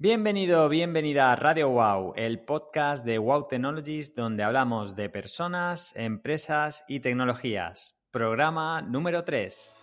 Bienvenido, 0.00 0.68
bienvenida 0.68 1.32
a 1.32 1.34
Radio 1.34 1.70
Wow, 1.70 2.12
el 2.14 2.38
podcast 2.38 3.04
de 3.04 3.18
Wow 3.18 3.48
Technologies 3.48 4.14
donde 4.14 4.44
hablamos 4.44 4.94
de 4.94 5.10
personas, 5.10 5.92
empresas 5.96 6.84
y 6.86 7.00
tecnologías. 7.00 7.96
Programa 8.12 8.80
número 8.80 9.24
3. 9.24 9.74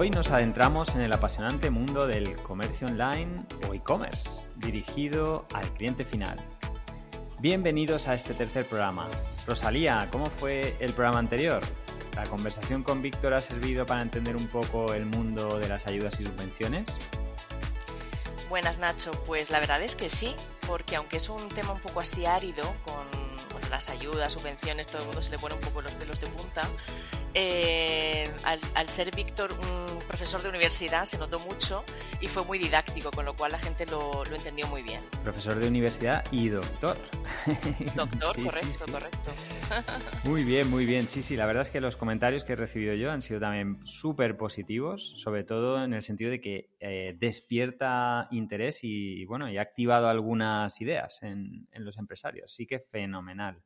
Hoy 0.00 0.10
nos 0.10 0.30
adentramos 0.30 0.94
en 0.94 1.00
el 1.00 1.12
apasionante 1.12 1.70
mundo 1.70 2.06
del 2.06 2.36
comercio 2.36 2.86
online 2.86 3.42
o 3.68 3.74
e-commerce, 3.74 4.48
dirigido 4.54 5.44
al 5.52 5.74
cliente 5.74 6.04
final. 6.04 6.38
Bienvenidos 7.40 8.06
a 8.06 8.14
este 8.14 8.32
tercer 8.32 8.64
programa. 8.64 9.08
Rosalía, 9.44 10.06
¿cómo 10.12 10.26
fue 10.26 10.76
el 10.78 10.92
programa 10.92 11.18
anterior? 11.18 11.60
¿La 12.14 12.22
conversación 12.26 12.84
con 12.84 13.02
Víctor 13.02 13.34
ha 13.34 13.40
servido 13.40 13.86
para 13.86 14.00
entender 14.00 14.36
un 14.36 14.46
poco 14.46 14.94
el 14.94 15.04
mundo 15.04 15.58
de 15.58 15.68
las 15.68 15.88
ayudas 15.88 16.20
y 16.20 16.26
subvenciones? 16.26 16.86
Buenas 18.48 18.78
Nacho, 18.78 19.10
pues 19.26 19.50
la 19.50 19.58
verdad 19.58 19.82
es 19.82 19.96
que 19.96 20.08
sí, 20.08 20.32
porque 20.68 20.94
aunque 20.94 21.16
es 21.16 21.28
un 21.28 21.48
tema 21.48 21.72
un 21.72 21.80
poco 21.80 21.98
así 21.98 22.24
árido, 22.24 22.72
con 22.84 23.28
las 23.68 23.90
ayudas, 23.90 24.32
subvenciones, 24.32 24.86
todo 24.86 24.98
el 25.00 25.06
mundo 25.06 25.22
se 25.22 25.30
le 25.30 25.38
pone 25.38 25.54
un 25.54 25.60
poco 25.60 25.82
los 25.82 25.92
pelos 25.92 26.20
de 26.20 26.26
punta, 26.28 26.62
eh, 27.40 28.28
al, 28.74 28.88
ser 28.88 29.14
Víctor 29.14 29.52
un 29.52 29.98
profesor 30.08 30.42
de 30.42 30.48
universidad 30.48 31.04
se 31.04 31.18
notó 31.18 31.38
mucho 31.38 31.84
y 32.20 32.26
fue 32.26 32.44
muy 32.44 32.58
didáctico, 32.58 33.12
con 33.12 33.24
lo 33.24 33.36
cual 33.36 33.52
la 33.52 33.60
gente 33.60 33.86
lo, 33.86 34.24
entendió 34.26 34.66
muy 34.66 34.82
bien. 34.82 35.00
Profesor 35.22 35.56
de 35.56 35.68
universidad 35.68 36.24
y 36.32 36.48
doctor. 36.48 36.96
Doctor, 37.94 38.34
correcto, 38.44 38.86
correcto. 38.90 39.30
Muy 40.24 40.44
bien, 40.44 40.70
muy 40.70 40.86
bien. 40.86 41.06
Sí, 41.06 41.22
sí, 41.22 41.36
la 41.36 41.46
verdad 41.46 41.60
es 41.60 41.70
que 41.70 41.80
los 41.80 41.96
comentarios 41.96 42.42
que 42.44 42.54
he 42.54 42.56
recibido 42.56 42.94
yo 42.94 43.10
han 43.10 43.22
sido 43.22 43.38
también 43.38 43.78
súper 43.86 44.36
positivos, 44.36 45.10
sobre 45.16 45.44
todo 45.44 45.84
en 45.84 45.92
el 45.92 46.02
sentido 46.02 46.30
de 46.30 46.40
que 46.40 46.70
eh, 46.80 47.14
despierta 47.18 48.28
interés 48.30 48.80
y, 48.82 49.24
bueno, 49.26 49.48
y 49.48 49.58
ha 49.58 49.62
activado 49.62 50.08
algunas 50.08 50.80
ideas 50.80 51.22
en, 51.22 51.68
en 51.70 51.84
los 51.84 51.98
empresarios. 51.98 52.52
Sí 52.52 52.66
que 52.66 52.80
fenomenal. 52.80 53.62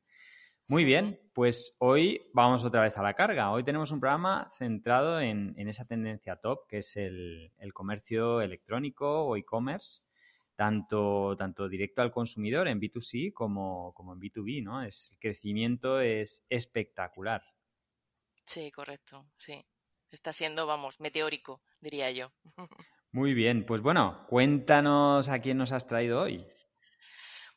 Muy 0.68 0.84
bien, 0.84 1.20
pues 1.34 1.77
hoy 1.80 2.30
vamos 2.32 2.64
otra 2.64 2.82
vez 2.82 2.96
a 2.96 3.02
la 3.02 3.14
carga. 3.14 3.50
Hoy 3.50 3.64
tenemos 3.64 3.91
un 3.91 4.00
programa 4.00 4.48
centrado 4.50 5.20
en, 5.20 5.54
esa 5.69 5.84
tendencia 5.84 6.36
top 6.36 6.66
que 6.69 6.78
es 6.78 6.96
el, 6.96 7.52
comercio 7.74 8.41
electrónico 8.41 9.24
o 9.24 9.36
e-commerce, 9.36 10.04
tanto, 10.54 11.36
tanto 11.36 11.69
directo 11.69 12.00
al 12.00 12.12
consumidor 12.12 12.69
en 12.69 12.80
B2C 12.80 13.32
como, 13.32 13.92
como 13.92 14.14
en 14.14 14.20
B2B, 14.20 14.62
¿no? 14.62 14.82
Es, 14.82 15.10
el 15.12 15.19
crecimiento 15.19 16.00
es 16.00 16.44
espectacular. 16.48 17.42
Sí, 18.44 18.70
correcto, 18.70 19.26
sí. 19.36 19.64
Está 20.10 20.32
siendo, 20.32 20.66
vamos, 20.66 21.00
meteórico, 21.00 21.60
diría 21.80 22.10
yo. 22.12 22.32
Muy 23.10 23.34
bien, 23.34 23.66
pues 23.66 23.82
bueno, 23.82 24.26
cuéntanos 24.28 25.28
a 25.28 25.41
quién 25.41 25.58
nos 25.58 25.72
has 25.72 25.86
traído 25.86 26.22
hoy. 26.22 26.47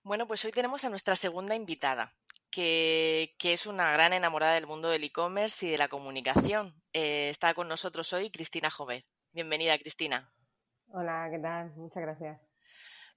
Bueno, 0.03 0.27
pues 0.27 0.43
hoy 0.43 0.51
tenemos 0.51 0.83
a 0.85 0.89
nuestra 0.89 1.15
segunda 1.15 1.55
invitada 1.55 2.13
que, 2.55 3.35
es 3.43 3.65
una 3.65 3.91
gran 3.91 4.13
enamorada 4.13 4.53
del 4.53 4.65
mundo 4.65 4.89
del 4.89 5.03
e-commerce 5.03 5.67
y 5.67 5.71
de 5.71 5.77
la 5.77 5.89
comunicación. 5.89 6.73
Eh, 6.93 7.27
está 7.29 7.53
con 7.53 7.67
nosotros 7.67 8.13
hoy 8.13 8.31
Cristina 8.31 8.71
Jover. 8.71 9.05
Bienvenida, 9.33 9.77
Cristina. 9.77 10.31
Hola, 10.87 11.27
¿qué 11.29 11.39
tal? 11.39 11.73
Muchas 11.75 12.03
gracias. 12.03 12.39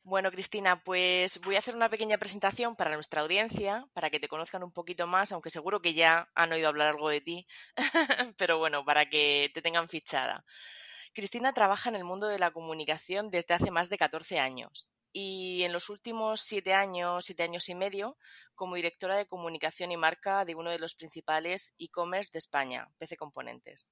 Bueno, 0.03 0.33
Cristina, 0.33 0.83
pues 0.83 1.41
voy 1.45 1.55
a 1.55 1.61
hacer 1.61 1.77
una 1.77 1.89
pequeña 1.89 2.19
presentación 2.19 2.75
para 2.75 2.95
nuestra 2.95 3.21
audiencia, 3.21 3.87
para 3.93 4.11
que 4.11 4.19
te 4.19 4.27
conozcan 4.27 4.65
un 4.65 4.73
poquito 4.73 5.07
más, 5.07 5.31
aunque 5.31 5.51
seguro 5.51 5.81
que 5.81 5.95
ya 5.95 6.29
han 6.35 6.51
oído 6.51 6.67
hablar 6.67 6.89
algo 6.89 7.09
de 7.09 7.21
ti, 7.21 7.47
pero 8.39 8.59
bueno, 8.59 8.85
para 8.85 9.09
que 9.09 9.53
te 9.55 9.63
tengan 9.63 9.89
fichada. 9.89 10.45
Cristina 11.15 11.53
trabaja 11.53 11.91
en 11.91 11.97
el 11.97 12.05
mundo 12.05 12.27
de 12.27 12.41
la 12.41 12.51
comunicación 12.51 13.31
desde 13.31 13.55
hace 13.55 13.71
más 13.71 13.89
de 13.89 13.99
14 13.99 14.41
años 14.41 14.91
y 15.13 15.63
en 15.63 15.73
los 15.73 15.91
últimos 15.91 16.41
siete 16.41 16.75
años, 16.75 17.25
siete 17.25 17.43
años 17.43 17.69
y 17.69 17.75
medio, 17.75 18.17
como 18.55 18.77
directora 18.77 19.17
de 19.17 19.27
comunicación 19.27 19.93
y 19.93 19.97
marca 19.97 20.45
de 20.45 20.55
uno 20.55 20.71
de 20.71 20.79
los 20.79 20.95
principales 20.95 21.75
e-commerce 21.79 22.31
de 22.33 22.39
España, 22.39 22.89
PC 22.99 23.17
Componentes. 23.17 23.91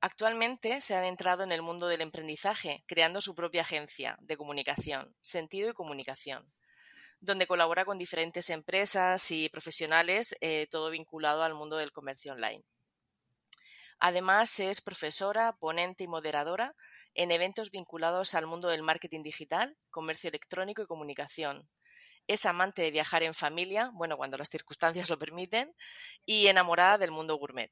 Actualmente 0.00 0.80
se 0.80 0.94
ha 0.94 0.98
adentrado 0.98 1.42
en 1.42 1.52
el 1.52 1.62
mundo 1.62 1.88
del 1.88 2.00
emprendizaje, 2.00 2.84
creando 2.86 3.20
su 3.20 3.34
propia 3.34 3.62
agencia 3.62 4.16
de 4.20 4.36
comunicación, 4.36 5.16
Sentido 5.20 5.70
y 5.70 5.74
Comunicación, 5.74 6.52
donde 7.20 7.46
colabora 7.46 7.84
con 7.84 7.98
diferentes 7.98 8.50
empresas 8.50 9.30
y 9.30 9.48
profesionales, 9.48 10.36
eh, 10.40 10.68
todo 10.70 10.90
vinculado 10.90 11.42
al 11.42 11.54
mundo 11.54 11.76
del 11.76 11.92
comercio 11.92 12.32
online. 12.32 12.62
Además, 13.98 14.60
es 14.60 14.80
profesora, 14.80 15.56
ponente 15.58 16.04
y 16.04 16.08
moderadora 16.08 16.74
en 17.14 17.30
eventos 17.30 17.70
vinculados 17.70 18.34
al 18.34 18.46
mundo 18.46 18.68
del 18.68 18.82
marketing 18.82 19.22
digital, 19.22 19.76
comercio 19.90 20.28
electrónico 20.28 20.82
y 20.82 20.86
comunicación. 20.86 21.68
Es 22.26 22.44
amante 22.44 22.82
de 22.82 22.90
viajar 22.90 23.22
en 23.22 23.34
familia, 23.34 23.90
bueno, 23.94 24.16
cuando 24.16 24.36
las 24.36 24.50
circunstancias 24.50 25.08
lo 25.08 25.18
permiten, 25.18 25.72
y 26.24 26.48
enamorada 26.48 26.98
del 26.98 27.12
mundo 27.12 27.36
gourmet. 27.36 27.70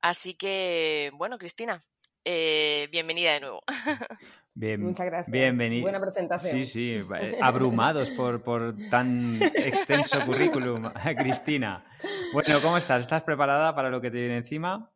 Así 0.00 0.34
que, 0.34 1.10
bueno, 1.14 1.38
Cristina, 1.38 1.78
eh, 2.24 2.88
bienvenida 2.90 3.32
de 3.34 3.40
nuevo. 3.40 3.60
Bien, 4.54 4.82
Muchas 4.82 5.06
gracias. 5.06 5.30
Bienvenida. 5.30 5.82
Buena 5.82 6.00
presentación. 6.00 6.64
Sí, 6.64 6.64
sí, 6.64 7.06
eh, 7.20 7.38
abrumados 7.40 8.10
por, 8.10 8.42
por 8.42 8.74
tan 8.90 9.40
extenso 9.42 10.20
currículum. 10.26 10.90
Cristina, 11.18 11.84
bueno, 12.32 12.60
¿cómo 12.60 12.76
estás? 12.76 13.02
¿Estás 13.02 13.22
preparada 13.22 13.74
para 13.74 13.90
lo 13.90 14.00
que 14.00 14.10
te 14.10 14.18
viene 14.18 14.38
encima? 14.38 14.90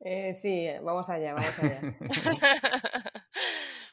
Eh, 0.00 0.34
sí, 0.34 0.68
vamos 0.82 1.08
allá, 1.08 1.34
vamos 1.34 1.58
allá. 1.58 1.80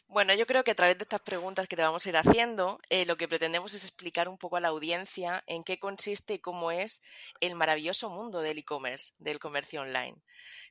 Bueno, 0.08 0.36
yo 0.36 0.46
creo 0.46 0.64
que 0.64 0.70
a 0.70 0.76
través 0.76 0.96
de 1.00 1.04
estas 1.06 1.22
preguntas 1.22 1.68
que 1.68 1.76
te 1.76 1.82
vamos 1.82 2.06
a 2.06 2.10
ir 2.10 2.18
haciendo, 2.18 2.80
eh, 2.90 3.04
lo 3.06 3.18
que 3.18 3.28
pretendemos 3.28 3.74
es 3.74 3.84
explicar 3.84 4.30
un 4.30 4.38
poco 4.38 4.58
a 4.58 4.60
la 4.60 4.68
audiencia 4.68 5.44
en 5.48 5.64
qué 5.64 5.80
consiste 5.80 6.36
y 6.36 6.40
cómo 6.40 6.70
es 6.70 7.02
el 7.40 7.56
maravilloso 7.56 8.12
mundo 8.12 8.42
del 8.42 8.60
e-commerce, 8.60 9.14
del 9.18 9.40
comercio 9.40 9.82
online. 9.82 10.16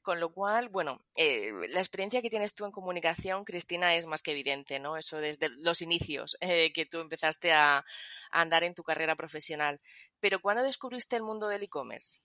Con 0.02 0.20
lo 0.20 0.32
cual, 0.32 0.68
bueno, 0.68 1.04
eh, 1.16 1.50
la 1.70 1.80
experiencia 1.80 2.22
que 2.22 2.30
tienes 2.30 2.54
tú 2.54 2.66
en 2.66 2.70
comunicación, 2.70 3.44
Cristina, 3.44 3.96
es 3.96 4.06
más 4.06 4.22
que 4.22 4.30
evidente, 4.30 4.78
¿no? 4.78 4.96
Eso 4.96 5.18
desde 5.18 5.48
los 5.48 5.82
inicios 5.82 6.36
que 6.40 6.86
tú 6.88 7.00
empezaste 7.00 7.52
a, 7.52 7.78
a 7.78 7.84
andar 8.30 8.62
en 8.62 8.74
tu 8.74 8.84
carrera 8.84 9.16
profesional. 9.16 9.80
Pero 10.20 10.40
¿cuándo 10.40 10.62
descubriste 10.62 11.16
el 11.16 11.24
mundo 11.24 11.48
del 11.48 11.64
e-commerce? 11.64 12.22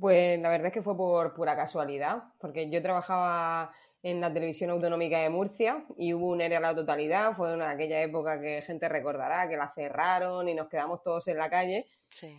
Pues 0.00 0.40
la 0.40 0.48
verdad 0.48 0.68
es 0.68 0.72
que 0.72 0.82
fue 0.82 0.96
por 0.96 1.34
pura 1.34 1.54
casualidad, 1.54 2.22
porque 2.38 2.70
yo 2.70 2.80
trabajaba 2.80 3.70
en 4.02 4.20
la 4.20 4.32
televisión 4.32 4.70
autonómica 4.70 5.18
de 5.18 5.28
Murcia 5.28 5.84
y 5.98 6.14
hubo 6.14 6.28
un 6.30 6.40
ERE 6.40 6.56
a 6.56 6.60
la 6.60 6.74
totalidad, 6.74 7.34
fue 7.34 7.52
en 7.52 7.60
aquella 7.60 8.00
época 8.00 8.40
que 8.40 8.62
gente 8.62 8.88
recordará 8.88 9.46
que 9.48 9.58
la 9.58 9.68
cerraron 9.68 10.48
y 10.48 10.54
nos 10.54 10.68
quedamos 10.68 11.02
todos 11.02 11.28
en 11.28 11.36
la 11.36 11.50
calle. 11.50 11.86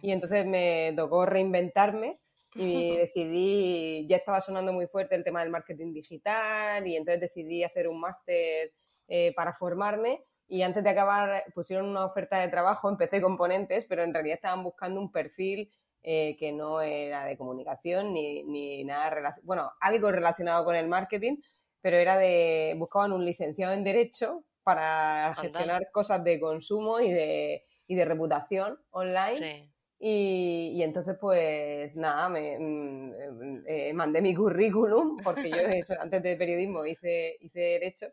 Y 0.01 0.11
entonces 0.11 0.45
me 0.45 0.93
tocó 0.95 1.27
reinventarme 1.27 2.19
y 2.55 2.95
decidí, 2.97 4.07
ya 4.07 4.17
estaba 4.17 4.41
sonando 4.41 4.73
muy 4.73 4.87
fuerte 4.87 5.13
el 5.13 5.23
tema 5.23 5.41
del 5.41 5.51
marketing 5.51 5.93
digital 5.93 6.87
y 6.87 6.95
entonces 6.95 7.21
decidí 7.21 7.63
hacer 7.63 7.87
un 7.87 7.99
máster 7.99 8.73
eh, 9.07 9.33
para 9.35 9.53
formarme. 9.53 10.23
Y 10.47 10.63
antes 10.63 10.83
de 10.83 10.89
acabar 10.89 11.45
pusieron 11.53 11.87
una 11.87 12.05
oferta 12.05 12.39
de 12.39 12.47
trabajo, 12.47 12.89
empecé 12.89 13.21
componentes, 13.21 13.85
pero 13.85 14.01
en 14.01 14.13
realidad 14.13 14.33
estaban 14.33 14.63
buscando 14.63 14.99
un 14.99 15.11
perfil 15.11 15.69
eh, 16.03 16.35
que 16.37 16.51
no 16.51 16.81
era 16.81 17.25
de 17.25 17.37
comunicación 17.37 18.13
ni, 18.13 18.43
ni 18.43 18.83
nada, 18.83 19.37
bueno, 19.43 19.71
algo 19.79 20.11
relacionado 20.11 20.65
con 20.65 20.75
el 20.75 20.87
marketing, 20.87 21.37
pero 21.81 21.97
era 21.97 22.17
de, 22.17 22.75
buscaban 22.77 23.11
un 23.11 23.25
licenciado 23.25 23.73
en 23.73 23.83
Derecho 23.83 24.43
para 24.63 25.33
gestionar 25.39 25.91
cosas 25.91 26.23
de 26.23 26.39
consumo 26.39 26.99
y 26.99 27.11
de, 27.11 27.63
y 27.87 27.95
de 27.95 28.05
reputación 28.05 28.79
online. 28.91 29.71
Y, 30.03 30.81
entonces, 30.81 31.15
pues 31.21 31.95
nada, 31.95 32.27
me 32.27 32.57
mm, 32.57 33.63
eh, 33.67 33.93
mandé 33.93 34.21
mi 34.23 34.33
currículum, 34.33 35.17
porque 35.23 35.51
yo 35.51 35.57
antes 36.01 36.23
de 36.23 36.35
periodismo 36.35 36.83
hice, 36.85 37.37
hice 37.39 37.59
Derecho, 37.59 38.07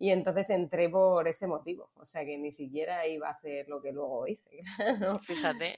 y 0.00 0.10
entonces 0.10 0.48
entré 0.50 0.88
por 0.88 1.26
ese 1.26 1.48
motivo, 1.48 1.90
o 1.96 2.06
sea 2.06 2.24
que 2.24 2.38
ni 2.38 2.52
siquiera 2.52 3.04
iba 3.08 3.28
a 3.28 3.32
hacer 3.32 3.68
lo 3.68 3.82
que 3.82 3.92
luego 3.92 4.28
hice. 4.28 4.62
Fíjate. 5.22 5.76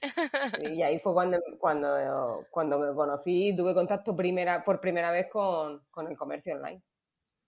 Y 0.61 0.83
ahí 0.83 0.99
fue 0.99 1.13
cuando, 1.13 1.39
cuando, 1.59 2.45
cuando 2.51 2.77
me 2.77 2.93
conocí 2.93 3.49
y 3.49 3.55
tuve 3.55 3.73
contacto 3.73 4.15
primera, 4.15 4.63
por 4.63 4.79
primera 4.79 5.09
vez 5.09 5.27
con, 5.27 5.81
el 6.07 6.17
comercio 6.17 6.55
online. 6.55 6.83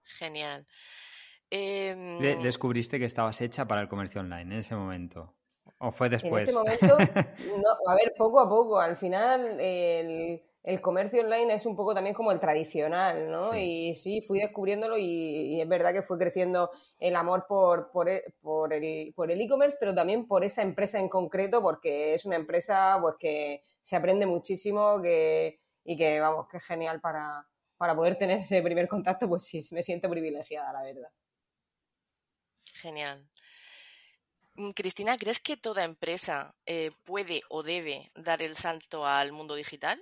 Genial. 0.04 0.66
Em, 1.52 2.20
¿Descubriste 2.42 2.98
que 2.98 3.06
estabas 3.06 3.40
hecha 3.42 3.68
para 3.68 3.82
el 3.82 3.88
comercio 3.88 4.22
online 4.22 4.54
en 4.54 4.60
ese 4.60 4.76
momento? 4.76 5.36
¿O 5.78 5.92
fue 5.92 6.10
después? 6.10 6.50
En 6.50 6.56
ese 6.56 6.58
momento, 6.58 6.98
a 7.88 7.96
ver, 7.96 8.14
poco 8.18 8.40
a 8.40 8.50
poco. 8.50 8.80
Al 8.80 8.98
final, 8.98 9.60
el 9.60 10.42
el 10.64 10.80
comercio 10.80 11.22
online 11.22 11.56
es 11.56 11.66
un 11.66 11.76
poco 11.76 11.94
también 11.94 12.16
como 12.16 12.32
el 12.32 12.40
tradicional, 12.40 13.30
¿no? 13.30 13.56
Y 13.58 13.98
sí, 13.98 14.22
fui 14.22 14.40
descubriéndolo 14.40 14.98
y, 14.98 15.60
es 15.60 15.68
verdad 15.68 15.92
que 15.92 16.02
fue 16.02 16.18
creciendo 16.18 16.72
el 17.00 17.18
amor 17.18 17.46
por, 17.48 17.92
por, 17.92 18.08
e, 18.08 18.34
por 18.42 18.72
el 18.72 19.14
por 19.14 19.30
el 19.30 19.42
e-commerce, 19.42 19.76
pero 19.78 19.94
también 19.94 20.26
por 20.26 20.46
esa 20.46 20.62
empresa 20.62 21.00
en 21.00 21.10
concreto, 21.10 21.62
porque 21.62 22.14
es 22.14 22.26
una 22.26 22.38
empresa 22.38 22.98
pues 23.02 23.16
que 23.20 23.62
se 23.82 23.98
aprende 23.98 24.26
muchísimo 24.26 25.02
que, 25.02 25.60
y 25.84 25.98
que, 25.98 26.22
vamos, 26.22 26.48
que 26.48 26.58
es 26.58 26.64
genial 26.64 27.02
para, 27.02 27.46
para 27.78 27.94
poder 27.94 28.18
tener 28.18 28.40
ese 28.40 28.62
primer 28.62 28.88
contacto, 28.88 29.28
pues 29.28 29.44
sí, 29.44 29.62
me 29.72 29.84
siento 29.84 30.10
privilegiada, 30.10 30.72
la 30.72 30.84
verdad. 30.84 31.10
Genial. 32.74 33.28
Mm, 34.56 34.70
Cristina, 34.70 35.18
¿crees 35.18 35.42
que 35.42 35.58
toda 35.58 35.84
empresa 35.84 36.56
eh, 36.66 36.92
puede 37.04 37.42
o 37.50 37.64
debe 37.64 38.10
dar 38.16 38.42
el 38.42 38.56
salto 38.56 39.06
al 39.06 39.34
mundo 39.34 39.56
digital? 39.56 40.02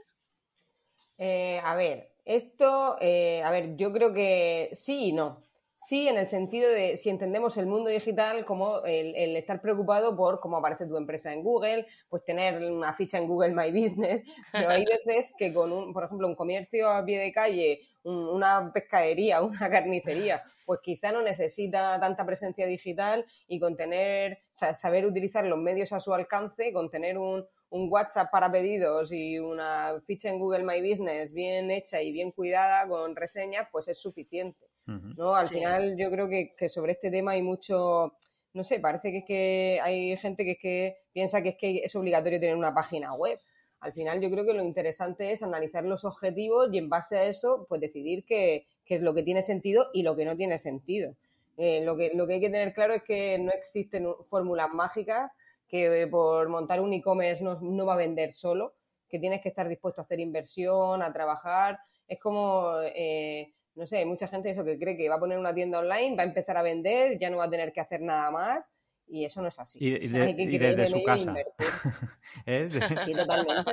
Eh, 1.24 1.62
a 1.64 1.76
ver, 1.76 2.10
esto, 2.26 2.98
eh, 3.00 3.44
a 3.44 3.52
ver, 3.52 3.76
yo 3.76 3.94
creo 3.94 4.12
que 4.12 4.72
sí 4.74 5.10
y 5.10 5.14
no. 5.14 5.38
Sí, 5.76 6.08
en 6.08 6.18
el 6.18 6.26
sentido 6.26 6.68
de 6.72 6.98
si 6.98 7.12
entendemos 7.12 7.58
el 7.58 7.68
mundo 7.68 7.92
digital 7.92 8.44
como 8.44 8.84
el, 8.86 9.36
estar 9.36 9.62
preocupado 9.62 10.16
por 10.18 10.40
cómo 10.40 10.58
aparece 10.58 10.88
tu 10.88 10.98
empresa 10.98 11.32
en 11.32 11.44
Google, 11.44 11.86
pues 12.10 12.26
tener 12.26 12.58
una 12.72 12.92
ficha 12.94 13.20
en 13.20 13.28
Google 13.28 13.54
My 13.54 13.72
Business, 13.72 14.24
pero 14.52 14.70
hay 14.70 14.84
veces 14.84 15.36
que 15.38 15.54
con, 15.54 15.72
un, 15.72 15.94
por 15.94 16.06
ejemplo, 16.06 16.28
un 16.28 16.34
comercio 16.34 16.90
a 16.90 17.06
pie 17.06 17.20
de 17.20 17.32
calle, 17.32 17.82
una 18.04 18.72
pescadería, 18.74 19.42
una 19.44 19.70
carnicería, 19.70 20.42
pues 20.66 20.80
quizá 20.82 21.12
no 21.12 21.22
necesita 21.22 22.00
tanta 22.00 22.26
presencia 22.26 22.66
digital 22.66 23.28
y 23.48 23.60
con 23.60 23.78
tener, 23.78 24.40
saber 24.56 25.06
utilizar 25.06 25.46
los 25.46 25.60
medios 25.60 25.94
a 25.94 26.00
su 26.00 26.16
alcance, 26.16 26.74
con 26.74 26.90
tener 26.90 27.20
un, 27.20 27.46
un 27.72 27.88
WhatsApp 27.90 28.30
para 28.32 28.52
pedidos 28.52 29.12
y 29.12 29.40
una 29.40 30.00
ficha 30.06 30.30
en 30.30 30.40
Google 30.40 30.64
My 30.64 30.88
Business 30.88 31.32
bien 31.32 31.72
hecha 31.72 32.02
y 32.02 32.12
bien 32.12 32.32
cuidada 32.32 32.88
con 32.88 33.16
reseñas, 33.16 33.68
pues 33.72 33.88
es 33.88 33.98
suficiente. 33.98 34.68
¿no? 34.86 35.36
Al 35.36 35.46
final 35.48 35.96
yo 35.96 36.12
creo 36.12 36.28
que, 36.28 36.68
sobre 36.68 36.92
este 36.92 37.10
tema 37.10 37.32
hay 37.32 37.42
mucho, 37.42 38.18
no 38.54 38.64
sé, 38.66 38.82
parece 38.82 39.12
que 39.12 39.18
es 39.20 39.26
que 39.26 39.80
hay 39.82 40.18
gente 40.18 40.44
que 40.44 40.52
es 40.52 40.58
que 40.60 40.98
piensa 41.14 41.42
que 41.42 41.50
es 41.50 41.56
que 41.56 41.78
es 41.86 41.96
obligatorio 41.96 42.42
tener 42.42 42.58
una 42.58 42.74
página 42.74 43.14
web. 43.14 43.40
Al 43.80 43.94
final 43.94 44.20
yo 44.20 44.30
creo 44.30 44.46
que 44.46 44.54
lo 44.54 44.64
interesante 44.64 45.32
es 45.32 45.42
analizar 45.42 45.86
los 45.86 46.04
objetivos 46.04 46.70
y 46.74 46.78
en 46.78 46.90
base 46.90 47.18
a 47.18 47.24
eso 47.24 47.66
pues 47.70 47.80
decidir 47.80 48.26
qué, 48.26 48.68
es 48.86 49.02
lo 49.02 49.14
que 49.14 49.24
tiene 49.24 49.44
sentido 49.44 49.90
y 49.94 50.04
lo 50.04 50.18
que 50.18 50.26
no 50.26 50.36
tiene 50.36 50.60
sentido. 50.60 51.16
Eh, 51.56 51.86
lo, 51.86 51.96
que, 51.96 52.12
lo 52.14 52.28
que 52.28 52.34
hay 52.34 52.42
que 52.42 52.50
tener 52.50 52.74
claro 52.74 52.94
es 52.94 53.04
que 53.04 53.40
no 53.40 53.52
existen 53.52 54.06
fórmulas 54.30 54.70
mágicas 54.74 55.32
que 55.72 56.06
por 56.12 56.50
montar 56.50 56.82
un 56.82 56.92
e-commerce 56.92 57.42
no, 57.44 57.86
va 57.86 57.94
a 57.94 57.98
vender 57.98 58.34
solo, 58.34 58.76
que 59.08 59.20
tienes 59.20 59.42
que 59.42 59.50
estar 59.50 59.70
dispuesto 59.70 60.02
a 60.02 60.04
hacer 60.04 60.20
inversión, 60.20 61.02
a 61.02 61.14
trabajar. 61.14 61.80
Es 62.06 62.20
como, 62.20 62.74
eh, 62.94 63.54
no 63.76 63.88
sé, 63.88 64.00
hay 64.00 64.06
mucha 64.06 64.28
gente 64.28 64.50
eso 64.50 64.66
que 64.66 64.78
cree 64.78 64.98
que 64.98 65.08
va 65.08 65.16
a 65.16 65.20
poner 65.20 65.38
una 65.38 65.56
tienda 65.56 65.80
online, 65.80 66.18
va 66.18 66.24
a 66.24 66.26
empezar 66.26 66.58
a 66.58 66.62
vender, 66.62 67.18
ya 67.18 67.30
no 67.30 67.38
va 67.38 67.46
a 67.46 67.50
tener 67.50 67.72
que 67.72 67.80
hacer 67.80 68.02
nada 68.02 68.30
más. 68.32 68.74
Y 69.08 69.24
eso 69.24 69.42
no 69.42 69.48
es 69.48 69.60
así. 69.60 69.80
Y, 69.82 70.08
desde 70.08 70.88
su 70.88 71.04
casa. 71.04 71.36
¿Eh? 72.46 72.70
Sí, 73.06 73.14
totalmente. 73.14 73.72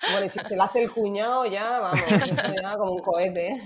Bueno, 0.00 0.26
y 0.26 0.28
si 0.28 0.38
se 0.40 0.56
le 0.56 0.62
hace 0.62 0.82
el 0.84 0.92
cuñado 0.92 1.44
ya, 1.46 1.80
vamos, 1.80 2.00
ya 2.62 2.76
como 2.76 2.92
un 2.92 3.00
cohete. 3.00 3.60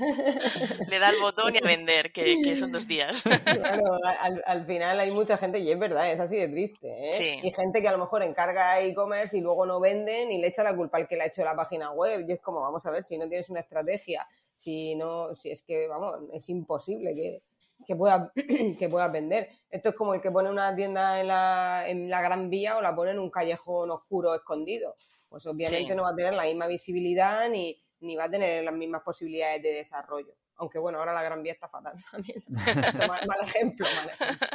Le 0.88 0.98
da 0.98 1.10
el 1.10 1.20
botón 1.20 1.54
y 1.54 1.58
a 1.58 1.60
vender, 1.60 2.10
que, 2.10 2.56
son 2.56 2.72
dos 2.72 2.88
días. 2.88 3.22
Claro, 3.22 3.98
al, 4.46 4.64
final 4.64 4.98
hay 4.98 5.10
mucha 5.10 5.36
gente, 5.36 5.58
y 5.58 5.70
es 5.70 5.78
verdad, 5.78 6.10
es 6.10 6.20
así 6.20 6.36
de 6.36 6.48
triste, 6.48 6.88
¿eh? 6.88 7.40
Y 7.42 7.50
gente 7.52 7.82
que 7.82 7.88
a 7.88 7.92
lo 7.92 7.98
mejor 7.98 8.22
encarga 8.22 8.80
e-commerce 8.80 9.36
y 9.36 9.42
luego 9.42 9.66
no 9.66 9.78
venden 9.78 10.32
y 10.32 10.40
le 10.40 10.48
echa 10.48 10.62
la 10.62 10.74
culpa 10.74 10.96
al 10.96 11.06
que 11.06 11.16
le 11.16 11.24
ha 11.24 11.26
hecho 11.26 11.44
la 11.44 11.54
página 11.54 11.92
web. 11.92 12.24
Y 12.26 12.32
es 12.32 12.40
como, 12.40 12.62
vamos 12.62 12.84
a 12.86 12.90
ver, 12.90 13.04
si 13.04 13.18
no 13.18 13.28
tienes 13.28 13.50
una 13.50 13.60
estrategia, 13.60 14.26
si 14.54 14.94
no, 14.94 15.34
si 15.34 15.50
es 15.50 15.62
que, 15.62 15.86
vamos, 15.86 16.18
es 16.32 16.48
imposible 16.48 17.14
que, 17.14 17.42
que 17.86 17.94
puedas 17.94 18.30
que 18.78 18.88
pueda 18.88 19.08
vender. 19.08 19.50
Esto 19.70 19.90
es 19.90 19.94
como 19.94 20.14
el 20.14 20.22
que 20.22 20.30
pone 20.30 20.48
una 20.48 20.74
tienda 20.74 21.20
en 21.20 21.28
la, 21.28 21.84
en 21.86 22.08
la 22.08 22.22
Gran 22.22 22.48
Vía 22.48 22.78
o 22.78 22.80
la 22.80 22.94
pone 22.94 23.10
en 23.10 23.18
un 23.18 23.30
callejón 23.30 23.90
oscuro 23.90 24.34
escondido 24.34 24.96
pues 25.32 25.46
obviamente 25.46 25.94
no 25.94 26.02
va 26.02 26.10
a 26.10 26.14
tener 26.14 26.34
la 26.34 26.44
misma 26.44 26.66
visibilidad 26.66 27.48
ni, 27.48 27.82
va 28.16 28.24
a 28.24 28.30
tener 28.30 28.62
las 28.62 28.74
mismas 28.74 29.00
posibilidades 29.00 29.62
de 29.62 29.72
desarrollo. 29.76 30.36
Aunque 30.56 30.78
bueno, 30.78 30.98
ahora 30.98 31.14
la 31.14 31.22
Gran 31.22 31.42
Vía 31.42 31.54
está 31.54 31.70
fatal 31.70 31.94
también. 32.10 32.42
mal, 33.26 33.38
ejemplo, 33.42 33.86
mal 33.96 34.10
ejemplo. 34.10 34.48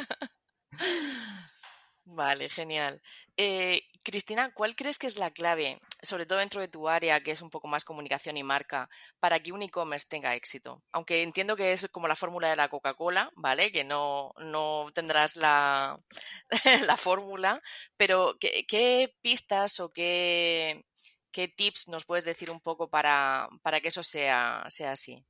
Vale, 2.04 2.48
genial. 2.48 3.02
Eh, 3.36 3.82
Cristina, 4.10 4.54
¿cuál 4.54 4.74
crees 4.74 4.98
que 4.98 5.06
es 5.06 5.18
la 5.18 5.30
clave, 5.30 5.78
sobre 6.00 6.24
todo 6.24 6.38
dentro 6.38 6.62
de 6.62 6.68
tu 6.68 6.88
área, 6.88 7.22
que 7.22 7.32
es 7.32 7.42
un 7.42 7.50
poco 7.50 7.68
más 7.68 7.84
comunicación 7.84 8.38
y 8.38 8.42
marca, 8.42 8.88
para 9.20 9.38
que 9.38 9.52
un 9.52 9.60
e-commerce 9.60 10.06
tenga 10.08 10.34
éxito? 10.34 10.82
Aunque 10.92 11.22
entiendo 11.22 11.56
que 11.56 11.72
es 11.72 11.88
como 11.88 12.08
la 12.08 12.16
fórmula 12.16 12.48
de 12.48 12.56
la 12.56 12.70
Coca-Cola, 12.70 13.30
¿vale? 13.36 13.70
Que 13.70 13.84
no, 13.84 14.32
no 14.38 14.86
tendrás 14.94 15.36
la, 15.36 16.00
la 16.86 16.96
fórmula, 16.96 17.60
pero 17.98 18.38
¿qué, 18.40 19.14
pistas 19.20 19.78
o 19.78 19.92
qué, 19.92 20.86
qué, 21.30 21.48
tips 21.48 21.88
nos 21.88 22.06
puedes 22.06 22.24
decir 22.24 22.50
un 22.50 22.60
poco 22.60 22.88
para, 22.88 23.46
para 23.60 23.80
que 23.82 23.88
eso 23.88 24.02
sea, 24.02 24.64
sea 24.68 24.92
así? 24.92 25.22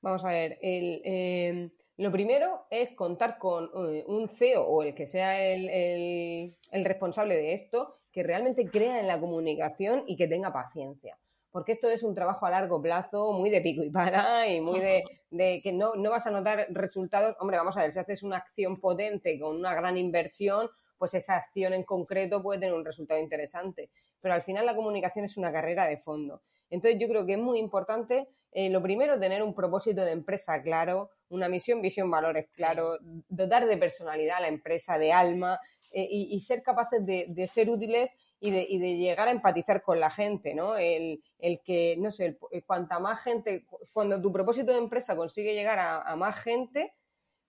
Vamos 0.00 0.24
a 0.24 0.28
ver, 0.28 0.58
el... 0.62 1.02
Em, 1.04 1.70
lo 1.96 2.10
primero 2.10 2.66
es 2.70 2.90
contar 2.94 3.38
con 3.38 3.70
eh, 3.94 4.02
un 4.08 4.28
CEO 4.28 4.66
o 4.66 4.82
el 4.82 4.94
que 4.94 5.06
sea 5.06 5.46
el, 5.46 6.56
responsable 6.72 7.36
de 7.36 7.54
esto 7.54 8.00
que 8.14 8.22
realmente 8.22 8.70
crea 8.70 9.00
en 9.00 9.08
la 9.08 9.18
comunicación 9.18 10.04
y 10.06 10.14
que 10.16 10.28
tenga 10.28 10.52
paciencia. 10.52 11.18
Porque 11.50 11.72
esto 11.72 11.88
es 11.88 12.04
un 12.04 12.14
trabajo 12.14 12.46
a 12.46 12.50
largo 12.50 12.80
plazo, 12.80 13.32
muy 13.32 13.50
de 13.50 13.60
pico 13.60 13.82
y 13.82 13.90
para, 13.90 14.46
y 14.48 14.60
muy 14.60 14.78
de, 14.78 15.02
de 15.30 15.60
que 15.60 15.72
no, 15.72 15.96
no 15.96 16.10
vas 16.10 16.26
a 16.28 16.30
notar 16.30 16.68
resultados. 16.70 17.36
Hombre, 17.40 17.56
vamos 17.56 17.76
a 17.76 17.82
ver, 17.82 17.92
si 17.92 17.98
haces 17.98 18.22
una 18.22 18.36
acción 18.36 18.80
potente 18.80 19.38
con 19.38 19.56
una 19.56 19.74
gran 19.74 19.96
inversión, 19.96 20.70
pues 20.96 21.12
esa 21.14 21.36
acción 21.36 21.72
en 21.74 21.82
concreto 21.82 22.40
puede 22.40 22.60
tener 22.60 22.74
un 22.74 22.84
resultado 22.84 23.18
interesante. 23.18 23.90
Pero 24.20 24.34
al 24.34 24.42
final 24.42 24.64
la 24.64 24.76
comunicación 24.76 25.24
es 25.24 25.36
una 25.36 25.52
carrera 25.52 25.86
de 25.86 25.98
fondo. 25.98 26.42
Entonces 26.70 27.00
yo 27.00 27.08
creo 27.08 27.26
que 27.26 27.32
es 27.32 27.38
muy 27.38 27.58
importante, 27.58 28.28
eh, 28.52 28.70
lo 28.70 28.80
primero, 28.80 29.18
tener 29.18 29.42
un 29.42 29.54
propósito 29.54 30.04
de 30.04 30.12
empresa 30.12 30.62
claro, 30.62 31.10
una 31.30 31.48
misión, 31.48 31.82
visión, 31.82 32.10
valores 32.10 32.46
claro, 32.54 32.96
dotar 33.28 33.66
de 33.66 33.76
personalidad 33.76 34.38
a 34.38 34.42
la 34.42 34.48
empresa, 34.48 34.98
de 34.98 35.12
alma 35.12 35.58
eh, 35.96 36.08
y, 36.10 36.40
ser 36.40 36.60
capaces 36.64 37.06
de, 37.06 37.46
ser 37.46 37.70
útiles 37.70 38.10
y 38.40 38.50
de, 38.50 38.96
llegar 38.96 39.28
a 39.28 39.30
empatizar 39.30 39.80
con 39.80 40.00
la 40.00 40.10
gente, 40.10 40.52
¿no? 40.52 40.76
El, 40.76 41.22
que, 41.64 41.96
no 42.00 42.10
sé, 42.10 42.36
eh, 42.50 42.62
cuanta 42.62 42.98
más 42.98 43.22
gente, 43.22 43.64
cuando 43.92 44.20
tu 44.20 44.32
propósito 44.32 44.72
de 44.72 44.78
empresa 44.78 45.14
consigue 45.14 45.54
llegar 45.54 45.78
a, 45.78 46.16
más 46.16 46.34
gente, 46.40 46.94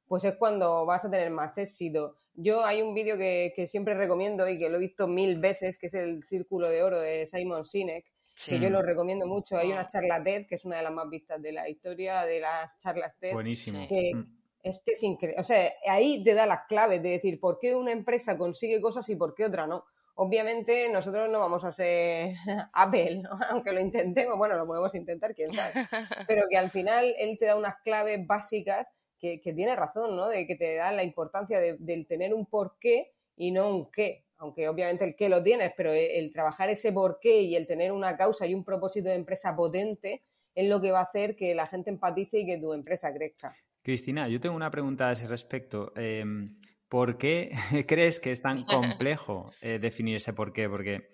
pues 0.07 0.25
es 0.25 0.35
cuando 0.35 0.85
vas 0.85 1.05
a 1.05 1.09
tener 1.09 1.31
más 1.31 1.57
éxito. 1.57 2.17
Yo 2.35 2.63
hay 2.63 2.83
un 2.83 2.93
vídeo 2.93 3.17
que, 3.17 3.51
que, 3.55 3.65
siempre 3.65 3.95
recomiendo 3.95 4.47
y 4.47 4.59
que 4.59 4.69
lo 4.69 4.75
he 4.75 4.81
visto 4.81 5.07
mil 5.07 5.39
veces, 5.39 5.79
que 5.79 5.87
es 5.87 5.95
el 5.95 6.23
Círculo 6.23 6.69
de 6.69 6.83
Oro 6.83 6.99
de 6.99 7.25
Simon 7.25 7.65
Sinek, 7.65 8.05
que 8.45 8.59
yo 8.59 8.69
lo 8.69 8.83
recomiendo 8.83 9.25
mucho. 9.25 9.57
Hay 9.57 9.71
una 9.71 9.81
ah. 9.81 9.87
charla 9.87 10.23
TED, 10.23 10.45
que 10.45 10.55
es 10.55 10.65
una 10.65 10.77
de 10.77 10.83
las 10.83 10.93
más 10.93 11.09
vistas 11.09 11.41
de 11.41 11.51
la 11.51 11.67
historia 11.67 12.25
de 12.25 12.41
las 12.41 12.77
charlas 12.77 13.17
TED. 13.17 13.33
Buenísimo. 13.33 13.87
Que 13.87 14.13
mm. 14.13 14.44
Es 14.65 14.81
que 14.83 14.93
es 14.93 15.03
increíble. 15.03 15.39
O 15.39 15.43
sea, 15.43 15.71
ahí 15.87 16.23
te 16.23 16.33
da 16.33 16.47
las 16.47 16.65
claves 16.67 17.01
de 17.03 17.09
decir 17.09 17.39
por 17.39 17.59
qué 17.59 17.75
una 17.75 17.91
empresa 17.91 18.35
consigue 18.35 18.81
cosas 18.81 19.07
y 19.09 19.15
por 19.15 19.35
qué 19.35 19.45
otra 19.45 19.67
no. 19.67 19.85
Obviamente 20.15 20.89
nosotros 20.89 21.29
no 21.29 21.39
vamos 21.39 21.63
a 21.65 21.71
ser 21.71 22.33
Apple, 22.73 23.23
aunque 23.51 23.71
lo 23.71 23.79
intentemos, 23.79 24.37
bueno, 24.37 24.57
lo 24.57 24.65
podemos 24.65 24.95
intentar, 24.95 25.35
quién 25.35 25.53
sabe. 25.53 25.73
Pero 26.27 26.47
que 26.49 26.57
al 26.57 26.71
final 26.71 27.13
él 27.19 27.37
te 27.37 27.45
da 27.45 27.55
unas 27.55 27.75
claves 27.83 28.25
básicas 28.25 28.87
que, 29.19 29.39
tiene 29.39 29.75
razón, 29.75 30.15
¿no? 30.15 30.27
De 30.27 30.45
que 30.45 30.55
te 30.55 30.75
da 30.75 30.91
la 30.91 31.03
importancia 31.03 31.59
de, 31.59 31.77
del 31.79 32.05
tener 32.05 32.33
un 32.33 32.45
porqué 32.45 33.11
y 33.35 33.51
no 33.51 33.69
un 33.69 33.91
qué 33.91 34.25
aunque 34.37 34.67
obviamente 34.67 35.05
el 35.05 35.15
qué 35.15 35.29
lo 35.29 35.41
tienes, 35.41 35.71
pero 35.77 35.93
el, 35.93 36.31
trabajar 36.31 36.69
ese 36.69 36.91
porqué 36.91 37.41
y 37.41 37.55
el 37.55 37.65
tener 37.65 37.93
una 37.93 38.17
causa 38.17 38.45
y 38.45 38.53
un 38.53 38.65
propósito 38.65 39.07
de 39.07 39.15
empresa 39.15 39.55
potente 39.55 40.23
es 40.53 40.67
lo 40.67 40.81
que 40.81 40.91
va 40.91 40.99
a 40.99 41.03
hacer 41.03 41.35
que 41.35 41.55
la 41.55 41.67
gente 41.67 41.89
empatice 41.89 42.39
y 42.39 42.45
que 42.45 42.57
tu 42.57 42.73
empresa 42.73 43.13
crezca. 43.13 43.55
Cristina, 43.85 44.27
yo 44.27 44.39
tengo 44.39 44.55
una 44.55 44.71
pregunta 44.71 45.09
a 45.09 45.11
ese 45.11 45.27
respecto. 45.27 45.93
Em, 45.95 46.57
¿Por 46.89 47.19
qué 47.19 47.51
crees 47.87 48.19
que 48.19 48.31
es 48.31 48.41
tan 48.41 48.63
complejo 48.65 49.51
eh, 49.61 49.77
definir 49.77 50.15
ese 50.15 50.33
porqué? 50.33 50.67
Porque 50.67 51.13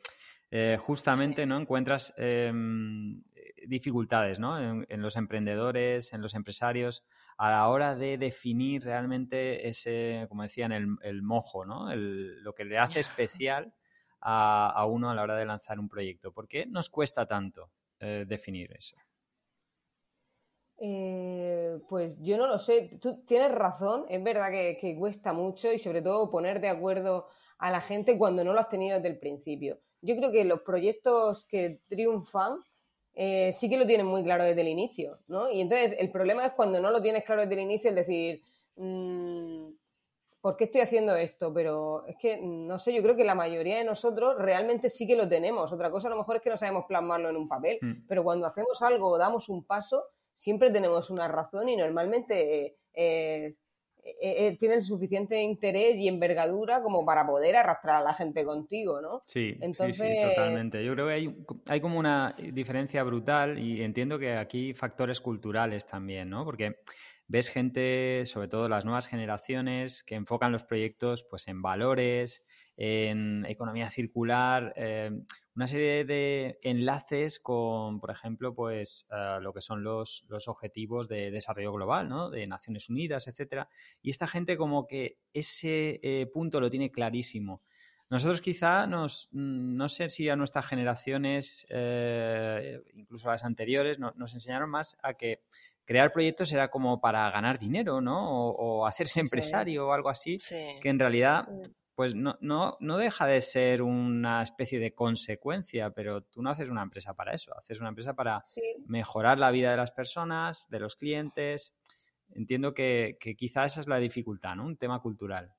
eh, 0.52 0.78
justamente 0.80 1.46
no 1.46 1.60
encuentras 1.60 2.14
em, 2.16 3.24
dificultades 3.68 4.40
¿no? 4.40 4.58
en, 4.58 5.02
los 5.02 5.18
emprendedores, 5.18 6.14
en 6.14 6.22
los 6.22 6.34
empresarios, 6.34 7.06
a 7.38 7.52
la 7.52 7.68
hora 7.68 7.98
de 7.98 8.18
definir 8.18 8.86
realmente 8.86 9.68
ese, 9.68 10.26
como 10.30 10.44
decían, 10.44 10.72
el, 10.72 10.96
el 11.02 11.24
mojo, 11.24 11.66
¿no? 11.66 11.94
lo 11.94 12.54
que 12.54 12.64
le 12.64 12.78
hace 12.78 13.02
especial 13.02 13.74
a, 14.22 14.86
uno 14.86 15.10
a 15.10 15.16
la 15.16 15.24
hora 15.24 15.36
de 15.36 15.46
lanzar 15.46 15.78
un 15.78 15.90
proyecto. 15.90 16.32
¿Por 16.32 16.48
qué 16.48 16.66
nos 16.66 16.90
cuesta 16.90 17.26
tanto 17.26 17.70
eh, 18.00 18.24
definir 18.26 18.72
eso? 18.72 18.96
Eh, 20.84 21.80
pues 21.88 22.18
yo 22.22 22.38
no 22.38 22.48
lo 22.48 22.58
sé. 22.58 22.98
Tú 23.00 23.24
tienes 23.24 23.52
razón, 23.52 24.06
es 24.10 24.24
verdad 24.24 24.50
que, 24.50 24.78
que, 24.82 24.98
cuesta 24.98 25.32
mucho 25.32 25.72
y 25.72 25.78
sobre 25.78 26.02
todo 26.02 26.32
poner 26.32 26.60
de 26.60 26.70
acuerdo 26.70 27.28
a 27.60 27.70
la 27.70 27.82
gente 27.82 28.18
cuando 28.18 28.44
no 28.44 28.52
lo 28.52 28.60
has 28.60 28.70
tenido 28.70 28.96
desde 28.96 29.10
el 29.10 29.20
principio. 29.20 29.80
Yo 30.02 30.16
creo 30.16 30.32
que 30.32 30.44
los 30.44 30.62
proyectos 30.62 31.46
que 31.46 31.82
triunfan 31.88 32.58
eh, 33.14 33.52
sí 33.54 33.70
que 33.70 33.78
lo 33.78 33.86
tienen 33.86 34.08
muy 34.08 34.24
claro 34.24 34.44
desde 34.44 34.62
el 34.62 34.70
inicio, 34.70 35.20
¿no? 35.28 35.52
Y 35.52 35.62
entonces 35.62 35.96
el 36.00 36.12
problema 36.12 36.46
es 36.46 36.54
cuando 36.54 36.80
no 36.80 36.92
lo 36.92 37.02
tienes 37.02 37.24
claro 37.26 37.42
desde 37.42 37.56
el 37.56 37.62
inicio, 37.62 37.90
es 37.90 37.96
decir, 37.96 38.42
mmm, 38.78 39.68
¿por 40.40 40.56
qué 40.56 40.64
estoy 40.64 40.82
haciendo 40.82 41.14
esto? 41.16 41.54
Pero 41.54 42.06
es 42.08 42.16
que, 42.18 42.40
no 42.42 42.80
sé, 42.80 42.94
yo 42.94 43.04
creo 43.04 43.16
que 43.16 43.26
la 43.26 43.36
mayoría 43.36 43.78
de 43.78 43.84
nosotros 43.84 44.38
realmente 44.38 44.90
sí 44.90 45.06
que 45.06 45.16
lo 45.16 45.28
tenemos. 45.28 45.72
Otra 45.74 45.92
cosa 45.92 46.08
a 46.08 46.12
lo 46.12 46.18
mejor 46.18 46.38
es 46.38 46.42
que 46.42 46.50
no 46.50 46.58
sabemos 46.58 46.86
plasmarlo 46.88 47.30
en 47.30 47.36
un 47.36 47.48
papel, 47.48 47.78
mm. 47.82 48.08
pero 48.08 48.24
cuando 48.24 48.48
hacemos 48.48 48.82
algo 48.82 49.10
o 49.10 49.18
damos 49.18 49.50
un 49.50 49.66
paso, 49.66 50.06
siempre 50.42 50.72
tenemos 50.72 51.12
una 51.12 51.28
razón 51.28 51.70
y 51.70 51.78
normalmente 51.78 52.76
eh, 52.96 53.52
eh, 54.04 54.58
tienen 54.58 54.82
suficiente 54.82 55.40
interés 55.40 55.98
y 55.98 56.08
envergadura 56.08 56.82
como 56.82 57.06
para 57.06 57.28
poder 57.28 57.56
arrastrar 57.56 57.98
a 57.98 58.04
la 58.04 58.16
gente 58.16 58.44
contigo, 58.44 59.00
¿no? 59.02 59.22
Sí, 59.28 59.56
Entonces... 59.62 59.98
sí, 59.98 60.30
totalmente. 60.30 60.84
Yo 60.84 60.94
creo 60.94 61.06
que 61.06 61.14
hay, 61.14 61.36
hay 61.68 61.80
como 61.80 62.00
una 62.00 62.36
diferencia 62.54 63.04
brutal 63.04 63.60
y 63.60 63.84
entiendo 63.84 64.18
que 64.18 64.36
aquí 64.36 64.74
factores 64.74 65.22
culturales 65.22 65.86
también, 65.86 66.32
¿no? 66.32 66.44
Porque 66.44 66.78
ves 67.28 67.52
gente, 67.52 68.24
sobre 68.26 68.48
todo 68.48 68.68
las 68.68 68.84
nuevas 68.84 69.08
generaciones, 69.08 70.02
que 70.02 70.16
enfocan 70.16 70.52
los 70.52 70.64
proyectos 70.64 71.24
pues, 71.30 71.48
en 71.48 71.62
valores, 71.62 72.44
en 72.78 73.46
economía 73.46 73.92
circular, 73.92 74.74
eh, 74.76 75.12
una 75.56 75.68
serie 75.68 76.06
de 76.06 76.60
enlaces 76.62 77.40
con, 77.40 78.00
por 78.00 78.12
ejemplo, 78.12 78.56
pues 78.56 79.08
eh, 79.12 79.38
lo 79.42 79.54
que 79.54 79.62
son 79.62 79.84
los, 79.84 80.26
los, 80.30 80.48
objetivos 80.48 81.08
de 81.08 81.30
desarrollo 81.30 81.74
global, 81.74 82.08
¿no? 82.08 82.30
De 82.30 82.48
Naciones 82.48 82.90
Unidas, 82.90 83.28
etcétera. 83.28 83.68
Y 84.02 84.10
esta 84.10 84.28
gente 84.28 84.56
como 84.56 84.88
que 84.88 85.18
ese 85.34 86.00
eh, 86.02 86.26
punto 86.28 86.60
lo 86.60 86.70
tiene 86.70 86.92
clarísimo. 86.92 87.62
Nosotros 88.10 88.42
quizá 88.42 88.88
nos, 88.88 89.30
mm, 89.32 89.76
no 89.76 89.90
sé 89.90 90.10
si 90.10 90.30
a 90.30 90.36
nuestras 90.36 90.66
generaciones, 90.66 91.66
incluso 92.94 93.30
a 93.30 93.34
las 93.34 93.44
anteriores, 93.44 94.00
nos 94.00 94.34
enseñaron 94.34 94.70
más 94.70 94.98
a 95.02 95.14
que 95.14 95.42
crear 95.86 96.14
proyectos 96.14 96.52
era 96.54 96.70
como 96.70 97.02
para 97.02 97.30
ganar 97.32 97.60
dinero, 97.60 98.00
¿no? 98.00 98.50
O, 98.52 98.86
hacerse 98.86 99.20
empresario 99.20 99.88
o 99.88 99.92
algo 99.92 100.10
así, 100.10 100.38
que 100.82 100.90
en 100.90 101.00
realidad 101.00 101.48
pues 101.96 102.16
no, 102.16 102.38
no, 102.42 102.78
no 102.80 102.98
deja 102.98 103.26
de 103.26 103.42
ser 103.42 103.82
una 103.82 104.42
especie 104.42 104.80
de 104.80 104.94
consecuencia, 104.94 105.92
pero 105.92 106.22
tú 106.24 106.42
no 106.42 106.50
haces 106.50 106.70
una 106.70 106.84
empresa 106.84 107.14
para 107.14 107.34
eso, 107.34 107.56
haces 107.58 107.80
una 107.80 107.90
empresa 107.90 108.14
para 108.14 108.44
mejorar 108.86 109.38
la 109.38 109.52
vida 109.52 109.72
de 109.72 109.78
las 109.78 109.92
personas, 109.92 110.68
de 110.70 110.80
los 110.80 110.96
clientes. 110.96 111.76
Entiendo 112.30 112.74
que, 112.74 113.18
que 113.20 113.36
quizá 113.36 113.66
esa 113.66 113.82
es 113.82 113.88
la 113.88 113.98
dificultad, 113.98 114.56
¿no? 114.56 114.66
Un 114.66 114.78
tema 114.78 115.02
cultural. 115.02 115.54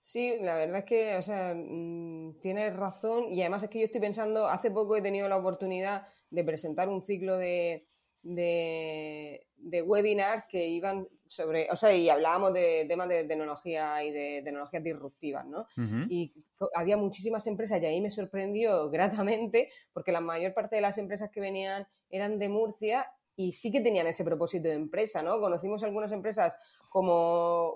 Sí, 0.00 0.38
la 0.40 0.56
verdad 0.56 0.78
es 0.78 0.84
que, 0.84 1.16
o 1.16 1.22
sea, 1.22 1.54
mm, 1.54 2.38
tienes 2.40 2.74
razón 2.74 3.32
y 3.32 3.40
además 3.40 3.64
es 3.64 3.68
que 3.68 3.80
yo 3.80 3.86
estoy 3.86 4.00
pensando, 4.00 4.46
hace 4.48 4.70
poco 4.70 4.96
he 4.96 5.02
tenido 5.02 5.28
la 5.28 5.36
oportunidad 5.36 6.06
de 6.30 6.44
presentar 6.44 6.88
un 6.88 7.02
ciclo 7.02 7.36
de, 7.36 7.87
de, 8.22 9.46
webinars 9.84 10.46
que 10.46 10.66
iban 10.66 11.08
sobre, 11.26 11.70
o 11.70 11.76
sea, 11.76 11.92
y 11.92 12.08
hablábamos 12.08 12.52
de 12.52 12.86
temas 12.88 13.08
de 13.08 13.24
tecnología 13.24 14.02
y 14.02 14.12
de 14.12 14.42
tecnologías 14.44 14.82
disruptivas, 14.82 15.46
¿no? 15.46 15.66
Y 16.08 16.32
había 16.74 16.96
muchísimas 16.96 17.46
empresas 17.46 17.80
y 17.82 17.86
ahí 17.86 18.00
me 18.00 18.10
sorprendió 18.10 18.90
gratamente 18.90 19.70
porque 19.92 20.12
la 20.12 20.20
mayor 20.20 20.54
parte 20.54 20.76
de 20.76 20.82
las 20.82 20.98
empresas 20.98 21.30
que 21.30 21.40
venían 21.40 21.86
eran 22.10 22.38
de 22.38 22.48
Murcia 22.48 23.06
y 23.36 23.52
sí 23.52 23.70
que 23.70 23.80
tenían 23.80 24.08
ese 24.08 24.24
propósito 24.24 24.68
de 24.68 24.74
empresa, 24.74 25.22
¿no? 25.22 25.38
Conocimos 25.38 25.84
algunas 25.84 26.10
empresas 26.10 26.54
como 26.88 27.70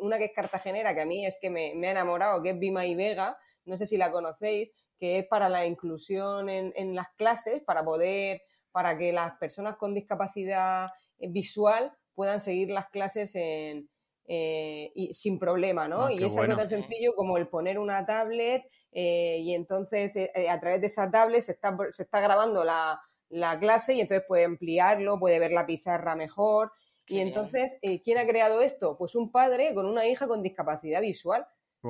una 0.00 0.18
que 0.18 0.26
es 0.26 0.32
cartagenera, 0.34 0.94
que 0.94 1.00
a 1.00 1.06
mí 1.06 1.24
es 1.24 1.38
que 1.40 1.48
me, 1.48 1.70
ha 1.86 1.90
enamorado, 1.90 2.42
que 2.42 2.50
es 2.50 2.58
Bima 2.58 2.84
y 2.84 2.94
Vega, 2.94 3.38
no 3.64 3.78
sé 3.78 3.86
si 3.86 3.96
la 3.96 4.10
conocéis, 4.10 4.70
que 4.98 5.18
es 5.18 5.26
para 5.26 5.48
la 5.48 5.64
inclusión 5.64 6.50
en, 6.50 6.74
en 6.76 6.94
las 6.94 7.08
clases, 7.16 7.62
para 7.64 7.84
poder 7.84 8.42
para 8.72 8.96
que 8.96 9.12
las 9.12 9.36
personas 9.38 9.76
con 9.76 9.94
discapacidad 9.94 10.88
eh, 11.18 11.28
visual 11.28 11.92
puedan 12.14 12.40
seguir 12.40 12.70
las 12.70 12.88
clases 12.88 13.34
en, 13.34 13.88
eh, 14.26 14.92
y 14.94 15.14
sin 15.14 15.38
problema, 15.38 15.88
¿no? 15.88 16.06
Ah, 16.06 16.12
y 16.12 16.22
es 16.22 16.36
algo 16.36 16.56
tan 16.56 16.68
sencillo 16.68 17.14
como 17.14 17.36
el 17.38 17.48
poner 17.48 17.78
una 17.78 18.04
tablet 18.04 18.64
eh, 18.92 19.38
y 19.40 19.54
entonces 19.54 20.16
a 20.48 20.60
través 20.60 20.80
de 20.80 20.88
esa 20.88 21.10
tablet 21.10 21.42
se 21.42 21.52
está, 21.52 21.76
se 21.90 22.02
está 22.02 22.20
grabando 22.20 22.64
la, 22.64 23.00
la, 23.28 23.58
clase 23.58 23.94
y 23.94 24.00
entonces 24.00 24.26
puede 24.26 24.44
ampliarlo, 24.44 25.18
puede 25.18 25.38
ver 25.38 25.52
la 25.52 25.66
pizarra 25.66 26.16
mejor. 26.16 26.72
y 27.06 27.20
entonces, 27.20 27.78
¿quién 28.04 28.18
ha 28.18 28.26
creado 28.26 28.60
esto? 28.60 28.98
Pues 28.98 29.14
un 29.14 29.30
padre 29.30 29.72
con 29.74 29.86
una 29.86 30.06
hija 30.06 30.26
con 30.26 30.42
discapacidad 30.42 31.00
visual 31.00 31.46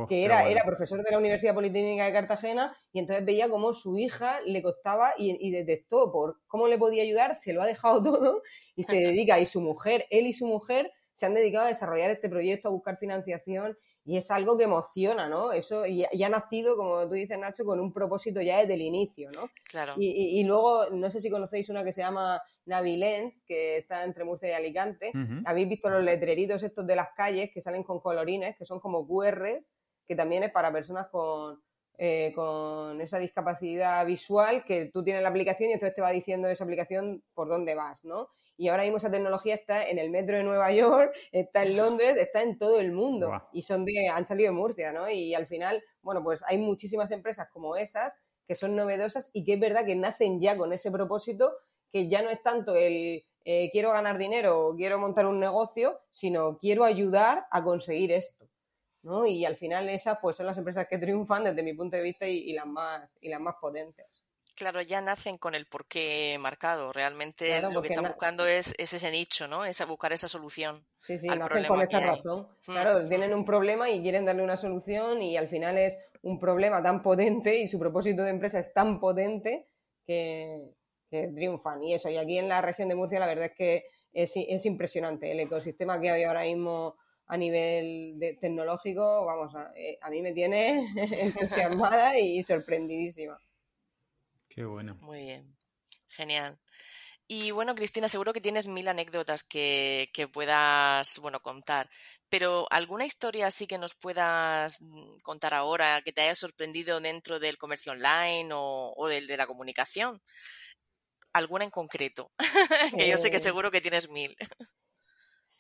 que 0.09 0.25
era, 0.25 0.49
era 0.49 0.65
profesor 0.65 1.03
de 1.03 1.11
la 1.11 1.19
Universidad 1.19 1.55
Politécnica 1.55 2.05
de 2.05 2.13
Cartagena 2.13 2.77
y 2.93 2.99
entonces 2.99 3.25
veía 3.25 3.49
cómo 3.49 3.73
su 3.73 3.97
hija 3.97 4.41
le 4.45 4.63
costaba 4.63 5.15
y, 5.17 5.51
detectó 5.51 6.13
por 6.13 6.41
cómo 6.47 6.69
le 6.69 6.77
podía 6.79 7.03
ayudar, 7.03 7.37
se 7.37 7.53
lo 7.53 7.63
ha 7.63 7.67
dejado 7.67 8.03
todo 8.03 8.43
y 8.77 8.85
se 8.85 8.97
dedica, 8.97 9.41
y 9.41 9.47
su 9.47 9.61
mujer, 9.61 10.07
él 10.11 10.27
y 10.27 10.33
su 10.33 10.47
mujer 10.47 10.93
se 11.13 11.27
han 11.27 11.35
dedicado 11.35 11.67
a 11.67 11.69
desarrollar 11.69 12.11
este 12.11 12.29
proyecto, 12.29 12.69
a 12.69 12.73
buscar 12.73 12.99
financiación 12.99 13.77
y 14.09 14.17
es 14.17 14.31
algo 14.31 14.57
que 14.57 14.65
emociona, 14.65 15.29
¿no? 15.29 15.53
Eso 15.53 15.85
y, 15.87 16.05
ha 16.05 16.29
nacido, 16.29 16.77
como 16.77 17.07
tú 17.07 17.15
dices, 17.15 17.39
Nacho, 17.39 17.65
con 17.65 17.79
un 17.79 17.93
propósito 17.93 18.41
ya 18.41 18.59
desde 18.59 18.73
el 18.73 18.81
inicio, 18.81 19.31
¿no? 19.31 19.51
Claro. 19.69 19.95
Y, 19.99 20.43
luego, 20.45 20.89
no 20.91 21.11
sé 21.11 21.21
si 21.21 21.29
conocéis 21.29 21.69
una 21.69 21.85
que 21.85 21.93
se 21.93 22.01
llama 22.01 22.41
Navilens, 22.65 23.43
que 23.43 23.77
está 23.77 24.05
entre 24.05 24.25
Murcia 24.25 24.49
y 24.49 24.53
Alicante. 24.53 25.13
Habéis 25.45 25.69
visto 25.69 25.91
los 25.91 26.03
letreritos 26.03 26.63
estos 26.63 26.87
de 26.87 26.97
las 26.97 27.09
calles 27.15 27.51
que 27.53 27.61
salen 27.61 27.83
con 27.83 28.01
colorines, 28.01 28.57
que 28.57 28.65
son 28.65 28.81
como 28.81 29.07
QRs 29.07 29.63
que 30.09 30.17
también 30.17 30.43
es 30.43 30.51
para 30.51 30.73
personas 30.73 31.09
con, 31.09 31.63
eh, 31.99 32.33
con 32.35 32.99
esa 33.03 33.19
discapacidad 33.19 34.07
visual, 34.07 34.65
que 34.65 34.87
tú 34.87 35.05
tienes 35.05 35.23
la 35.23 35.29
aplicación 35.29 35.69
y 35.69 35.75
entonces 35.75 35.95
te 35.95 36.01
va 36.01 36.11
diciendo 36.11 36.49
esa 36.49 36.65
aplicación 36.65 37.23
por 37.35 37.49
dónde 37.49 37.75
vas, 37.75 38.03
¿no? 38.05 38.31
Y 38.59 38.69
ahora 38.69 38.83
mismo 38.83 38.99
esa 38.99 39.11
tecnología 39.11 39.55
está 39.55 39.89
en 39.89 39.99
el 39.99 40.11
metro 40.11 40.37
de 40.37 40.43
Nueva 40.43 40.71
York, 40.73 41.17
está 41.33 41.63
en 41.63 41.77
Londres, 41.77 42.17
está 42.19 42.43
en 42.43 42.59
todo 42.59 42.81
el 42.81 42.93
mundo 42.93 43.31
y 43.53 43.63
son 43.63 43.87
de, 43.87 44.09
han 44.09 44.27
salido 44.27 44.53
de 44.53 44.59
Murcia, 44.59 44.93
¿no? 44.93 45.09
Y 45.09 45.33
al 45.35 45.47
final, 45.47 45.83
bueno, 46.03 46.23
pues 46.23 46.43
hay 46.47 46.59
muchísimas 46.59 47.11
empresas 47.11 47.49
como 47.51 47.77
esas 47.77 48.13
que 48.47 48.55
son 48.55 48.77
novedosas 48.77 49.31
y 49.33 49.45
que 49.45 49.55
es 49.55 49.61
verdad 49.61 49.87
que 49.87 49.97
nacen 49.97 50.41
ya 50.41 50.57
con 50.57 50.73
ese 50.73 50.91
propósito 50.91 51.53
que 51.91 52.09
ya 52.09 52.21
no 52.21 52.29
es 52.29 52.43
tanto 52.43 52.75
el 52.75 53.23
eh, 53.45 53.71
quiero 53.73 53.93
ganar 53.93 54.19
dinero 54.19 54.67
o 54.67 54.77
quiero 54.77 54.99
montar 54.99 55.25
un 55.25 55.41
negocio, 55.41 56.01
sino 56.11 56.59
quiero 56.59 56.85
ayudar 56.85 57.47
a 57.51 57.65
conseguir 57.65 58.13
esto. 58.13 58.47
Y 59.27 59.45
al 59.45 59.57
final 59.57 59.89
esas 59.89 60.19
pues 60.21 60.37
son 60.37 60.47
las 60.47 60.59
empresas 60.59 60.87
que 60.87 60.99
triunfan 60.99 61.45
desde 61.45 61.63
mi 61.63 61.73
punto 61.73 61.97
de 61.97 62.03
vista 62.03 62.27
y, 62.27 62.53
las 62.53 62.67
más 62.67 63.09
y 63.21 63.29
las 63.31 63.41
más 63.41 63.55
potentes. 63.61 64.28
Claro, 64.59 64.83
ya 64.83 65.01
nacen 65.01 65.39
con 65.39 65.55
el 65.55 65.67
porqué 65.67 66.37
marcado. 66.41 66.93
Realmente 66.93 67.63
lo 67.63 67.81
que 67.81 67.89
están 67.89 68.03
buscando 68.03 68.45
es, 68.45 68.75
ese 68.77 69.11
nicho, 69.13 69.47
¿no? 69.47 69.65
Es 69.65 69.87
buscar 69.87 70.13
esa 70.13 70.27
solución. 70.27 70.85
Sí, 70.99 71.17
sí, 71.17 71.29
nacen 71.29 71.65
con 71.67 71.81
esa 71.81 72.01
razón. 72.01 72.49
Mm. 72.67 72.73
Claro, 72.73 73.09
tienen 73.09 73.33
un 73.33 73.45
problema 73.45 73.89
y 73.89 74.03
quieren 74.03 74.25
darle 74.25 74.43
una 74.43 74.57
solución 74.57 75.23
y 75.23 75.37
al 75.37 75.47
final 75.47 75.79
es 75.79 75.97
un 76.23 76.41
problema 76.41 76.83
tan 76.83 77.03
potente 77.03 77.57
y 77.57 77.69
su 77.69 77.79
propósito 77.79 78.25
de 78.25 78.31
empresa 78.31 78.59
es 78.59 78.73
tan 78.73 78.99
potente 78.99 79.69
que, 80.05 80.75
triunfan. 81.09 81.85
Y 81.85 81.95
eso, 81.95 82.11
y 82.11 82.17
aquí 82.17 82.39
en 82.39 82.49
la 82.49 82.61
región 82.61 82.89
de 82.89 82.97
Murcia 82.97 83.21
la 83.21 83.29
verdad 83.29 83.47
es 83.47 83.55
que 83.55 83.85
es, 84.13 84.33
es 84.35 84.67
impresionante 84.67 85.31
el 85.31 85.39
ecosistema 85.39 86.01
que 86.01 86.11
hay 86.11 86.25
ahora 86.25 86.43
mismo 86.43 86.97
a 87.29 87.37
nivel 87.37 88.19
de, 88.19 88.35
tecnológico, 88.35 89.25
vamos, 89.25 89.55
a, 89.55 89.71
eh, 89.77 89.99
a 90.03 90.11
mí 90.11 90.21
me 90.21 90.33
tiene 90.33 90.93
entusiasmada 91.21 92.19
y 92.19 92.43
sorprendidísima. 92.43 93.39
Qué 94.59 94.65
bueno. 94.65 94.97
Muy 95.03 95.23
bien, 95.23 95.57
genial. 96.09 96.59
Y 97.29 97.53
bueno, 97.53 97.77
Cristina, 97.77 98.09
seguro 98.09 98.33
que 98.33 98.41
tienes 98.41 98.67
mil 98.67 98.89
anécdotas 98.89 99.45
que, 99.45 100.11
que, 100.13 100.27
puedas, 100.27 101.21
bueno, 101.21 101.39
contar. 101.39 101.89
Pero 102.29 102.67
¿alguna 102.69 103.07
historia 103.07 103.47
así 103.47 103.69
que 103.69 103.79
nos 103.79 103.95
puedas 103.95 104.81
mm, 104.81 105.19
contar 105.23 105.55
ahora 105.55 106.03
que 106.03 106.13
te 106.13 106.23
haya 106.23 106.35
sorprendido 106.35 107.01
dentro 107.01 107.39
del 107.39 107.57
comercio 107.57 107.93
online 107.93 108.51
o, 108.53 108.95
o 108.97 109.07
del 109.07 109.29
de 109.29 109.37
la 109.37 109.47
comunicación? 109.47 110.21
¿Alguna 111.33 111.63
en 111.63 111.71
concreto? 111.71 112.33
que 112.99 113.07
yo 113.07 113.17
sé 113.17 113.31
que 113.31 113.37
eh, 113.37 113.41
seguro 113.41 113.71
que 113.71 113.81
tienes 113.81 114.11
mil. 114.11 114.37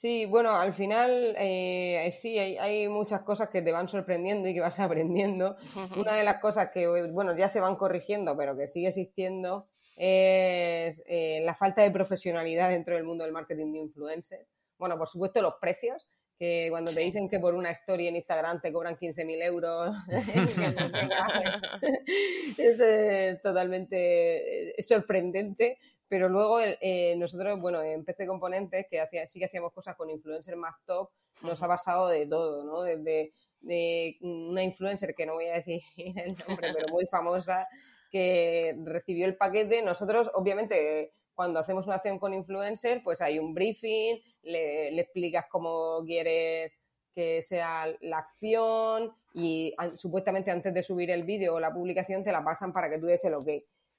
Sí, 0.01 0.27
bueno, 0.27 0.55
al 0.55 0.75
final 0.75 1.35
eh, 1.39 2.09
sí, 2.17 2.39
hay, 2.39 2.87
muchas 2.87 3.23
cosas 3.23 3.49
que 3.49 3.63
te 3.63 3.73
van 3.73 3.89
sorprendiendo 3.89 4.49
y 4.49 4.55
que 4.55 4.61
vas 4.61 4.79
aprendiendo. 4.95 5.57
Una 5.97 6.15
de 6.15 6.23
las 6.23 6.39
cosas 6.39 6.71
que, 6.73 6.87
bueno, 7.11 7.37
ya 7.37 7.49
se 7.49 7.59
van 7.59 7.75
corrigiendo, 7.75 8.37
pero 8.37 8.57
que 8.57 8.69
sigue 8.69 8.87
existiendo, 8.87 9.67
es 9.97 11.03
eh, 11.05 11.43
la 11.45 11.57
falta 11.57 11.83
de 11.83 11.91
profesionalidad 11.91 12.71
dentro 12.71 12.95
del 12.95 13.03
mundo 13.03 13.25
del 13.25 13.33
marketing 13.33 13.73
de 13.73 13.79
influencers. 13.81 14.47
Bueno, 14.79 14.97
por 14.97 15.09
supuesto, 15.09 15.43
los 15.43 15.55
precios, 15.61 16.07
que 16.39 16.69
cuando 16.71 16.95
te 16.95 17.01
dicen 17.01 17.29
que 17.29 17.41
por 17.41 17.57
una 17.57 17.73
historia 17.73 18.09
en 18.09 18.15
Instagram 18.15 18.61
te 18.61 18.73
cobran 18.73 18.97
15.000 18.97 19.43
euros, 19.43 19.97
es 22.57 23.43
totalmente 23.43 24.77
sorprendente 24.81 25.81
pero 26.09 26.29
luego 26.29 26.61
eh, 26.61 27.15
nosotros, 27.17 27.61
bueno, 27.61 27.83
en 27.83 28.05
PC 28.05 28.27
Componentes, 28.27 28.87
que 28.89 29.01
hacía, 29.01 29.27
sí 29.29 29.39
que 29.39 29.45
hacíamos 29.45 29.73
cosas 29.73 29.97
con 29.97 30.11
influencers 30.11 30.57
más 30.57 30.75
top, 30.85 31.11
nos 31.43 31.63
ha 31.63 31.69
pasado 31.69 32.09
de 32.09 32.27
todo, 32.27 32.65
¿no? 32.65 32.83
Desde 32.83 33.33
de 33.61 34.17
una 34.21 34.63
influencer 34.63 35.15
que 35.15 35.27
no 35.27 35.35
voy 35.35 35.47
a 35.47 35.55
decir 35.55 35.81
el 35.97 36.35
nombre, 36.47 36.73
pero 36.73 36.89
muy 36.89 37.07
famosa, 37.07 37.69
que 38.11 38.75
recibió 38.85 39.27
el 39.27 39.37
paquete. 39.37 39.83
Nosotros, 39.83 40.31
obviamente, 40.35 41.13
cuando 41.35 41.61
hacemos 41.61 41.87
una 41.87 41.97
acción 41.97 42.19
con 42.19 42.35
influencer, 42.35 43.03
pues 43.03 43.21
hay 43.21 43.39
un 43.39 43.55
briefing, 43.55 44.17
le, 44.43 44.91
le 44.93 45.03
explicas 45.03 45.47
cómo 45.51 46.03
quieres 46.05 46.79
que 47.15 47.43
sea 47.43 47.93
la 48.03 48.19
acción 48.19 49.13
y 49.35 49.75
supuestamente 49.97 50.53
antes 50.53 50.73
de 50.73 50.85
subir 50.85 51.11
el 51.11 51.25
vídeo 51.25 51.55
o 51.55 51.61
la 51.61 51.73
publicación 51.73 52.23
te 52.23 52.31
la 52.31 52.45
pasan 52.45 52.73
para 52.73 52.89
que 52.89 52.99
tú 52.99 53.07
des 53.07 53.25
el 53.25 53.35
ok. 53.35 53.49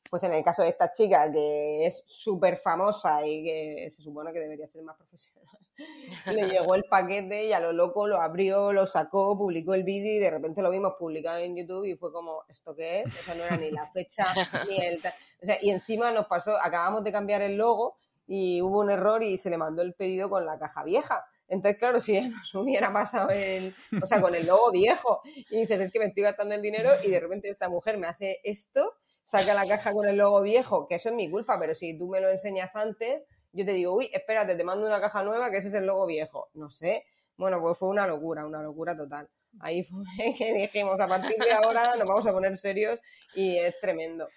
Pues 0.10 0.24
en 0.24 0.34
el 0.34 0.44
caso 0.44 0.64
de 0.64 0.70
esta 0.70 0.92
chica, 0.92 1.32
que 1.32 1.86
es 1.86 2.04
súper 2.08 2.58
famosa 2.58 3.26
y 3.26 3.44
que 3.44 3.90
se 3.92 4.02
supone 4.02 4.34
que 4.34 4.40
debería 4.40 4.68
ser 4.68 4.84
más 4.84 4.98
profesional, 4.98 5.46
le 6.34 6.48
llegó 6.48 6.76
el 6.76 6.84
paquete 6.86 7.46
y 7.46 7.54
a 7.54 7.60
lo 7.60 7.72
loco 7.72 8.08
lo 8.08 8.20
abrió, 8.20 8.74
lo 8.74 8.86
sacó, 8.86 9.38
publicó 9.38 9.74
el 9.74 9.84
vídeo 9.84 10.16
y 10.16 10.20
de 10.20 10.32
repente 10.32 10.62
lo 10.62 10.72
vimos 10.72 10.94
publicado 10.98 11.38
en 11.38 11.56
YouTube 11.56 11.86
y 11.86 11.96
fue 11.96 12.12
como, 12.12 12.44
¿esto 12.50 12.76
qué 12.76 13.02
es? 13.02 13.08
Eso 13.08 13.36
no 13.36 13.44
era 13.44 13.58
ni 13.58 13.72
la 13.72 13.86
fecha 13.92 14.26
ni 14.68 14.78
el... 14.78 15.00
O 15.42 15.46
sea, 15.46 15.58
y 15.62 15.70
encima 15.70 16.12
nos 16.12 16.28
pasó, 16.28 16.58
acabamos 16.60 17.04
de 17.04 17.12
cambiar 17.12 17.42
el 17.42 17.56
logo 17.56 17.98
y 18.28 18.62
hubo 18.62 18.80
un 18.80 18.92
error 18.92 19.24
y 19.24 19.38
se 19.38 19.50
le 19.50 19.58
mandó 19.58 19.82
el 19.82 19.94
pedido 19.94 20.30
con 20.30 20.46
la 20.46 20.60
caja 20.60 20.84
vieja. 20.84 21.26
Entonces, 21.48 21.80
claro, 21.80 22.00
si 22.00 22.20
nos 22.22 22.54
hubiera 22.56 22.94
pasado 22.94 23.30
el, 23.32 23.74
o 24.02 24.06
sea, 24.06 24.22
con 24.22 24.36
el 24.36 24.46
logo 24.46 24.72
viejo 24.72 25.22
y 25.26 25.62
dices, 25.62 25.82
es 25.82 25.92
que 25.92 26.00
me 26.00 26.06
estoy 26.06 26.24
gastando 26.24 26.54
el 26.54 26.62
dinero 26.62 26.92
y 27.04 27.10
de 27.10 27.20
repente 27.20 27.50
esta 27.50 27.70
mujer 27.70 27.98
me 27.98 28.08
hace 28.08 28.40
esto, 28.44 28.94
saca 29.24 29.54
la 29.54 29.68
caja 29.68 29.94
con 29.94 30.08
el 30.08 30.18
logo 30.18 30.42
viejo, 30.42 30.88
que 30.88 30.96
eso 30.96 31.10
es 31.10 31.16
mi 31.16 31.30
culpa, 31.30 31.60
pero 31.60 31.76
si 31.76 31.98
tú 31.98 32.08
me 32.08 32.22
lo 32.22 32.30
enseñas 32.30 32.76
antes, 32.76 33.24
yo 33.52 33.66
te 33.66 33.74
digo, 33.74 33.96
uy, 33.96 34.10
espérate, 34.14 34.56
te 34.56 34.64
mando 34.64 34.86
una 34.86 35.02
caja 35.02 35.24
nueva 35.24 35.50
que 35.50 35.58
ese 35.58 35.70
es 35.70 35.74
el 35.74 35.86
logo 35.86 36.06
viejo. 36.06 36.50
No 36.54 36.70
sé. 36.70 37.06
Bueno, 37.38 37.60
pues 37.62 37.78
fue 37.78 37.90
una 37.90 38.06
locura, 38.06 38.46
una 38.46 38.62
locura 38.62 38.96
total. 38.96 39.30
Ahí 39.60 39.84
fue 39.84 40.04
que 40.38 40.54
dijimos, 40.54 41.00
a 41.00 41.08
partir 41.08 41.38
de 41.38 41.52
ahora 41.52 41.96
nos 41.96 42.08
vamos 42.08 42.28
a 42.28 42.32
poner 42.32 42.58
serios 42.58 43.00
y 43.34 43.58
es 43.58 43.80
tremendo. 43.80 44.28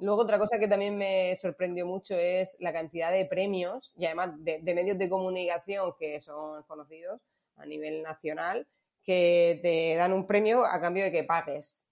Luego 0.00 0.22
otra 0.22 0.38
cosa 0.38 0.60
que 0.60 0.68
también 0.68 0.96
me 0.96 1.34
sorprendió 1.34 1.84
mucho 1.86 2.14
es 2.14 2.56
la 2.60 2.72
cantidad 2.72 3.10
de 3.10 3.26
premios 3.26 3.92
y 3.96 4.06
además 4.06 4.30
de, 4.38 4.60
medios 4.74 4.96
de 4.96 5.08
comunicación 5.08 5.94
que 5.98 6.20
son 6.20 6.62
conocidos 6.64 7.20
a 7.56 7.66
nivel 7.66 8.00
nacional 8.02 8.68
que 9.02 9.58
te 9.60 9.96
dan 9.96 10.12
un 10.12 10.24
premio 10.24 10.64
a 10.64 10.80
cambio 10.80 11.02
de 11.02 11.10
que 11.10 11.24
pagues. 11.24 11.88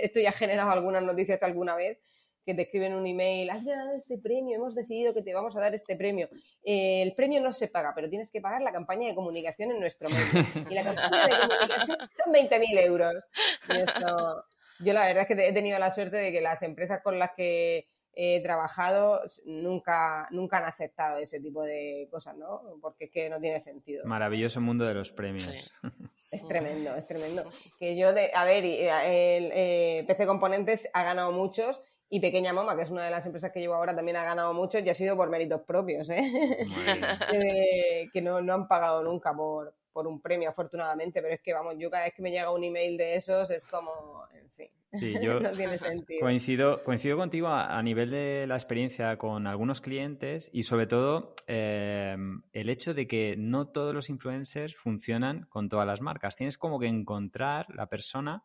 Esto 0.00 0.20
ya 0.20 0.30
ha 0.30 0.32
generado 0.32 0.70
algunas 0.70 1.02
noticias 1.02 1.42
alguna 1.42 1.76
vez 1.76 1.98
que 2.46 2.54
te 2.54 2.62
escriben 2.62 2.94
un 2.94 3.06
email, 3.06 3.50
has 3.50 3.64
ganado 3.64 3.92
este 3.96 4.18
premio, 4.18 4.54
hemos 4.54 4.76
decidido 4.76 5.12
que 5.12 5.22
te 5.22 5.34
vamos 5.34 5.56
a 5.56 5.60
dar 5.60 5.74
este 5.74 5.96
premio. 5.96 6.28
Eh, 6.62 7.02
el 7.02 7.12
premio 7.14 7.40
no 7.40 7.52
se 7.52 7.66
paga, 7.66 7.92
pero 7.92 8.08
tienes 8.08 8.30
que 8.30 8.40
pagar 8.40 8.62
la 8.62 8.72
campaña 8.72 9.08
de 9.08 9.16
comunicación 9.16 9.72
en 9.72 9.80
nuestro 9.80 10.08
medio. 10.08 10.46
Y 10.70 10.74
la 10.74 10.84
campaña 10.84 11.26
de 11.26 11.40
comunicación 11.40 11.98
son 12.24 12.32
20.000 12.32 12.78
euros. 12.84 13.28
Y 13.68 13.78
esto, 13.78 14.44
yo 14.78 14.92
la 14.92 15.06
verdad 15.06 15.26
es 15.28 15.36
que 15.36 15.48
he 15.48 15.52
tenido 15.52 15.78
la 15.80 15.90
suerte 15.90 16.18
de 16.18 16.30
que 16.30 16.40
las 16.40 16.62
empresas 16.62 17.00
con 17.02 17.18
las 17.18 17.32
que 17.36 17.88
he 18.18 18.40
trabajado 18.40 19.20
nunca, 19.44 20.26
nunca 20.30 20.56
han 20.56 20.64
aceptado 20.64 21.18
ese 21.18 21.38
tipo 21.38 21.62
de 21.62 22.08
cosas, 22.10 22.34
¿no? 22.36 22.62
Porque 22.80 23.04
es 23.04 23.10
que 23.10 23.28
no 23.28 23.38
tiene 23.38 23.60
sentido. 23.60 24.06
Maravilloso 24.06 24.60
mundo 24.62 24.86
de 24.86 24.94
los 24.94 25.12
premios. 25.12 25.70
Es 26.32 26.46
tremendo, 26.46 26.94
es 26.96 27.06
tremendo. 27.06 27.44
Que 27.78 27.96
yo, 27.96 28.12
de, 28.12 28.32
a 28.34 28.44
ver, 28.44 28.64
el, 28.64 29.50
eh, 29.54 30.04
PC 30.08 30.26
Componentes 30.26 30.90
ha 30.92 31.04
ganado 31.04 31.30
muchos 31.30 31.80
y 32.10 32.18
Pequeña 32.20 32.52
Moma, 32.52 32.76
que 32.76 32.82
es 32.82 32.90
una 32.90 33.04
de 33.04 33.12
las 33.12 33.24
empresas 33.24 33.52
que 33.52 33.60
llevo 33.60 33.74
ahora, 33.74 33.94
también 33.94 34.16
ha 34.16 34.24
ganado 34.24 34.52
muchos 34.52 34.82
y 34.84 34.90
ha 34.90 34.94
sido 34.94 35.16
por 35.16 35.30
méritos 35.30 35.62
propios, 35.62 36.10
¿eh? 36.10 36.66
que 38.12 38.22
no, 38.22 38.42
no 38.42 38.54
han 38.54 38.66
pagado 38.66 39.04
nunca 39.04 39.32
por, 39.32 39.72
por 39.96 40.06
un 40.06 40.20
premio, 40.20 40.50
afortunadamente, 40.50 41.22
pero 41.22 41.32
es 41.32 41.40
que, 41.40 41.54
vamos, 41.54 41.74
yo 41.78 41.88
cada 41.88 42.04
vez 42.04 42.12
que 42.12 42.20
me 42.20 42.30
llega 42.30 42.52
un 42.52 42.62
email 42.62 42.98
de 42.98 43.16
esos 43.16 43.48
es 43.48 43.66
como, 43.66 44.26
en 44.34 44.50
fin, 44.50 44.68
no 45.42 45.50
tiene 45.52 45.78
sentido. 45.78 46.20
Coincido, 46.20 46.84
coincido 46.84 47.16
contigo 47.16 47.48
a, 47.48 47.82
nivel 47.82 48.10
de 48.10 48.44
la 48.46 48.56
experiencia 48.56 49.16
con 49.16 49.46
algunos 49.46 49.80
clientes 49.80 50.50
y 50.52 50.64
sobre 50.64 50.86
todo 50.86 51.34
em, 51.46 52.42
el 52.52 52.68
hecho 52.68 52.92
de 52.92 53.06
que 53.06 53.36
no 53.38 53.68
todos 53.68 53.94
los 53.94 54.10
influencers 54.10 54.76
funcionan 54.76 55.46
con 55.48 55.70
todas 55.70 55.86
las 55.86 56.02
marcas. 56.02 56.36
Tienes 56.36 56.58
como 56.58 56.78
que 56.78 56.88
encontrar 56.88 57.64
la 57.74 57.86
persona 57.86 58.44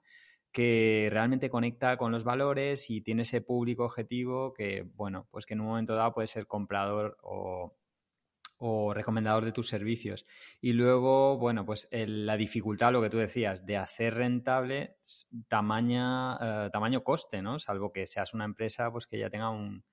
que 0.53 1.09
realmente 1.11 1.49
conecta 1.49 1.97
con 1.97 2.13
los 2.13 2.23
valores 2.23 2.89
y 2.89 3.01
tiene 3.01 3.23
ese 3.23 3.41
público 3.41 3.83
objetivo 3.83 4.53
que, 4.53 4.85
bueno, 4.95 5.27
pues 5.31 5.45
que 5.45 5.53
en 5.55 5.59
un 5.59 5.67
momento 5.67 5.95
dado 5.95 6.13
puede 6.13 6.27
ser 6.27 6.47
comprador 6.47 7.17
o, 7.23 7.73
o 8.63 8.93
recomendador 8.93 9.43
de 9.43 9.51
tus 9.51 9.67
servicios. 9.67 10.27
Y 10.61 10.73
luego, 10.73 11.37
bueno, 11.39 11.65
pues 11.65 11.87
la 11.91 12.37
dificultad, 12.37 12.91
lo 12.91 13.01
que 13.01 13.09
tú 13.09 13.17
decías, 13.17 13.65
de 13.65 13.77
hacer 13.77 14.13
rentable 14.13 14.97
tamaña, 15.47 16.37
eh, 16.39 16.69
tamaño 16.71 17.03
coste, 17.03 17.41
¿no? 17.41 17.57
Salvo 17.57 17.91
que 17.91 18.05
seas 18.05 18.35
una 18.35 18.45
empresa 18.45 18.91
pues 18.91 19.07
que 19.07 19.17
ya 19.17 19.31
tenga 19.31 19.49
un, 19.49 19.83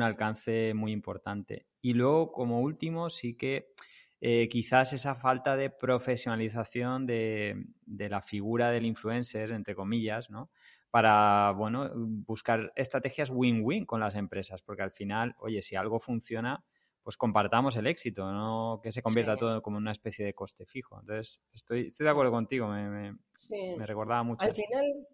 alcance 0.00 0.74
muy 0.74 0.92
importante. 0.92 1.66
Y 1.80 1.94
luego, 1.94 2.30
como 2.32 2.60
último, 2.60 3.10
sí 3.10 3.36
que 3.36 3.72
eh, 4.20 4.48
quizás 4.48 4.92
esa 4.92 5.14
falta 5.14 5.56
de 5.56 5.70
profesionalización 5.70 7.06
de, 7.06 7.64
de, 7.84 8.08
la 8.08 8.20
figura 8.20 8.70
del 8.70 8.86
influencer, 8.86 9.50
entre 9.50 9.74
comillas, 9.74 10.30
¿no? 10.30 10.50
Para, 10.90 11.52
bueno, 11.52 11.90
buscar 11.94 12.72
estrategias 12.76 13.30
win-win 13.30 13.86
con 13.86 14.00
las 14.00 14.14
empresas, 14.14 14.62
porque 14.62 14.82
al 14.82 14.90
final, 14.92 15.34
oye, 15.38 15.62
si 15.62 15.76
algo 15.76 16.00
funciona, 16.00 16.64
pues 17.04 17.18
compartamos 17.18 17.76
el 17.76 17.86
éxito, 17.86 18.32
no 18.32 18.80
que 18.82 18.90
se 18.90 19.02
convierta 19.02 19.36
todo 19.36 19.62
como 19.62 19.76
una 19.76 19.92
especie 19.92 20.24
de 20.24 20.34
coste 20.34 20.64
fijo. 20.64 20.98
Entonces, 20.98 21.42
estoy, 21.52 21.86
estoy 21.88 22.04
de 22.04 22.10
acuerdo 22.10 22.32
contigo, 22.32 22.66
me, 22.66 23.12
me, 23.12 23.86
recordaba 23.86 24.22
mucho. 24.22 24.46
Al 24.46 24.54
final, 24.54 25.06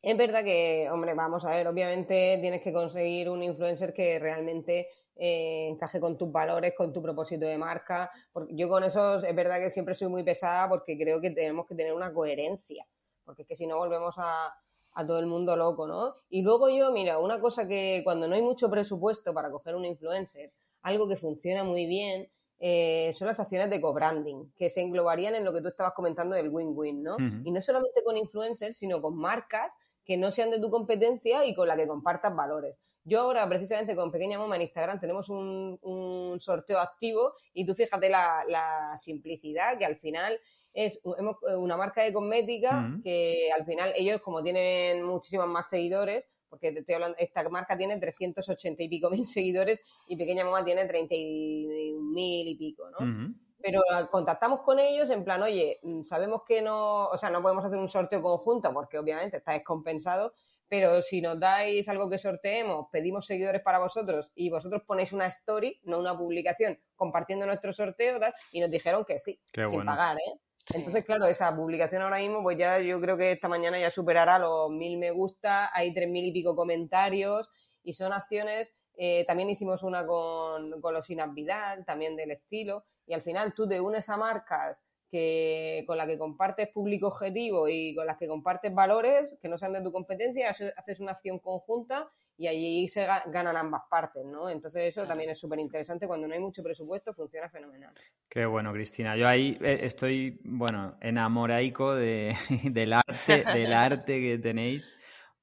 es 0.00 0.16
verdad 0.16 0.42
que, 0.42 0.88
hombre, 0.90 1.12
vamos 1.12 1.44
a 1.44 1.50
ver, 1.50 1.68
obviamente 1.68 2.38
tienes 2.40 2.62
que 2.62 2.72
conseguir 2.72 3.28
un 3.28 3.42
influencer 3.42 3.92
que 3.92 4.18
realmente 4.18 4.88
eh, 5.14 5.68
encaje 5.68 6.00
con 6.00 6.16
tus 6.16 6.32
valores, 6.32 6.72
con 6.74 6.90
tu 6.90 7.02
propósito 7.02 7.44
de 7.44 7.58
marca. 7.58 8.10
Porque 8.32 8.56
yo 8.56 8.66
con 8.70 8.82
eso 8.82 9.16
es 9.16 9.36
verdad 9.36 9.58
que 9.58 9.68
siempre 9.68 9.94
soy 9.94 10.08
muy 10.08 10.22
pesada 10.22 10.70
porque 10.70 10.96
creo 10.96 11.20
que 11.20 11.30
tenemos 11.32 11.66
que 11.66 11.74
tener 11.74 11.92
una 11.92 12.14
coherencia, 12.14 12.86
porque 13.24 13.42
es 13.42 13.48
que 13.48 13.56
si 13.56 13.66
no 13.66 13.76
volvemos 13.76 14.14
a, 14.16 14.54
a 14.94 15.06
todo 15.06 15.18
el 15.18 15.26
mundo 15.26 15.54
loco, 15.54 15.86
¿no? 15.86 16.14
Y 16.30 16.40
luego 16.40 16.70
yo, 16.70 16.92
mira, 16.92 17.18
una 17.18 17.40
cosa 17.40 17.68
que 17.68 18.00
cuando 18.04 18.26
no 18.26 18.36
hay 18.36 18.42
mucho 18.42 18.70
presupuesto 18.70 19.34
para 19.34 19.50
coger 19.50 19.74
un 19.74 19.84
influencer, 19.84 20.50
algo 20.84 21.08
que 21.08 21.16
funciona 21.16 21.64
muy 21.64 21.86
bien 21.86 22.28
eh, 22.60 23.12
son 23.14 23.26
las 23.28 23.40
acciones 23.40 23.68
de 23.68 23.80
co-branding, 23.80 24.52
que 24.56 24.70
se 24.70 24.80
englobarían 24.80 25.34
en 25.34 25.44
lo 25.44 25.52
que 25.52 25.60
tú 25.60 25.68
estabas 25.68 25.92
comentando 25.94 26.36
del 26.36 26.50
win-win, 26.50 27.02
¿no? 27.02 27.16
Y 27.44 27.50
no 27.50 27.60
solamente 27.60 28.02
con 28.04 28.16
influencers, 28.16 28.78
sino 28.78 29.02
con 29.02 29.16
marcas 29.16 29.74
que 30.04 30.16
no 30.16 30.30
sean 30.30 30.50
de 30.50 30.60
tu 30.60 30.70
competencia 30.70 31.44
y 31.44 31.54
con 31.54 31.66
la 31.66 31.76
que 31.76 31.86
compartas 31.86 32.34
valores. 32.34 32.76
Yo 33.02 33.20
ahora, 33.20 33.46
precisamente 33.48 33.96
con 33.96 34.10
Pequeña 34.10 34.38
Moma 34.38 34.56
en 34.56 34.62
Instagram, 34.62 35.00
tenemos 35.00 35.28
un, 35.28 36.38
sorteo 36.38 36.78
activo 36.78 37.34
y 37.52 37.66
tú 37.66 37.74
fíjate 37.74 38.08
la, 38.08 38.96
simplicidad 38.98 39.76
que 39.78 39.84
al 39.84 39.96
final 39.96 40.38
es 40.74 41.00
una 41.04 41.76
marca 41.76 42.02
de 42.02 42.12
cosmética 42.12 42.98
que 43.02 43.50
al 43.52 43.64
final 43.64 43.92
ellos, 43.96 44.20
como 44.20 44.42
tienen 44.42 45.02
muchísimos 45.02 45.46
más 45.48 45.68
seguidores, 45.68 46.24
porque 46.54 46.70
te 46.70 46.80
estoy 46.80 46.94
hablando, 46.94 47.18
esta 47.18 47.48
marca 47.48 47.76
tiene 47.76 47.98
380 47.98 48.80
y 48.84 48.88
pico 48.88 49.10
mil 49.10 49.26
seguidores 49.26 49.82
y 50.06 50.16
Pequeña 50.16 50.44
Mamá 50.44 50.64
tiene 50.64 50.86
31 50.86 52.00
mil 52.00 52.46
y 52.46 52.54
pico, 52.56 52.88
¿no? 52.90 53.34
Pero 53.60 53.80
contactamos 54.10 54.60
con 54.60 54.78
ellos 54.78 55.10
en 55.10 55.24
plan, 55.24 55.42
oye, 55.42 55.80
mm, 55.82 56.02
sabemos 56.02 56.42
que 56.46 56.62
no, 56.62 57.06
o 57.06 57.16
sea, 57.16 57.30
no 57.30 57.42
podemos 57.42 57.64
hacer 57.64 57.78
un 57.78 57.88
sorteo 57.88 58.22
conjunto 58.22 58.72
porque 58.72 58.98
obviamente 58.98 59.38
está 59.38 59.52
descompensado, 59.52 60.34
pero 60.68 61.02
si 61.02 61.20
nos 61.20 61.40
dais 61.40 61.88
algo 61.88 62.08
que 62.08 62.18
sorteemos, 62.18 62.86
pedimos 62.92 63.26
seguidores 63.26 63.62
para 63.62 63.80
vosotros 63.80 64.30
y 64.34 64.50
vosotros 64.50 64.82
ponéis 64.86 65.12
una 65.12 65.26
story, 65.26 65.80
no 65.84 65.98
una 65.98 66.16
publicación, 66.16 66.78
compartiendo 66.94 67.46
nuestro 67.46 67.72
sorteo, 67.72 68.20
y 68.52 68.60
nos 68.60 68.70
dijeron 68.70 69.04
que 69.04 69.18
sí, 69.18 69.40
sin 69.52 69.84
pagar, 69.84 70.18
¿eh? 70.18 70.40
Entonces, 70.72 71.04
claro, 71.04 71.26
esa 71.26 71.54
publicación 71.54 72.02
ahora 72.02 72.18
mismo, 72.18 72.42
pues 72.42 72.56
ya 72.56 72.78
yo 72.78 73.00
creo 73.00 73.16
que 73.16 73.32
esta 73.32 73.48
mañana 73.48 73.78
ya 73.78 73.90
superará 73.90 74.38
los 74.38 74.70
mil 74.70 74.96
me 74.98 75.10
gusta, 75.10 75.70
hay 75.76 75.92
tres 75.92 76.08
mil 76.08 76.24
y 76.24 76.32
pico 76.32 76.56
comentarios 76.56 77.50
y 77.82 77.92
son 77.92 78.12
acciones. 78.12 78.72
Eh, 78.96 79.24
también 79.26 79.50
hicimos 79.50 79.82
una 79.82 80.06
con, 80.06 80.80
con 80.80 80.94
los 80.94 81.10
Inas 81.10 81.34
Vidal, 81.34 81.84
también 81.84 82.16
del 82.16 82.30
estilo, 82.30 82.84
y 83.06 83.12
al 83.12 83.22
final 83.22 83.52
tú 83.52 83.68
te 83.68 83.80
unes 83.80 84.08
a 84.08 84.16
marcas 84.16 84.78
que, 85.10 85.84
con 85.86 85.98
las 85.98 86.06
que 86.06 86.18
compartes 86.18 86.68
público 86.68 87.08
objetivo 87.08 87.68
y 87.68 87.94
con 87.94 88.06
las 88.06 88.16
que 88.16 88.26
compartes 88.26 88.72
valores 88.72 89.36
que 89.42 89.48
no 89.48 89.58
sean 89.58 89.74
de 89.74 89.82
tu 89.82 89.92
competencia, 89.92 90.50
haces 90.50 91.00
una 91.00 91.12
acción 91.12 91.38
conjunta 91.40 92.08
y 92.36 92.48
allí 92.48 92.88
se 92.88 93.06
ganan 93.26 93.56
ambas 93.56 93.82
partes, 93.88 94.24
¿no? 94.24 94.48
Entonces 94.50 94.96
eso 94.96 95.06
también 95.06 95.30
es 95.30 95.38
súper 95.38 95.58
interesante. 95.60 96.06
Cuando 96.06 96.26
no 96.26 96.34
hay 96.34 96.40
mucho 96.40 96.62
presupuesto, 96.62 97.14
funciona 97.14 97.48
fenomenal. 97.48 97.94
Qué 98.28 98.44
bueno, 98.46 98.72
Cristina. 98.72 99.16
Yo 99.16 99.28
ahí 99.28 99.56
eh, 99.60 99.80
estoy, 99.82 100.40
bueno, 100.44 100.96
enamoraico 101.00 101.94
de, 101.94 102.34
del, 102.64 102.92
arte, 102.92 103.44
del 103.54 103.72
arte 103.72 104.20
que 104.20 104.38
tenéis 104.38 104.94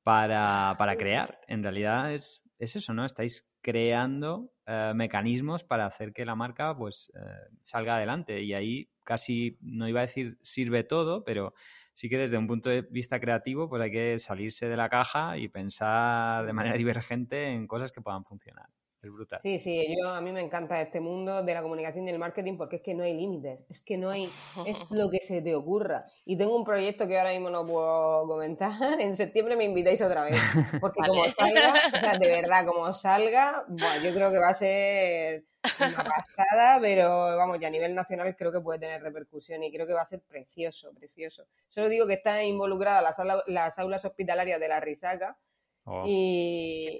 para, 0.03 0.75
crear. 0.97 1.39
En 1.47 1.63
realidad 1.63 2.13
es, 2.13 2.43
es, 2.59 2.75
eso, 2.75 2.93
¿no? 2.93 3.05
Estáis 3.05 3.50
creando 3.61 4.51
eh, 4.65 4.93
mecanismos 4.95 5.63
para 5.63 5.85
hacer 5.85 6.13
que 6.13 6.25
la 6.25 6.35
marca 6.35 6.75
pues 6.75 7.11
eh, 7.15 7.19
salga 7.61 7.97
adelante. 7.97 8.41
Y 8.41 8.53
ahí 8.53 8.89
casi, 9.03 9.57
no 9.61 9.87
iba 9.87 9.99
a 10.01 10.03
decir 10.03 10.37
sirve 10.41 10.83
todo, 10.83 11.23
pero 11.23 11.53
sí 11.93 12.09
que 12.09 12.17
desde 12.17 12.37
un 12.37 12.47
punto 12.47 12.69
de 12.69 12.81
vista 12.81 13.19
creativo, 13.19 13.69
pues 13.69 13.81
hay 13.81 13.91
que 13.91 14.19
salirse 14.19 14.67
de 14.69 14.77
la 14.77 14.89
caja 14.89 15.37
y 15.37 15.47
pensar 15.47 16.45
de 16.45 16.53
manera 16.53 16.75
divergente 16.77 17.47
en 17.49 17.67
cosas 17.67 17.91
que 17.91 18.01
puedan 18.01 18.25
funcionar. 18.25 18.67
Es 19.01 19.11
brutal. 19.11 19.39
Sí, 19.41 19.57
sí, 19.57 19.95
yo 19.97 20.09
a 20.09 20.21
mí 20.21 20.31
me 20.31 20.41
encanta 20.41 20.79
este 20.79 20.99
mundo 20.99 21.41
de 21.41 21.53
la 21.55 21.63
comunicación 21.63 22.07
y 22.07 22.11
el 22.11 22.19
marketing 22.19 22.55
porque 22.55 22.75
es 22.75 22.81
que 22.83 22.93
no 22.93 23.03
hay 23.03 23.15
límites, 23.15 23.59
es 23.67 23.81
que 23.81 23.97
no 23.97 24.11
hay, 24.11 24.29
es 24.67 24.85
lo 24.91 25.09
que 25.09 25.19
se 25.19 25.41
te 25.41 25.55
ocurra. 25.55 26.05
Y 26.23 26.37
tengo 26.37 26.55
un 26.55 26.63
proyecto 26.63 27.07
que 27.07 27.17
ahora 27.17 27.31
mismo 27.31 27.49
no 27.49 27.65
puedo 27.65 28.27
comentar, 28.27 29.01
en 29.01 29.15
septiembre 29.15 29.55
me 29.55 29.63
invitáis 29.63 30.03
otra 30.03 30.23
vez, 30.23 30.39
porque 30.79 31.01
como 31.07 31.23
salga, 31.25 31.73
o 31.95 31.97
sea, 31.97 32.17
de 32.19 32.27
verdad, 32.27 32.65
como 32.65 32.93
salga, 32.93 33.65
bueno, 33.67 34.03
yo 34.03 34.13
creo 34.13 34.31
que 34.31 34.37
va 34.37 34.49
a 34.49 34.53
ser 34.53 35.45
una 35.79 36.03
pasada, 36.03 36.79
pero 36.79 37.09
vamos, 37.37 37.59
ya 37.59 37.69
a 37.69 37.71
nivel 37.71 37.95
nacional 37.95 38.35
creo 38.35 38.51
que 38.51 38.61
puede 38.61 38.77
tener 38.77 39.01
repercusión 39.01 39.63
y 39.63 39.71
creo 39.71 39.87
que 39.87 39.93
va 39.93 40.01
a 40.01 40.05
ser 40.05 40.21
precioso, 40.21 40.93
precioso. 40.93 41.47
Solo 41.67 41.89
digo 41.89 42.05
que 42.05 42.13
está 42.13 42.43
involucrada 42.43 43.01
las, 43.01 43.19
las 43.47 43.79
aulas 43.79 44.05
hospitalarias 44.05 44.59
de 44.59 44.67
la 44.67 44.79
Risaca, 44.79 45.39
Oh. 45.83 46.03
y, 46.05 46.95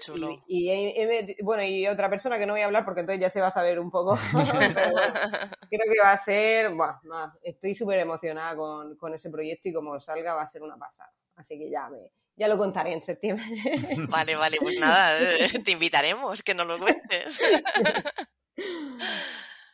y, 0.48 1.42
bueno, 1.42 1.62
y 1.62 1.86
otra 1.86 2.10
persona 2.10 2.36
que 2.36 2.46
no 2.46 2.54
voy 2.54 2.62
a 2.62 2.66
hablar 2.66 2.84
porque 2.84 3.00
entonces 3.00 3.20
ya 3.20 3.30
se 3.30 3.40
va 3.40 3.46
a 3.46 3.52
saber 3.52 3.78
un 3.78 3.90
poco. 3.90 4.18
creo 5.70 5.92
que 5.92 6.00
va 6.02 6.12
a 6.12 6.18
ser, 6.18 6.74
bueno, 6.74 6.98
estoy 7.42 7.74
súper 7.74 8.00
emocionada 8.00 8.56
con, 8.56 8.96
con, 8.96 9.14
ese 9.14 9.30
proyecto 9.30 9.68
y 9.68 9.72
como 9.72 10.00
salga 10.00 10.34
va 10.34 10.42
a 10.42 10.48
ser 10.48 10.62
una 10.62 10.76
pasada. 10.76 11.12
Así 11.36 11.58
que 11.58 11.70
ya 11.70 11.88
me, 11.88 11.98
ya 12.36 12.48
lo 12.48 12.58
contaré 12.58 12.92
en 12.92 13.02
septiembre. 13.02 13.44
Vale, 14.08 14.36
vale, 14.36 14.58
pues 14.60 14.78
nada, 14.78 15.18
te 15.64 15.70
invitaremos, 15.70 16.42
que 16.42 16.54
no 16.54 16.64
lo 16.64 16.78
cuentes. 16.78 17.40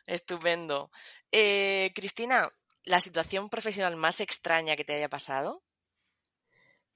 Estupendo. 0.05 0.91
Eh, 1.31 1.91
Cristina, 1.95 2.49
¿la 2.83 2.99
situación 2.99 3.49
profesional 3.49 3.95
más 3.95 4.21
extraña 4.21 4.75
que 4.75 4.83
te 4.83 4.95
haya 4.95 5.09
pasado? 5.09 5.63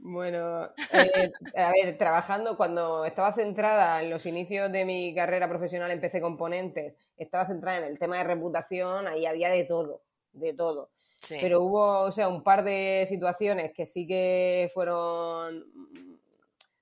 Bueno, 0.06 0.66
eh, 0.92 1.32
a 1.56 1.72
ver, 1.72 1.98
trabajando 1.98 2.58
cuando 2.58 3.06
estaba 3.06 3.32
centrada 3.32 4.04
en 4.04 4.10
los 4.10 4.26
inicios 4.26 4.70
de 4.70 4.84
mi 4.84 5.16
carrera 5.16 5.48
profesional 5.48 5.90
en 5.92 6.02
PC 6.02 6.20
Componentes, 6.20 6.96
estaba 7.16 7.46
centrada 7.46 7.78
en 7.78 7.86
el 7.86 7.98
tema 7.98 8.18
de 8.18 8.26
reputación, 8.26 9.08
ahí 9.08 9.26
había 9.26 9.50
de 9.50 9.64
todo, 9.64 10.02
de 10.34 10.54
todo. 10.54 10.90
Pero 11.30 11.62
hubo, 11.62 12.02
o 12.02 12.12
sea, 12.12 12.28
un 12.28 12.44
par 12.44 12.66
de 12.66 13.06
situaciones 13.08 13.72
que 13.72 13.86
sí 13.86 14.06
que 14.06 14.70
fueron 14.74 15.64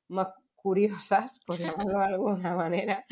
más 0.07 0.29
curiosas, 0.55 1.39
por 1.45 1.59
llamarlo 1.85 1.99
de 1.99 2.05
alguna 2.05 2.55
manera. 2.55 3.05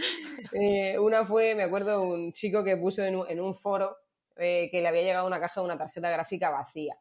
Eh, 0.54 0.98
una 0.98 1.24
fue, 1.24 1.54
me 1.54 1.62
acuerdo, 1.62 2.02
un 2.02 2.34
chico 2.34 2.64
que 2.64 2.78
puso 2.78 3.04
en 3.04 3.16
un, 3.16 3.30
en 3.30 3.40
un 3.40 3.54
foro 3.54 3.96
eh, 4.38 4.70
que 4.72 4.82
le 4.82 4.88
había 4.88 5.04
llegado 5.04 5.28
una 5.28 5.40
caja 5.40 5.62
de 5.62 5.66
una 5.66 5.78
tarjeta 5.78 6.10
gráfica 6.10 6.50
vacía 6.50 6.98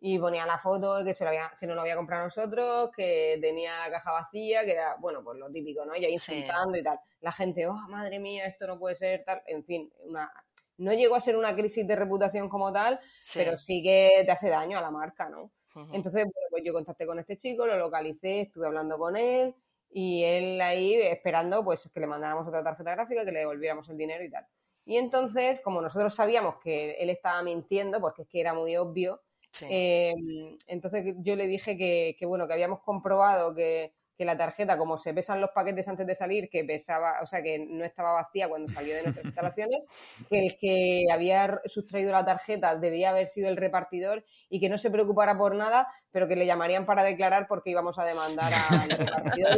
y 0.00 0.18
ponía 0.18 0.46
la 0.46 0.58
foto 0.58 1.04
que, 1.04 1.12
se 1.12 1.24
lo 1.24 1.30
había, 1.30 1.52
que 1.58 1.66
no 1.66 1.74
lo 1.74 1.80
había 1.80 1.96
comprado 1.96 2.24
nosotros, 2.24 2.90
que 2.96 3.38
tenía 3.40 3.78
la 3.78 3.90
caja 3.90 4.12
vacía, 4.12 4.64
que 4.64 4.72
era, 4.72 4.96
bueno, 4.96 5.24
pues 5.24 5.38
lo 5.38 5.50
típico, 5.50 5.84
¿no? 5.84 5.96
Y 5.96 6.04
ahí 6.04 6.12
insultando 6.12 6.78
y 6.78 6.82
tal. 6.82 7.00
La 7.20 7.32
gente, 7.32 7.66
oh, 7.66 7.74
madre 7.88 8.20
mía, 8.20 8.46
esto 8.46 8.66
no 8.66 8.78
puede 8.78 8.94
ser 8.94 9.24
tal. 9.24 9.42
En 9.46 9.64
fin, 9.64 9.92
una, 10.04 10.30
no 10.78 10.92
llegó 10.92 11.16
a 11.16 11.20
ser 11.20 11.36
una 11.36 11.54
crisis 11.54 11.86
de 11.86 11.96
reputación 11.96 12.48
como 12.48 12.72
tal, 12.72 13.00
pero 13.34 13.58
sí 13.58 13.82
que 13.82 14.22
te 14.24 14.30
hace 14.30 14.48
daño 14.48 14.78
a 14.78 14.82
la 14.82 14.90
marca, 14.90 15.28
¿no? 15.28 15.50
Entonces, 15.92 16.24
bueno, 16.24 16.46
pues 16.50 16.62
yo 16.64 16.72
contacté 16.72 17.06
con 17.06 17.18
este 17.18 17.36
chico, 17.36 17.66
lo 17.66 17.76
localicé, 17.76 18.40
estuve 18.40 18.66
hablando 18.66 18.98
con 18.98 19.16
él 19.16 19.54
y 19.90 20.24
él 20.24 20.60
ahí 20.60 20.94
esperando 20.94 21.62
pues 21.64 21.88
que 21.92 22.00
le 22.00 22.06
mandáramos 22.06 22.48
otra 22.48 22.64
tarjeta 22.64 22.92
gráfica, 22.92 23.24
que 23.24 23.30
le 23.30 23.40
devolviéramos 23.40 23.88
el 23.88 23.96
dinero 23.96 24.24
y 24.24 24.30
tal. 24.30 24.46
Y 24.84 24.96
entonces, 24.96 25.60
como 25.60 25.80
nosotros 25.82 26.14
sabíamos 26.14 26.56
que 26.56 26.92
él 26.92 27.10
estaba 27.10 27.42
mintiendo, 27.42 28.00
porque 28.00 28.22
es 28.22 28.28
que 28.28 28.40
era 28.40 28.54
muy 28.54 28.76
obvio, 28.76 29.20
Em, 29.62 30.56
entonces 30.66 31.14
yo 31.18 31.36
le 31.36 31.46
dije 31.46 31.76
que, 31.76 32.26
bueno, 32.26 32.46
que 32.46 32.54
habíamos 32.54 32.80
comprobado 32.80 33.54
que, 33.54 33.92
la 34.18 34.36
tarjeta, 34.36 34.76
como 34.76 34.98
se 34.98 35.14
pesan 35.14 35.40
los 35.40 35.50
paquetes 35.50 35.86
antes 35.86 36.04
de 36.04 36.16
salir, 36.16 36.48
que 36.50 36.64
pesaba, 36.64 37.20
o 37.22 37.26
sea, 37.26 37.40
que 37.40 37.56
no 37.60 37.84
estaba 37.84 38.10
vacía 38.14 38.48
cuando 38.48 38.72
salió 38.72 38.96
de 38.96 39.04
nuestras 39.04 39.24
instalaciones, 39.24 39.84
que 40.28 40.44
el 40.44 40.58
que 40.58 41.04
había 41.12 41.60
sustraído 41.66 42.10
la 42.10 42.24
tarjeta 42.24 42.74
debía 42.74 43.10
haber 43.10 43.28
sido 43.28 43.48
el 43.48 43.56
repartidor 43.56 44.24
y 44.48 44.58
que 44.58 44.68
no 44.68 44.76
se 44.76 44.90
preocupara 44.90 45.38
por 45.38 45.54
nada, 45.54 45.86
pero 46.10 46.26
que 46.26 46.34
le 46.34 46.46
llamarían 46.46 46.84
para 46.84 47.04
declarar 47.04 47.46
porque 47.48 47.70
íbamos 47.70 47.96
a 48.00 48.04
demandar 48.04 48.52
al 48.70 48.90
repartidor 48.90 49.56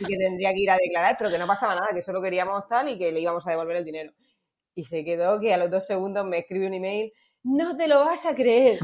y, 0.00 0.04
que 0.04 0.16
tendría 0.16 0.52
que 0.52 0.60
ir 0.62 0.70
a 0.72 0.76
declarar, 0.78 1.14
pero 1.16 1.30
que 1.30 1.38
no 1.38 1.46
pasaba 1.46 1.76
nada, 1.76 1.90
que 1.94 2.02
solo 2.02 2.20
queríamos 2.20 2.66
tal 2.66 2.88
y 2.88 2.98
que 2.98 3.12
le 3.12 3.20
íbamos 3.20 3.46
a 3.46 3.50
devolver 3.50 3.76
el 3.76 3.84
dinero. 3.84 4.12
Y 4.74 4.82
se 4.82 5.04
quedó 5.04 5.38
que 5.38 5.54
a 5.54 5.58
los 5.58 5.70
dos 5.70 5.86
segundos 5.86 6.26
me 6.26 6.38
escribe 6.38 6.66
un 6.66 6.74
email 6.74 7.12
no 7.46 7.76
te 7.76 7.86
lo 7.86 8.04
vas 8.04 8.26
a 8.26 8.34
creer. 8.34 8.80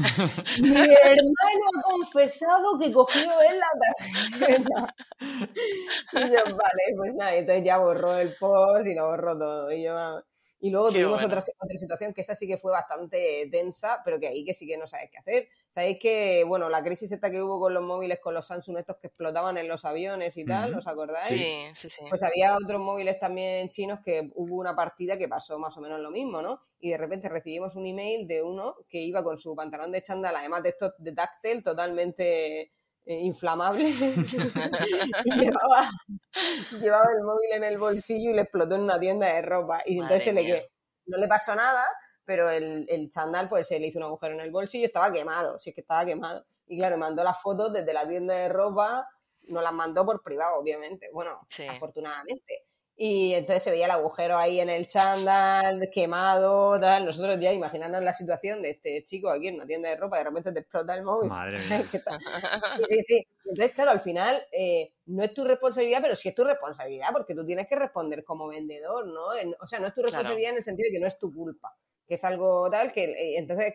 Mi 0.61 0.69
hermano 0.71 1.65
ha 1.77 1.81
confesado 1.81 2.79
que 2.79 2.91
cogió 2.91 3.41
él 3.41 3.59
la 3.59 4.39
tarjeta. 4.39 4.95
Y 6.13 6.19
yo, 6.31 6.55
vale, 6.55 6.83
pues 6.97 7.13
nada, 7.13 7.35
entonces 7.35 7.63
ya 7.65 7.77
borró 7.77 8.17
el 8.17 8.35
post 8.37 8.87
y 8.87 8.95
lo 8.95 9.07
borró 9.07 9.37
todo. 9.37 9.71
Y 9.71 9.83
yo, 9.83 10.23
y 10.61 10.69
luego 10.69 10.91
tuvimos 10.91 11.21
otra, 11.21 11.43
otra 11.59 11.77
situación 11.77 12.13
que 12.13 12.21
esa 12.21 12.35
sí 12.35 12.47
que 12.47 12.57
fue 12.57 12.71
bastante 12.71 13.47
densa, 13.51 14.01
pero 14.05 14.17
que 14.19 14.29
ahí 14.29 14.45
que 14.45 14.53
sí 14.53 14.65
que 14.65 14.77
no 14.77 14.87
sabes 14.87 15.09
qué 15.11 15.17
hacer. 15.17 15.49
Sabéis 15.73 15.97
que, 15.99 16.43
bueno, 16.43 16.69
la 16.69 16.83
crisis 16.83 17.11
esta 17.11 17.31
que 17.31 17.41
hubo 17.41 17.59
con 17.59 17.73
los 17.73 17.81
móviles, 17.81 18.19
con 18.21 18.35
los 18.35 18.45
Samsung 18.45 18.77
estos 18.77 18.97
que 18.97 19.07
explotaban 19.07 19.57
en 19.57 19.67
los 19.67 19.83
aviones 19.85 20.37
y 20.37 20.45
tal, 20.45 20.75
¿os 20.75 20.85
acordáis? 20.85 21.27
Sí, 21.27 21.63
sí, 21.73 21.89
sí. 21.89 22.05
Pues 22.07 22.21
había 22.21 22.55
otros 22.55 22.79
móviles 22.79 23.19
también 23.19 23.69
chinos 23.69 23.99
que 24.05 24.29
hubo 24.35 24.57
una 24.57 24.75
partida 24.75 25.17
que 25.17 25.27
pasó 25.27 25.57
más 25.57 25.75
o 25.75 25.81
menos 25.81 25.99
lo 25.99 26.11
mismo, 26.11 26.43
¿no? 26.43 26.61
Y 26.79 26.91
de 26.91 26.97
repente 26.99 27.27
recibimos 27.27 27.75
un 27.75 27.87
email 27.87 28.27
de 28.27 28.43
uno 28.43 28.75
que 28.87 28.99
iba 28.99 29.23
con 29.23 29.35
su 29.35 29.55
pantalón 29.55 29.91
de 29.91 30.03
chándal, 30.03 30.35
además 30.35 30.61
de 30.61 30.69
estos 30.69 30.93
de 30.99 31.11
táctil, 31.11 31.63
totalmente 31.63 32.61
eh, 32.61 33.19
inflamable 33.21 33.85
y 35.25 35.31
llevaba, 35.31 35.89
llevaba, 36.79 37.07
el 37.17 37.23
móvil 37.23 37.51
en 37.51 37.63
el 37.63 37.79
bolsillo 37.79 38.29
y 38.29 38.33
le 38.35 38.43
explotó 38.43 38.75
en 38.75 38.81
una 38.81 38.99
tienda 38.99 39.25
de 39.25 39.41
ropa. 39.41 39.81
Y 39.87 39.99
entonces 39.99 40.35
le 40.35 40.45
que 40.45 40.67
no 41.07 41.17
le 41.17 41.27
pasó 41.27 41.55
nada, 41.55 41.83
pero 42.25 42.49
el, 42.49 42.85
el 42.89 43.09
chandal 43.09 43.49
pues 43.49 43.67
se 43.67 43.79
le 43.79 43.87
hizo 43.87 43.99
un 43.99 44.05
agujero 44.05 44.33
en 44.33 44.41
el 44.41 44.51
bolsillo 44.51 44.83
y 44.83 44.85
estaba 44.85 45.11
quemado, 45.11 45.59
si 45.59 45.69
es 45.69 45.75
que 45.75 45.81
estaba 45.81 46.05
quemado. 46.05 46.45
Y 46.67 46.77
claro, 46.77 46.97
mandó 46.97 47.23
las 47.23 47.41
fotos 47.41 47.73
desde 47.73 47.93
la 47.93 48.07
tienda 48.07 48.35
de 48.35 48.49
ropa, 48.49 49.07
nos 49.49 49.63
las 49.63 49.73
mandó 49.73 50.05
por 50.05 50.21
privado, 50.21 50.59
obviamente. 50.59 51.09
Bueno, 51.11 51.41
afortunadamente. 51.69 52.63
Y 52.95 53.33
entonces 53.33 53.63
se 53.63 53.71
veía 53.71 53.85
el 53.85 53.91
agujero 53.91 54.37
ahí 54.37 54.59
en 54.59 54.69
el 54.69 54.87
chándal, 54.87 55.89
quemado, 55.91 56.79
tal. 56.79 57.05
Nosotros 57.05 57.39
ya 57.39 57.51
imaginarnos 57.51 58.03
la 58.03 58.13
situación 58.13 58.61
de 58.61 58.69
este 58.69 59.03
chico 59.03 59.31
aquí 59.31 59.47
en 59.47 59.55
una 59.55 59.65
tienda 59.65 59.89
de 59.89 59.97
ropa, 59.97 60.19
de 60.19 60.25
repente 60.25 60.51
te 60.51 60.59
explota 60.59 60.93
el 60.95 61.03
móvil. 61.03 61.29
Madre 61.29 61.57
mía. 61.69 61.81
sí, 62.87 63.01
sí. 63.01 63.27
Entonces, 63.45 63.73
claro, 63.73 63.91
al 63.91 63.99
final 63.99 64.45
eh, 64.51 64.93
no 65.07 65.23
es 65.23 65.33
tu 65.33 65.43
responsabilidad, 65.43 65.99
pero 66.01 66.15
sí 66.15 66.29
es 66.29 66.35
tu 66.35 66.43
responsabilidad, 66.43 67.07
porque 67.11 67.33
tú 67.33 67.43
tienes 67.45 67.67
que 67.67 67.75
responder 67.75 68.23
como 68.23 68.47
vendedor, 68.47 69.07
¿no? 69.07 69.25
o 69.59 69.67
sea, 69.67 69.79
no 69.79 69.87
es 69.87 69.93
tu 69.93 70.01
responsabilidad 70.01 70.51
en 70.51 70.57
el 70.57 70.63
sentido 70.63 70.87
de 70.87 70.93
que 70.93 70.99
no 70.99 71.07
es 71.07 71.17
tu 71.17 71.33
culpa, 71.33 71.75
que 72.07 72.15
es 72.15 72.23
algo 72.23 72.69
tal 72.69 72.91
que 72.91 73.05
eh, 73.05 73.37
entonces 73.37 73.73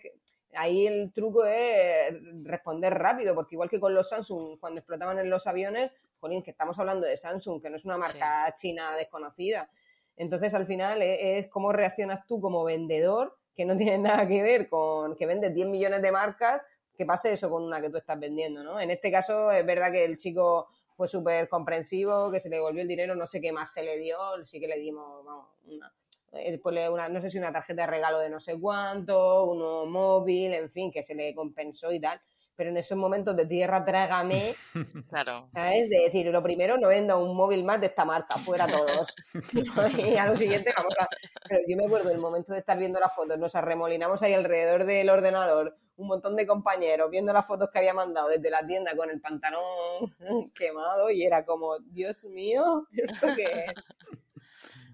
ahí 0.55 0.87
el 0.87 1.13
truco 1.13 1.45
es 1.45 2.15
responder 2.43 2.95
rápido, 2.95 3.35
porque 3.35 3.55
igual 3.55 3.71
que 3.71 3.81
con 3.81 3.95
los 3.95 4.09
Samsung, 4.09 4.59
cuando 4.59 4.81
explotaban 4.81 5.19
en 5.19 5.31
los 5.31 5.47
aviones, 5.47 5.93
jolín, 6.21 6.43
que 6.43 6.51
estamos 6.51 6.79
hablando 6.79 7.07
de 7.07 7.17
Samsung, 7.17 7.63
que 7.63 7.71
no 7.71 7.77
es 7.77 7.85
una 7.85 7.97
marca 7.97 8.53
china 8.57 8.97
desconocida. 8.97 9.71
Entonces, 10.17 10.53
al 10.55 10.67
final, 10.67 11.01
es, 11.03 11.49
cómo 11.49 11.73
reaccionas 11.73 12.27
tú 12.27 12.41
como 12.41 12.65
vendedor, 12.65 13.37
que 13.55 13.65
no 13.65 13.77
tiene 13.77 13.99
nada 13.99 14.27
que 14.27 14.43
ver 14.43 14.69
con 14.69 15.17
que 15.17 15.27
vendes 15.27 15.55
10 15.55 15.69
millones 15.69 16.03
de 16.03 16.13
marcas, 16.13 16.63
que 16.97 17.07
pase 17.07 17.33
eso 17.33 17.49
con 17.49 17.63
una 17.63 17.81
que 17.81 17.91
tú 17.91 17.99
estás 17.99 18.19
vendiendo, 18.19 18.65
¿no? 18.65 18.81
En 18.81 18.91
este 18.91 19.13
caso, 19.13 19.53
es 19.53 19.65
verdad 19.65 19.93
que 19.93 20.05
el 20.05 20.19
chico 20.19 20.69
fue 20.97 21.07
súper 21.07 21.49
comprensivo, 21.49 22.29
que 22.29 22.41
se 22.41 22.49
le 22.49 22.57
devolvió 22.57 22.83
el 22.83 22.89
dinero, 22.89 23.15
no 23.15 23.27
sé 23.29 23.41
qué 23.41 23.53
más 23.53 23.73
se 23.73 23.85
le 23.85 23.99
dio, 23.99 24.19
sí 24.45 24.59
que 24.59 24.67
le 24.67 24.81
dimos, 24.81 25.25
vamos, 25.25 25.47
una, 25.67 25.87
eh, 25.87 26.08
una, 26.33 27.09
no 27.09 27.21
sé 27.21 27.31
si 27.31 27.39
una 27.39 27.53
tarjeta 27.53 27.83
de 27.83 27.89
regalo 27.89 28.19
de 28.19 28.31
no 28.31 28.41
sé 28.41 28.59
cuánto, 28.59 29.45
uno 29.45 29.87
móvil, 29.87 30.55
en 30.55 30.71
fin, 30.71 30.91
que 30.91 31.03
se 31.03 31.15
le 31.15 31.35
compensó 31.35 31.93
y 31.93 32.01
tal 32.01 32.21
pero 32.59 32.71
en 32.71 32.77
esos 32.77 32.99
momentos 32.99 33.37
de 33.37 33.47
tierra 33.47 33.85
trágame, 33.85 34.53
claro. 35.09 35.49
¿sabes? 35.55 35.89
De 35.89 36.01
decir, 36.01 36.27
lo 36.27 36.43
primero, 36.43 36.77
no 36.77 36.89
venda 36.89 37.17
un 37.17 37.37
móvil 37.37 37.63
más 37.63 37.81
de 37.81 37.87
esta 37.87 38.05
marca, 38.05 38.35
fuera 38.35 38.67
todos. 38.67 39.15
y 39.97 40.17
a 40.17 40.27
lo 40.27 40.37
siguiente 40.37 40.75
vamos 40.77 40.93
a... 40.99 41.07
Pero 41.49 41.61
yo 41.69 41.77
me 41.77 41.87
acuerdo 41.87 42.09
del 42.09 42.19
momento 42.19 42.53
de 42.53 42.59
estar 42.59 42.77
viendo 42.77 42.99
las 42.99 43.15
fotos, 43.15 43.39
nos 43.39 43.55
arremolinamos 43.55 44.25
ahí 44.25 44.35
alrededor 44.35 44.87
del 44.87 45.09
ordenador, 45.09 45.79
un 45.99 46.09
montón 46.09 46.35
de 46.35 46.49
compañeros 46.49 47.09
viendo 47.13 47.33
las 47.33 47.47
fotos 47.47 47.71
que 47.73 47.79
había 47.79 47.95
mandado 47.95 48.29
desde 48.29 48.51
la 48.51 48.67
tienda 48.67 48.97
con 48.97 49.09
el 49.09 49.21
pantalón 49.21 50.13
quemado 50.53 51.13
y 51.13 51.23
era 51.23 51.45
como, 51.45 51.79
Dios 51.79 52.25
mío, 52.25 52.89
¿esto 52.91 53.29
qué 53.37 53.67
es? 53.67 53.73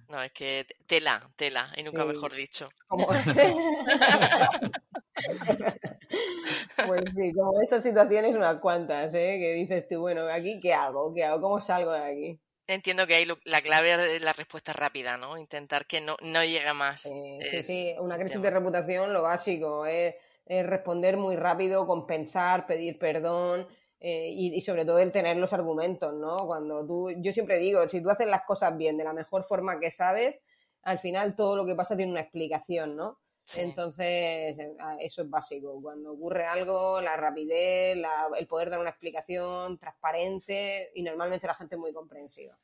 No, 0.09 0.23
es 0.23 0.33
que 0.33 0.67
tela, 0.87 1.21
tela, 1.37 1.73
y 1.77 1.83
nunca 1.83 2.05
mejor 2.05 2.35
dicho. 2.35 2.69
pues 6.87 7.03
sí, 7.15 7.33
como 7.33 7.61
esas 7.61 7.83
situaciones 7.83 8.37
unas 8.37 8.61
cuantas, 8.61 9.15
¿eh? 9.15 9.39
Que 9.39 9.55
dices 9.55 9.89
tú, 9.89 10.01
bueno, 10.01 10.27
¿aquí 10.29 10.59
qué 10.61 10.75
hago? 10.75 11.13
¿Qué 11.15 11.25
hago? 11.25 11.41
¿Cómo 11.41 11.61
salgo 11.61 11.93
de 11.93 12.05
aquí? 12.05 12.41
Entiendo 12.67 13.07
que 13.07 13.15
ahí 13.15 13.27
la 13.45 13.61
clave 13.61 14.17
es 14.17 14.23
la 14.23 14.33
respuesta 14.33 14.73
rápida, 14.73 15.19
¿no? 15.19 15.37
Intentar 15.37 15.87
que 15.87 16.01
no, 16.01 16.17
no 16.23 16.43
llegue 16.45 16.73
más. 16.73 17.03
sí, 17.03 17.63
sí, 17.63 17.95
una 17.99 18.19
crisis 18.19 18.41
de 18.41 18.51
reputación, 18.51 19.13
lo 19.13 19.23
básico 19.23 19.85
es 19.85 20.15
eh, 20.47 20.63
responder 20.63 21.17
muy 21.17 21.37
rápido, 21.37 21.87
compensar, 21.87 22.67
pedir 22.67 22.99
perdón. 22.99 23.67
Eh, 24.01 24.29
y, 24.31 24.61
sobre 24.61 24.85
todo 24.85 24.99
el 24.99 25.13
tener 25.13 25.39
los 25.39 25.55
argumentos, 25.55 26.13
¿no? 26.13 26.37
Cuando 26.47 26.87
tú, 26.87 27.11
yo 27.19 27.33
siempre 27.33 27.59
digo, 27.59 27.89
si 27.89 28.03
tú 28.03 28.11
haces 28.11 28.27
las 28.27 28.43
cosas 28.43 28.77
bien, 28.77 28.99
de 28.99 29.05
la 29.05 29.15
mejor 29.15 29.45
forma 29.45 29.81
que 29.81 29.91
sabes, 29.91 30.43
al 30.83 30.99
final 30.99 31.35
todo 31.35 31.57
lo 31.57 31.65
que 31.65 31.75
pasa 31.75 31.97
tiene 31.97 32.13
una 32.13 32.21
explicación, 32.21 32.97
¿no? 32.97 33.21
Entonces, 33.57 34.57
eso 35.01 35.23
es 35.23 35.31
básico. 35.31 35.81
Cuando 35.81 36.13
ocurre 36.13 36.47
algo, 36.47 37.01
la 37.01 37.17
rapidez, 37.17 37.97
el 38.37 38.47
poder 38.47 38.71
dar 38.71 38.81
una 38.81 38.91
explicación 38.91 39.79
transparente 39.79 40.91
y 40.95 41.03
normalmente 41.03 41.47
la 41.47 41.55
gente 41.55 41.75
es 41.75 41.79
muy 41.79 41.93
comprensiva. 41.93 42.59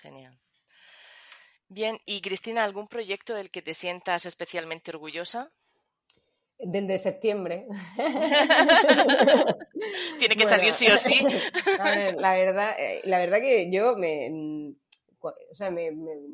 Genial. 0.00 0.38
Bien, 1.68 1.98
y 2.04 2.20
Cristina, 2.20 2.62
¿algún 2.62 2.86
proyecto 2.86 3.34
del 3.34 3.50
que 3.50 3.62
te 3.62 3.74
sientas 3.74 4.24
especialmente 4.24 4.92
orgullosa? 4.92 5.52
Del 6.58 6.86
de 6.86 6.98
septiembre. 6.98 7.66
Tiene 10.18 10.36
que 10.36 10.46
salir 10.46 10.72
sí 10.72 10.86
o 10.86 10.96
sí. 10.96 11.20
la 12.16 12.32
verdad, 12.32 12.74
eh, 12.78 13.02
la 13.04 13.18
verdad 13.18 13.40
que 13.40 13.70
yo 13.70 13.94
me 13.96 14.74
o 15.50 15.54
sea, 15.54 15.74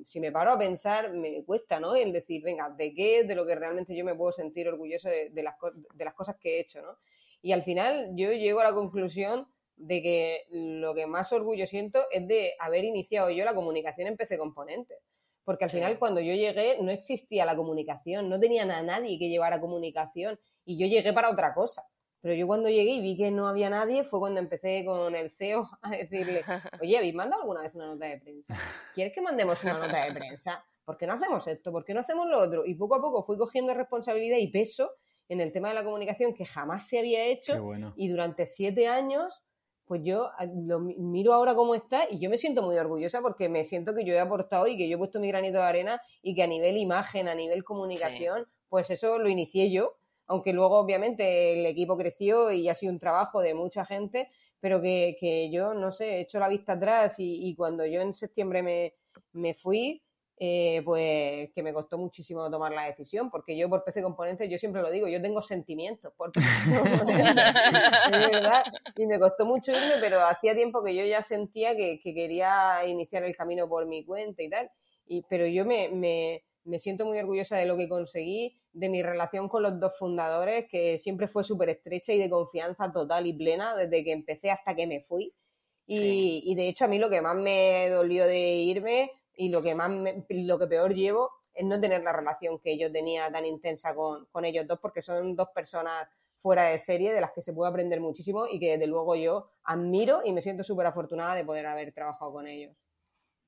si 0.06 0.20
me 0.20 0.32
paro 0.32 0.52
a 0.52 0.58
pensar, 0.58 1.12
me 1.12 1.42
cuesta, 1.44 1.80
¿no? 1.80 1.94
El 1.94 2.12
decir, 2.12 2.42
venga, 2.42 2.70
¿de 2.70 2.94
qué? 2.94 3.24
De 3.24 3.34
lo 3.34 3.46
que 3.46 3.54
realmente 3.54 3.96
yo 3.96 4.04
me 4.04 4.14
puedo 4.14 4.32
sentir 4.32 4.68
orgulloso 4.68 5.08
de, 5.08 5.42
las, 5.42 5.54
de 5.94 6.04
las 6.04 6.14
cosas 6.14 6.36
que 6.36 6.56
he 6.56 6.60
hecho, 6.60 6.82
¿no? 6.82 6.98
Y 7.40 7.52
al 7.52 7.62
final 7.62 8.10
yo 8.14 8.32
llego 8.32 8.60
a 8.60 8.64
la 8.64 8.74
conclusión 8.74 9.48
de 9.76 10.02
que 10.02 10.42
lo 10.50 10.94
que 10.94 11.06
más 11.06 11.32
orgullo 11.32 11.66
siento 11.66 12.04
es 12.10 12.26
de 12.28 12.52
haber 12.58 12.84
iniciado 12.84 13.30
yo 13.30 13.44
la 13.44 13.54
comunicación 13.54 14.08
en 14.08 14.16
PC 14.16 14.38
Componentes. 14.38 14.98
Porque 15.44 15.64
al 15.64 15.70
final 15.70 15.98
cuando 15.98 16.20
yo 16.20 16.34
llegué 16.34 16.78
no 16.80 16.90
existía 16.90 17.44
la 17.44 17.56
comunicación, 17.56 18.28
no 18.28 18.38
tenían 18.38 18.70
a 18.70 18.82
nadie 18.82 19.18
que 19.18 19.28
llevara 19.28 19.60
comunicación 19.60 20.38
y 20.64 20.78
yo 20.78 20.86
llegué 20.86 21.12
para 21.12 21.30
otra 21.30 21.52
cosa. 21.54 21.84
Pero 22.20 22.34
yo 22.34 22.46
cuando 22.46 22.68
llegué 22.68 22.92
y 22.92 23.00
vi 23.00 23.16
que 23.16 23.32
no 23.32 23.48
había 23.48 23.68
nadie, 23.68 24.04
fue 24.04 24.20
cuando 24.20 24.38
empecé 24.38 24.84
con 24.84 25.16
el 25.16 25.30
CEO 25.32 25.68
a 25.82 25.90
decirle, 25.90 26.42
oye, 26.80 26.96
¿habéis 26.96 27.14
mandado 27.14 27.42
alguna 27.42 27.62
vez 27.62 27.74
una 27.74 27.86
nota 27.86 28.06
de 28.06 28.18
prensa? 28.18 28.56
¿Quieres 28.94 29.12
que 29.12 29.20
mandemos 29.20 29.62
una 29.64 29.74
nota 29.74 30.04
de 30.04 30.12
prensa? 30.12 30.64
¿Por 30.84 30.96
qué 30.96 31.06
no 31.06 31.14
hacemos 31.14 31.46
esto? 31.48 31.72
¿Por 31.72 31.84
qué 31.84 31.94
no 31.94 32.00
hacemos 32.00 32.28
lo 32.28 32.38
otro? 32.38 32.64
Y 32.64 32.74
poco 32.74 32.94
a 32.94 33.00
poco 33.00 33.24
fui 33.24 33.36
cogiendo 33.36 33.74
responsabilidad 33.74 34.38
y 34.38 34.48
peso 34.48 34.92
en 35.28 35.40
el 35.40 35.52
tema 35.52 35.68
de 35.68 35.74
la 35.74 35.84
comunicación 35.84 36.32
que 36.32 36.44
jamás 36.44 36.86
se 36.86 37.00
había 37.00 37.24
hecho. 37.24 37.72
Y 37.96 38.08
durante 38.08 38.46
siete 38.46 38.86
años, 38.86 39.42
pues 39.86 40.02
yo 40.04 40.30
ah, 40.38 40.46
lo 40.46 40.80
miro 40.80 41.34
ahora 41.34 41.54
cómo 41.54 41.74
está 41.74 42.06
y 42.10 42.18
yo 42.18 42.30
me 42.30 42.38
siento 42.38 42.62
muy 42.62 42.76
orgullosa 42.78 43.20
porque 43.20 43.48
me 43.48 43.64
siento 43.64 43.94
que 43.94 44.04
yo 44.04 44.14
he 44.14 44.20
aportado 44.20 44.66
y 44.66 44.76
que 44.76 44.88
yo 44.88 44.96
he 44.96 44.98
puesto 44.98 45.20
mi 45.20 45.28
granito 45.28 45.58
de 45.58 45.64
arena 45.64 46.00
y 46.22 46.34
que 46.34 46.42
a 46.42 46.46
nivel 46.46 46.76
imagen, 46.76 47.28
a 47.28 47.34
nivel 47.34 47.64
comunicación, 47.64 48.46
pues 48.68 48.90
eso 48.90 49.18
lo 49.18 49.28
inicié 49.28 49.70
yo 49.70 49.96
aunque 50.32 50.52
luego 50.54 50.78
obviamente 50.78 51.60
el 51.60 51.66
equipo 51.66 51.96
creció 51.96 52.52
y 52.52 52.68
ha 52.68 52.74
sido 52.74 52.92
un 52.92 52.98
trabajo 52.98 53.40
de 53.40 53.52
mucha 53.52 53.84
gente, 53.84 54.30
pero 54.60 54.80
que, 54.80 55.50
yo, 55.52 55.74
no 55.74 55.92
sé, 55.92 56.16
he 56.16 56.20
hecho 56.22 56.38
la 56.38 56.48
vista 56.48 56.72
atrás 56.72 57.16
y, 57.18 57.54
cuando 57.54 57.84
yo 57.84 58.00
en 58.00 58.14
septiembre 58.14 58.94
me, 59.32 59.54
fui, 59.54 60.02
eh, 60.44 60.82
pues 60.84 61.50
que 61.54 61.62
me 61.62 61.72
costó 61.72 61.98
muchísimo 61.98 62.50
tomar 62.50 62.72
la 62.72 62.86
decisión, 62.86 63.30
porque 63.30 63.56
yo 63.56 63.68
por 63.68 63.84
PC 63.84 64.02
Componentes, 64.02 64.50
yo 64.50 64.58
siempre 64.58 64.82
lo 64.82 64.90
digo, 64.90 65.06
yo 65.06 65.22
tengo 65.22 65.40
sentimientos 65.40 66.12
por 66.16 66.32
PC 66.32 66.44
verdad, 68.10 68.64
y 68.96 69.06
me 69.06 69.20
costó 69.20 69.46
mucho 69.46 69.70
irme, 69.70 70.00
pero 70.00 70.20
hacía 70.26 70.56
tiempo 70.56 70.82
que 70.82 70.96
yo 70.96 71.04
ya 71.04 71.22
sentía 71.22 71.76
que, 71.76 72.00
quería 72.02 72.84
iniciar 72.84 73.22
el 73.22 73.36
camino 73.36 73.68
por 73.68 73.86
mi 73.86 74.04
cuenta 74.04 74.42
y 74.42 74.50
tal, 74.50 74.68
y, 75.06 75.22
pero 75.28 75.46
yo 75.46 75.64
me, 75.64 75.90
me, 75.90 76.42
me 76.64 76.80
siento 76.80 77.06
muy 77.06 77.20
orgullosa 77.20 77.56
de 77.56 77.66
lo 77.66 77.76
que 77.76 77.88
conseguí, 77.88 78.58
de 78.72 78.88
mi 78.88 79.00
relación 79.00 79.48
con 79.48 79.62
los 79.62 79.78
dos 79.78 79.96
fundadores, 79.96 80.66
que 80.68 80.98
siempre 80.98 81.28
fue 81.28 81.44
súper 81.44 81.68
estrecha 81.68 82.14
y 82.14 82.18
de 82.18 82.28
confianza 82.28 82.90
total 82.90 83.28
y 83.28 83.32
plena 83.32 83.76
desde 83.76 84.02
que 84.02 84.10
empecé 84.10 84.50
hasta 84.50 84.74
que 84.74 84.88
me 84.88 85.02
fui. 85.02 85.32
Y, 85.86 86.52
de 86.56 86.68
hecho 86.68 86.86
a 86.86 86.88
mí 86.88 86.98
lo 86.98 87.10
que 87.10 87.20
más 87.20 87.36
me 87.36 87.88
dolió 87.90 88.26
de 88.26 88.54
irme 88.54 89.12
y 89.42 89.48
lo 89.48 89.60
que 89.60 89.74
más 89.74 89.90
lo 90.28 90.58
que 90.58 90.66
peor 90.68 90.94
llevo 90.94 91.32
es 91.52 91.64
no 91.64 91.80
tener 91.80 92.02
la 92.02 92.12
relación 92.12 92.60
que 92.60 92.78
yo 92.78 92.92
tenía 92.92 93.30
tan 93.32 93.44
intensa 93.44 93.92
con, 93.92 94.26
con 94.26 94.44
ellos 94.44 94.68
dos, 94.68 94.78
porque 94.80 95.02
son 95.02 95.34
dos 95.34 95.48
personas 95.52 96.06
fuera 96.36 96.66
de 96.66 96.78
serie 96.78 97.12
de 97.12 97.20
las 97.20 97.32
que 97.32 97.42
se 97.42 97.52
puede 97.52 97.70
aprender 97.70 98.00
muchísimo 98.00 98.46
y 98.46 98.60
que 98.60 98.70
desde 98.72 98.86
luego 98.86 99.16
yo 99.16 99.50
admiro 99.64 100.22
y 100.24 100.32
me 100.32 100.42
siento 100.42 100.62
súper 100.62 100.86
afortunada 100.86 101.34
de 101.34 101.44
poder 101.44 101.66
haber 101.66 101.92
trabajado 101.92 102.32
con 102.32 102.46
ellos. 102.46 102.72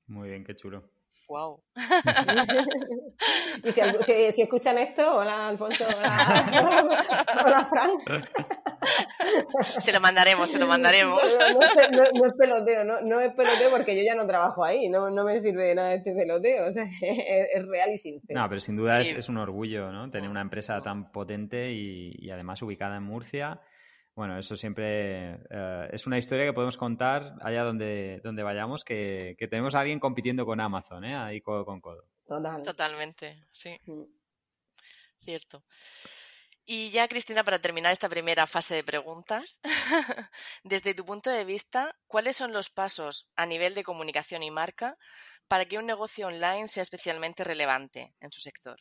Muy 0.08 0.30
bien, 0.30 0.44
qué 0.44 0.56
chulo. 0.56 0.82
Wow. 1.28 1.62
y 3.62 3.72
si, 3.72 4.42
escuchan 4.42 4.78
esto, 4.78 5.18
hola 5.18 5.48
Alfonso, 5.48 5.86
hola, 5.86 7.66
Frank. 7.70 8.00
Se 9.78 9.92
lo 9.92 10.00
mandaremos, 10.00 10.50
se 10.50 10.58
lo 10.58 10.66
mandaremos. 10.66 11.38
No, 11.92 12.26
es 12.26 12.32
peloteo, 12.38 12.84
no, 12.84 13.20
es 13.20 13.34
peloteo 13.34 13.70
porque 13.70 13.96
yo 13.96 14.02
ya 14.02 14.14
no 14.14 14.26
trabajo 14.26 14.64
ahí, 14.64 14.88
no, 14.88 15.10
me 15.10 15.40
sirve 15.40 15.66
de 15.66 15.74
nada 15.74 15.94
este 15.94 16.12
peloteo, 16.12 16.68
o 16.68 16.72
sea, 16.72 16.84
es, 17.00 17.66
real 17.66 17.90
y 17.92 17.98
sincero. 17.98 18.40
No, 18.40 18.48
pero 18.48 18.60
sin 18.60 18.76
duda 18.76 19.00
es, 19.00 19.28
un 19.28 19.38
orgullo, 19.38 19.90
¿no? 19.90 20.10
Tener 20.10 20.30
una 20.30 20.40
empresa 20.40 20.80
tan 20.80 21.10
potente 21.12 21.72
y 21.72 22.30
además 22.30 22.62
ubicada 22.62 22.96
en 22.96 23.02
Murcia 23.02 23.60
bueno, 24.16 24.38
eso 24.38 24.54
siempre 24.54 25.32
eh, 25.50 25.88
es 25.90 26.06
una 26.06 26.18
historia 26.18 26.44
que 26.44 26.52
podemos 26.52 26.76
contar 26.76 27.34
allá 27.40 27.64
donde, 27.64 28.20
donde 28.22 28.44
vayamos, 28.44 28.84
que, 28.84 29.36
tenemos 29.50 29.74
a 29.74 29.80
alguien 29.80 29.98
compitiendo 29.98 30.46
con 30.46 30.60
Amazon, 30.60 31.04
¿eh? 31.04 31.16
ahí 31.16 31.40
codo 31.40 31.64
con 31.64 31.80
codo. 31.80 32.04
Totalmente, 32.26 33.44
sí. 33.52 33.76
Mm. 33.86 34.04
Cierto. 35.18 35.64
Y 36.66 36.90
ya, 36.90 37.08
Cristina, 37.08 37.44
para 37.44 37.58
terminar 37.58 37.92
esta 37.92 38.08
primera 38.08 38.46
fase 38.46 38.74
de 38.74 38.84
preguntas, 38.84 39.60
desde 40.64 40.94
tu 40.94 41.04
punto 41.04 41.28
de 41.28 41.44
vista, 41.44 41.94
¿cuáles 42.06 42.36
son 42.36 42.52
los 42.52 42.70
pasos 42.70 43.28
a 43.36 43.44
nivel 43.44 43.74
de 43.74 43.84
comunicación 43.84 44.42
y 44.42 44.50
marca 44.50 44.96
para 45.46 45.66
que 45.66 45.76
un 45.76 45.84
negocio 45.84 46.26
online 46.26 46.66
sea 46.66 46.82
especialmente 46.82 47.44
relevante 47.44 48.14
en 48.20 48.32
su 48.32 48.40
sector? 48.40 48.80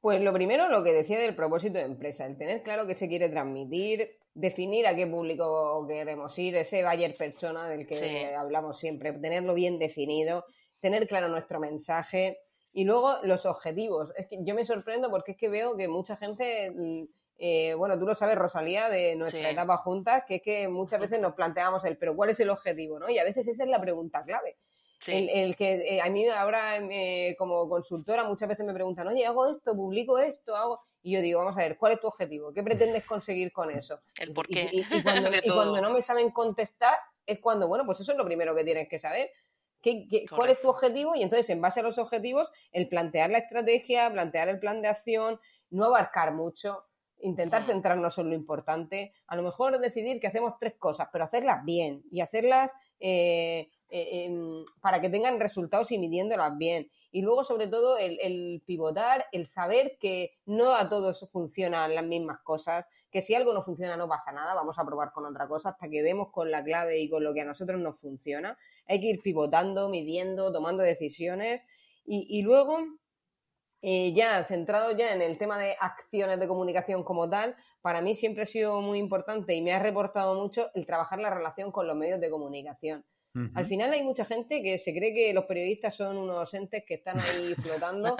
Pues 0.00 0.20
lo 0.20 0.32
primero, 0.32 0.68
lo 0.68 0.82
que 0.82 0.92
decía 0.92 1.18
del 1.20 1.36
propósito 1.36 1.78
de 1.78 1.84
empresa, 1.84 2.26
el 2.26 2.36
tener 2.36 2.62
claro 2.62 2.86
qué 2.86 2.96
se 2.96 3.08
quiere 3.08 3.28
transmitir, 3.28 4.18
definir 4.34 4.86
a 4.88 4.94
qué 4.94 5.06
público 5.06 5.86
queremos 5.86 6.38
ir, 6.38 6.56
ese 6.56 6.84
buyer 6.84 7.16
persona 7.16 7.70
del 7.70 7.86
que 7.86 8.34
hablamos 8.34 8.78
siempre, 8.78 9.12
tenerlo 9.12 9.54
bien 9.54 9.78
definido, 9.78 10.44
tener 10.80 11.06
claro 11.06 11.28
nuestro 11.28 11.58
mensaje 11.60 12.38
y 12.74 12.84
luego 12.84 13.18
los 13.22 13.46
objetivos. 13.46 14.12
Es 14.16 14.26
que 14.26 14.38
yo 14.42 14.54
me 14.54 14.64
sorprendo 14.64 15.08
porque 15.08 15.32
es 15.32 15.38
que 15.38 15.48
veo 15.48 15.76
que 15.76 15.86
mucha 15.86 16.16
gente, 16.16 16.72
mm, 16.72 17.04
eh, 17.38 17.74
bueno, 17.74 17.96
tú 17.96 18.04
lo 18.04 18.16
sabes, 18.16 18.36
Rosalía, 18.36 18.88
de 18.88 19.14
nuestra 19.14 19.48
etapa 19.48 19.76
juntas, 19.76 20.24
que 20.26 20.36
es 20.36 20.42
que 20.42 20.68
muchas 20.68 21.00
veces 21.00 21.20
nos 21.20 21.34
planteamos 21.34 21.84
el, 21.84 21.96
pero 21.96 22.16
¿cuál 22.16 22.30
es 22.30 22.40
el 22.40 22.50
objetivo? 22.50 22.98
¿no? 22.98 23.08
Y 23.08 23.18
a 23.18 23.24
veces 23.24 23.46
esa 23.46 23.62
es 23.62 23.70
la 23.70 23.80
pregunta 23.80 24.24
clave. 24.24 24.56
El, 25.06 25.54
que 25.54 25.96
eh, 25.96 26.00
a 26.00 26.08
mí 26.08 26.26
ahora 26.28 26.80
como 27.36 27.68
consultora 27.68 28.24
muchas 28.24 28.48
veces 28.48 28.64
me 28.64 28.72
preguntan, 28.72 29.06
oye, 29.06 29.24
hago 29.24 29.46
esto, 29.46 29.74
publico 29.76 30.18
esto, 30.18 30.56
hago... 30.56 30.80
Y 31.02 31.12
yo 31.12 31.20
digo, 31.20 31.40
vamos 31.40 31.56
a 31.58 31.60
ver, 31.60 31.76
¿cuál 31.76 31.92
es 31.92 32.00
tu 32.00 32.06
objetivo? 32.06 32.52
¿Qué 32.54 32.62
pretendes 32.62 33.04
conseguir 33.04 33.52
con 33.52 33.70
eso? 33.70 33.98
El 34.18 34.32
por 34.32 34.48
qué. 34.48 34.70
Y, 34.72 34.82
cuando, 35.52 35.80
no 35.82 35.90
me 35.90 36.00
saben 36.00 36.30
contestar 36.30 36.96
es 37.26 37.38
cuando, 37.40 37.68
bueno, 37.68 37.84
pues 37.84 38.00
eso 38.00 38.12
es 38.12 38.18
lo 38.18 38.24
primero 38.24 38.54
que 38.54 38.64
tienes 38.64 38.88
que 38.88 38.98
saber. 38.98 39.30
¿Qué, 39.84 40.24
cuál 40.34 40.48
es 40.48 40.62
tu 40.62 40.70
objetivo? 40.70 41.14
Y 41.14 41.22
entonces, 41.22 41.50
en 41.50 41.60
base 41.60 41.80
a 41.80 41.82
los 41.82 41.98
objetivos, 41.98 42.50
el 42.72 42.88
plantear 42.88 43.30
la 43.30 43.38
estrategia, 43.38 44.10
plantear 44.10 44.48
el 44.48 44.58
plan 44.58 44.80
de 44.80 44.88
acción, 44.88 45.38
no 45.68 45.84
abarcar 45.84 46.32
mucho, 46.32 46.86
intentar 47.18 47.64
centrarnos 47.64 48.16
en 48.16 48.30
lo 48.30 48.34
importante, 48.34 49.12
a 49.26 49.36
lo 49.36 49.42
mejor 49.42 49.78
decidir 49.78 50.20
que 50.20 50.26
hacemos 50.26 50.54
tres 50.58 50.74
cosas, 50.78 51.08
pero 51.12 51.24
hacerlas 51.24 51.64
bien 51.66 52.02
y 52.10 52.22
hacerlas 52.22 52.72
eh, 52.98 53.70
eh, 53.96 54.64
para 54.80 55.00
que 55.00 55.08
tengan 55.08 55.38
resultados 55.38 55.92
y 55.92 55.98
midiéndolas 55.98 56.58
bien. 56.58 56.90
Y 57.12 57.22
luego, 57.22 57.44
sobre 57.44 57.68
todo, 57.68 57.96
el, 57.96 58.60
pivotar, 58.66 59.26
el 59.30 59.46
saber 59.46 59.98
que 60.00 60.32
no 60.46 60.74
a 60.74 60.88
todos 60.88 61.28
funcionan 61.30 61.94
las 61.94 62.04
mismas 62.04 62.40
cosas, 62.40 62.86
que 63.12 63.22
si 63.22 63.36
algo 63.36 63.54
no 63.54 63.62
funciona 63.62 63.96
no 63.96 64.08
pasa 64.08 64.32
nada, 64.32 64.52
vamos 64.52 64.80
a 64.80 64.84
probar 64.84 65.12
con 65.12 65.26
otra 65.26 65.46
cosa 65.46 65.68
hasta 65.68 65.88
que 65.88 66.02
demos 66.02 66.32
con 66.32 66.50
la 66.50 66.64
clave 66.64 66.98
y 66.98 67.08
con 67.08 67.22
lo 67.22 67.32
que 67.32 67.42
a 67.42 67.44
nosotros 67.44 67.80
nos 67.80 67.96
funciona. 68.00 68.58
Hay 68.88 69.00
que 69.00 69.06
ir 69.06 69.22
pivotando, 69.22 69.88
midiendo, 69.88 70.50
tomando 70.50 70.82
decisiones 70.82 71.62
y, 72.04 72.42
luego 72.42 72.78
eh, 73.80 74.12
ya 74.12 74.42
centrado 74.44 74.90
ya 74.90 75.12
en 75.14 75.22
el 75.22 75.38
tema 75.38 75.56
de 75.56 75.76
acciones 75.78 76.40
de 76.40 76.48
comunicación 76.48 77.04
como 77.04 77.30
tal, 77.30 77.54
para 77.80 78.00
mí 78.00 78.16
siempre 78.16 78.42
ha 78.42 78.46
sido 78.46 78.80
muy 78.80 78.98
importante 78.98 79.54
y 79.54 79.62
me 79.62 79.72
ha 79.72 79.78
reportado 79.78 80.34
mucho 80.34 80.72
el 80.74 80.84
trabajar 80.84 81.20
la 81.20 81.30
relación 81.30 81.70
con 81.70 81.86
los 81.86 81.96
medios 81.96 82.20
de 82.20 82.28
comunicación. 82.28 83.04
Al 83.54 83.66
final 83.66 83.92
hay 83.92 84.02
mucha 84.02 84.24
gente 84.24 84.62
que 84.62 84.78
se 84.78 84.94
cree 84.94 85.12
que 85.12 85.34
los 85.34 85.46
periodistas 85.46 85.96
son 85.96 86.16
unos 86.16 86.54
entes 86.54 86.84
que 86.86 86.94
están 86.94 87.18
ahí 87.18 87.54
flotando, 87.62 88.16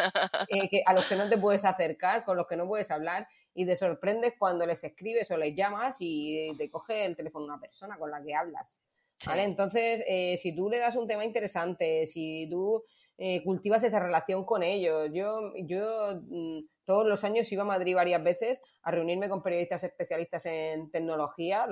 eh, 0.49 0.69
que, 0.69 0.83
a 0.85 0.93
los 0.93 1.05
que 1.05 1.15
no 1.15 1.29
te 1.29 1.39
puedes 1.39 1.65
acercar, 1.65 2.25
con 2.25 2.37
los 2.37 2.49
que 2.49 2.57
no 2.57 2.67
puedes 2.67 2.91
hablar, 2.91 3.29
y 3.55 3.65
te 3.65 3.77
sorprendes 3.77 4.35
cuando 4.37 4.67
les 4.67 4.83
escribes 4.83 5.31
o 5.31 5.37
les 5.37 5.55
llamas 5.55 5.99
y 6.01 6.53
te 6.59 6.69
coge 6.69 7.05
el 7.05 7.15
teléfono 7.15 7.45
una 7.45 7.61
persona 7.61 7.97
con 7.97 8.11
la 8.11 8.23
que 8.25 8.35
hablas. 8.35 8.83
¿vale? 9.25 9.45
Entonces, 9.45 10.03
eh, 10.09 10.37
si 10.37 10.55
tú 10.55 10.69
le 10.69 10.79
das 10.79 10.97
un 10.97 11.07
tema 11.07 11.25
interesante, 11.25 12.07
si 12.07 12.49
tú 12.51 12.83
eh, 13.17 13.43
cultivas 13.45 13.85
esa 13.85 14.01
relación 14.01 14.45
con 14.45 14.65
ellos, 14.65 15.11
yo, 15.13 15.53
yo 15.59 16.21
mm, 16.29 16.67
todos 16.85 17.07
los 17.07 17.23
años 17.23 17.51
iba 17.53 17.63
a 17.63 17.67
Madrid 17.67 17.95
varias 17.95 18.23
veces 18.23 18.61
a 18.83 18.91
reunirme 18.91 19.29
con 19.29 19.43
periodistas 19.43 19.85
especialistas 19.85 20.45
en 20.47 20.91
tecnología 20.91 21.67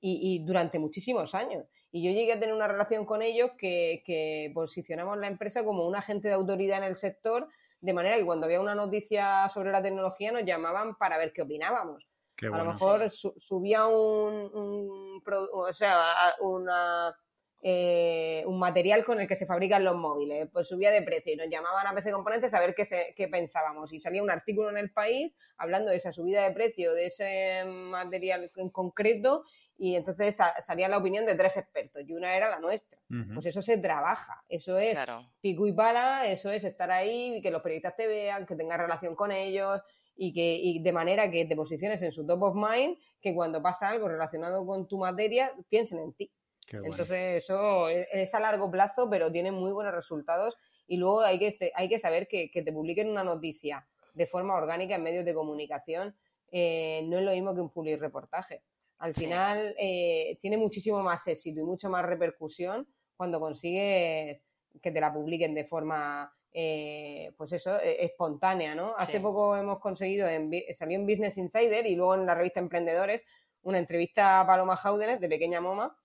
y, 0.00 0.34
y, 0.34 0.44
durante 0.44 0.80
muchísimos 0.80 1.34
años. 1.34 1.66
Y 1.92 2.04
yo 2.04 2.12
llegué 2.12 2.34
a 2.34 2.40
tener 2.40 2.54
una 2.54 2.68
relación 2.68 3.04
con 3.04 3.22
ellos 3.22 3.50
que, 3.58 4.02
que 4.06 4.50
posicionamos 4.54 5.18
la 5.18 5.26
empresa 5.26 5.64
como 5.64 5.86
un 5.86 5.96
agente 5.96 6.28
de 6.28 6.34
autoridad 6.34 6.78
en 6.78 6.84
el 6.84 6.96
sector 6.96 7.48
de 7.80 7.92
manera 7.92 8.16
que 8.16 8.24
cuando 8.24 8.46
había 8.46 8.60
una 8.60 8.74
noticia 8.74 9.48
sobre 9.48 9.72
la 9.72 9.82
tecnología 9.82 10.32
nos 10.32 10.44
llamaban 10.44 10.96
para 10.96 11.18
ver 11.18 11.32
qué 11.32 11.42
opinábamos. 11.42 12.06
a 12.42 12.56
lo 12.58 12.64
mejor 12.64 13.10
subía 13.10 13.86
un, 13.86 15.22
o 15.52 15.72
sea, 15.72 15.96
una, 16.40 17.16
eh, 17.62 18.42
un 18.46 18.58
material 18.58 19.04
con 19.04 19.20
el 19.20 19.26
que 19.26 19.36
se 19.36 19.46
fabrican 19.46 19.84
los 19.84 19.96
móviles, 19.96 20.48
pues 20.52 20.68
subía 20.68 20.90
de 20.90 21.02
precio 21.02 21.32
y 21.32 21.36
nos 21.36 21.48
llamaban 21.48 21.86
a 21.86 21.94
PC 21.94 22.12
Componentes 22.12 22.52
a 22.52 22.60
ver 22.60 22.74
qué, 22.74 22.84
qué 23.16 23.28
pensábamos. 23.28 23.92
Y 23.92 24.00
salía 24.00 24.22
un 24.22 24.30
artículo 24.30 24.68
en 24.68 24.76
el 24.76 24.90
país 24.90 25.32
hablando 25.56 25.90
de 25.90 25.96
esa 25.96 26.12
subida 26.12 26.44
de 26.44 26.52
precio 26.52 26.92
de 26.92 27.06
ese 27.06 27.64
material 27.64 28.50
en 28.56 28.68
concreto 28.68 29.44
y 29.82 29.96
entonces 29.96 30.36
salía 30.60 30.88
la 30.88 30.98
opinión 30.98 31.24
de 31.24 31.34
tres 31.34 31.56
expertos 31.56 32.02
y 32.06 32.12
una 32.12 32.36
era 32.36 32.50
la 32.50 32.60
nuestra. 32.60 33.00
Pues 33.32 33.46
eso 33.46 33.62
se 33.62 33.78
trabaja, 33.78 34.44
eso 34.46 34.76
es 34.76 34.94
pico 35.40 35.66
y 35.66 35.72
pala, 35.72 36.26
eso 36.26 36.50
es 36.50 36.64
estar 36.64 36.90
ahí 36.90 37.36
y 37.36 37.40
que 37.40 37.50
los 37.50 37.62
periodistas 37.62 37.96
te 37.96 38.06
vean, 38.06 38.44
que 38.44 38.56
tengas 38.56 38.78
relación 38.78 39.16
con 39.16 39.32
ellos 39.32 39.80
y 40.14 40.34
que 40.34 40.54
y 40.54 40.82
de 40.82 40.92
manera 40.92 41.30
que 41.30 41.46
te 41.46 41.56
posiciones 41.56 42.02
en 42.02 42.12
su 42.12 42.26
top 42.26 42.42
of 42.42 42.54
mind, 42.54 42.98
que 43.22 43.34
cuando 43.34 43.62
pasa 43.62 43.88
algo 43.88 44.06
relacionado 44.06 44.66
con 44.66 44.86
tu 44.86 44.98
materia 44.98 45.50
piensen 45.70 46.00
en 46.00 46.12
ti. 46.12 46.30
Entonces 46.70 47.42
eso 47.42 47.88
es 47.88 48.34
a 48.34 48.38
largo 48.38 48.70
plazo, 48.70 49.08
pero 49.08 49.32
tiene 49.32 49.50
muy 49.50 49.72
buenos 49.72 49.94
resultados 49.94 50.58
y 50.86 50.98
luego 50.98 51.22
hay 51.22 51.38
que, 51.38 51.46
este, 51.46 51.72
hay 51.74 51.88
que 51.88 51.98
saber 51.98 52.28
que, 52.28 52.50
que 52.50 52.60
te 52.62 52.70
publiquen 52.70 53.08
una 53.08 53.24
noticia 53.24 53.88
de 54.12 54.26
forma 54.26 54.54
orgánica 54.54 54.96
en 54.96 55.02
medios 55.02 55.24
de 55.24 55.32
comunicación 55.32 56.14
eh, 56.52 57.02
no 57.06 57.18
es 57.18 57.24
lo 57.24 57.32
mismo 57.32 57.54
que 57.54 57.60
un 57.60 57.70
public 57.70 58.00
reportaje. 58.00 58.62
Al 59.00 59.14
final 59.14 59.74
eh, 59.78 60.36
tiene 60.40 60.58
muchísimo 60.58 61.02
más 61.02 61.26
éxito 61.26 61.60
y 61.60 61.64
mucho 61.64 61.88
más 61.88 62.04
repercusión 62.04 62.86
cuando 63.16 63.40
consigues 63.40 64.40
que 64.80 64.90
te 64.90 65.00
la 65.00 65.12
publiquen 65.12 65.54
de 65.54 65.64
forma, 65.64 66.32
eh, 66.52 67.32
pues 67.36 67.52
eso, 67.52 67.80
e, 67.80 68.04
espontánea, 68.04 68.74
¿no? 68.74 68.94
Hace 68.96 69.20
poco 69.20 69.56
hemos 69.56 69.78
conseguido, 69.78 70.28
en, 70.28 70.50
salió 70.74 70.98
en 70.98 71.06
Business 71.06 71.38
Insider 71.38 71.86
y 71.86 71.96
luego 71.96 72.14
en 72.14 72.26
la 72.26 72.34
revista 72.34 72.60
Emprendedores, 72.60 73.24
una 73.62 73.78
entrevista 73.78 74.40
a 74.40 74.46
Paloma 74.46 74.76
Jaudenes 74.76 75.18
de 75.18 75.28
Pequeña 75.28 75.62
Moma 75.62 75.96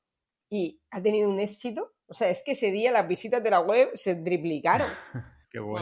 y 0.50 0.82
ha 0.90 1.02
tenido 1.02 1.30
un 1.30 1.40
éxito. 1.40 1.94
O 2.08 2.14
sea, 2.14 2.30
es 2.30 2.44
que 2.44 2.54
ese 2.54 2.72
día 2.72 2.92
las 2.92 3.08
visitas 3.08 3.44
de 3.44 3.50
la 3.50 3.60
web 3.60 3.92
se 3.94 4.16
triplicaron. 4.16 4.90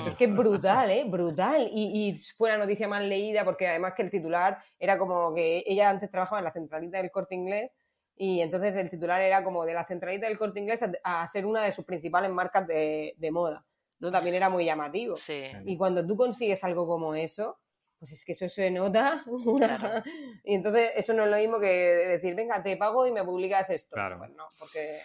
Es 0.06 0.16
que 0.16 0.26
es 0.26 0.36
brutal, 0.36 0.90
¿eh? 0.90 1.04
Brutal. 1.08 1.70
Y, 1.72 2.10
y, 2.10 2.18
fue 2.18 2.50
la 2.50 2.58
noticia 2.58 2.88
más 2.88 3.04
leída 3.04 3.44
porque 3.44 3.68
además 3.68 3.94
que 3.96 4.04
el 4.04 4.10
titular 4.10 4.58
era 4.80 4.98
como 4.98 5.34
que 5.34 5.64
ella 5.66 5.90
antes 5.90 6.10
trabajaba 6.10 6.40
en 6.40 6.46
la 6.46 6.52
centralita 6.52 6.98
del 6.98 7.12
corte 7.12 7.36
inglés 7.36 7.72
y 8.16 8.42
entonces 8.42 8.76
el 8.76 8.90
titular 8.90 9.22
era 9.22 9.44
como 9.44 9.66
de 9.66 9.74
la 9.74 9.86
centralita 9.86 10.28
del 10.28 10.38
corte 10.38 10.60
inglés 10.60 10.84
a, 11.04 11.28
ser 11.28 11.46
una 11.46 11.64
de 11.64 11.72
sus 11.72 11.86
principales 11.86 12.32
marcas 12.32 12.68
de, 12.68 13.30
moda. 13.32 13.66
¿no? 14.00 14.12
También 14.12 14.36
era 14.36 14.50
muy 14.50 14.66
llamativo. 14.66 15.16
Y 15.66 15.78
cuando 15.78 16.06
tú 16.06 16.16
consigues 16.16 16.64
algo 16.64 16.86
como 16.86 17.16
eso, 17.16 17.58
pues 17.98 18.12
es 18.12 18.26
que 18.26 18.34
eso 18.34 18.48
se 18.50 18.70
nota. 18.70 19.24
y 20.44 20.56
entonces 20.56 20.92
eso 20.96 21.14
no 21.14 21.24
es 21.24 21.32
lo 21.32 21.38
mismo 21.38 21.60
que 21.60 21.68
decir, 21.68 22.36
venga, 22.36 22.62
te 22.62 22.78
pago 22.78 23.08
y 23.08 23.12
me 23.12 23.24
publicas 23.24 23.70
esto. 23.70 23.96
Claro. 23.96 24.20
Pues 24.20 24.32
no, 24.32 24.46
porque 24.60 25.02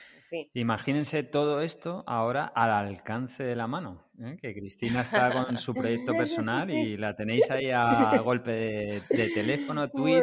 Imagínense 0.53 1.23
todo 1.23 1.63
esto 1.63 2.05
ahora 2.07 2.45
al 2.45 2.71
alcance 2.71 3.45
de 3.45 3.57
la 3.57 3.67
mano. 3.67 4.08
¿Eh? 4.23 4.37
Que 4.41 4.55
Cristina 4.55 5.03
está 5.03 5.45
con 5.45 5.59
su 5.59 5.75
proyecto 5.75 6.13
personal 6.13 6.71
y 6.71 6.97
la 6.97 7.15
tenéis 7.15 7.51
ahí 7.51 7.71
a 7.71 8.17
golpe 8.19 9.03
de, 9.09 9.31
teléfono, 9.35 9.89
tweet. 9.91 10.23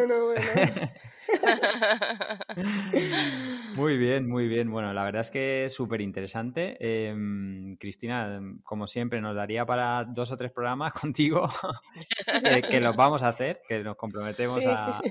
muy 3.75 3.97
bien, 3.97 4.27
muy 4.27 4.47
bien. 4.47 4.71
Bueno, 4.71 4.93
la 4.93 5.03
verdad 5.03 5.21
es 5.21 5.31
que 5.31 5.65
es 5.65 5.73
súper 5.73 6.01
interesante. 6.01 6.77
Em, 6.79 7.77
Cristina, 7.77 8.41
como 8.63 8.87
siempre, 8.87 9.21
nos 9.21 9.35
daría 9.35 9.65
para 9.65 10.03
dos 10.05 10.31
o 10.31 10.37
tres 10.37 10.51
programas 10.51 10.93
contigo 11.01 11.47
que, 12.69 12.79
los 12.79 12.95
vamos 12.95 13.23
a 13.23 13.29
hacer, 13.29 13.61
que 13.67 13.83
nos 13.83 13.95
comprometemos 13.95 14.65
a, 14.65 15.01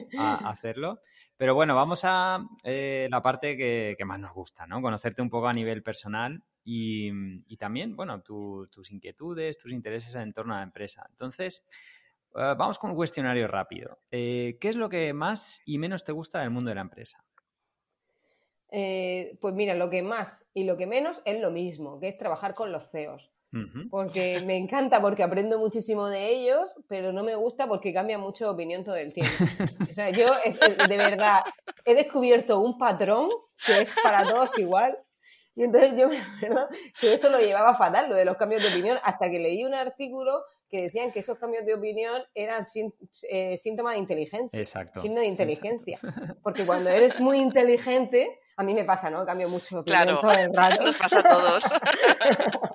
hacerlo. 0.49 1.01
Pero 1.37 1.55
bueno, 1.55 1.75
vamos 1.75 2.03
a 2.05 2.39
eh, 2.63 3.09
la 3.11 3.23
parte 3.23 3.57
que, 3.57 4.05
más 4.05 4.21
nos 4.21 4.33
gusta, 4.33 4.67
¿no? 4.67 4.81
Conocerte 4.81 5.23
un 5.23 5.31
poco 5.31 5.49
a 5.49 5.53
nivel 5.53 5.83
personal 5.83 6.43
y, 6.65 7.57
también, 7.59 7.95
bueno, 7.95 8.23
tus 8.23 8.91
inquietudes, 8.91 9.59
tus 9.59 9.73
intereses 9.73 10.15
en 10.15 10.33
torno 10.33 10.55
a 10.55 10.59
la 10.59 10.63
empresa. 10.65 11.07
Entonces, 11.11 11.65
eh, 12.35 12.55
vamos 12.57 12.79
con 12.79 12.91
un 12.91 12.97
cuestionario 12.97 13.47
rápido. 13.47 13.99
Eh, 14.11 14.57
¿Qué 14.61 14.69
es 14.69 14.77
lo 14.77 14.89
que 14.89 15.13
más 15.13 15.63
y 15.67 15.79
menos 15.79 16.05
te 16.05 16.13
gusta 16.13 16.41
del 16.41 16.51
mundo 16.51 16.71
de 16.71 16.75
la 16.77 16.83
empresa? 16.83 17.25
pues 19.41 19.55
mira, 19.55 19.77
lo 19.77 19.89
que 19.89 20.03
más 20.03 20.45
y 20.53 20.65
lo 20.65 20.77
que 20.77 20.89
menos 20.89 21.23
es 21.25 21.41
lo 21.41 21.53
mismo, 21.53 22.01
que 22.01 22.09
es 22.09 22.19
trabajar 22.19 22.57
con 22.57 22.73
los 22.73 22.91
CEOs 22.91 23.31
porque 23.91 24.43
me 24.45 24.57
encanta, 24.57 25.01
porque 25.01 25.23
aprendo 25.23 25.59
muchísimo 25.59 26.09
de 26.09 26.29
ellos, 26.29 26.75
pero 26.89 27.13
no 27.13 27.23
me 27.23 27.37
gusta 27.37 27.67
porque 27.69 27.93
cambia 27.93 28.19
mucho 28.19 28.51
opinión 28.51 28.85
todo 28.85 28.97
el 28.97 29.15
tiempo. 29.15 29.33
O 29.91 29.95
sea, 29.95 30.11
yo 30.11 30.27
de 30.89 30.97
verdad 30.97 31.41
he 31.85 31.95
descubierto 31.95 32.59
un 32.59 32.79
patrón 32.79 33.29
que 33.65 33.83
es 33.83 33.95
para 34.03 34.25
todos 34.25 34.59
igual. 34.59 34.99
Y 35.57 35.65
entonces 35.65 35.93
yo, 35.97 36.09
¿verdad? 36.41 36.69
Que 37.01 37.15
eso 37.15 37.31
lo 37.31 37.39
llevaba 37.39 37.75
fatal, 37.75 38.09
lo 38.09 38.17
de 38.17 38.25
los 38.25 38.37
cambios 38.37 38.63
de 38.63 38.69
opinión, 38.69 38.99
hasta 39.03 39.31
que 39.31 39.39
leí 39.39 39.65
un 39.65 39.75
artículo 39.75 40.45
que 40.69 40.83
decían 40.83 41.13
que 41.13 41.21
esos 41.21 41.39
cambios 41.39 41.65
de 41.65 41.75
opinión 41.75 42.23
eran 42.35 42.65
eh, 43.31 43.59
síntomas 43.59 43.95
de 43.95 43.99
inteligencia. 44.01 44.59
Exacto. 44.59 45.01
Signo 45.01 45.21
de 45.21 45.27
inteligencia. 45.27 46.01
Porque 46.43 46.65
cuando 46.65 46.91
eres 46.91 47.21
muy 47.21 47.39
inteligente, 47.39 48.41
a 48.57 48.63
mí 48.63 48.75
me 48.75 48.85
pasa, 48.85 49.11
¿no? 49.11 49.25
Cambio 49.25 49.49
mucho 49.49 49.77
de 49.77 49.81
opinión 49.83 50.21
todo 50.21 50.33
el 50.33 50.55
rato. 50.55 50.83
Nos 50.87 50.97
pasa 50.97 51.21
a 51.21 51.23
todos. 51.23 51.65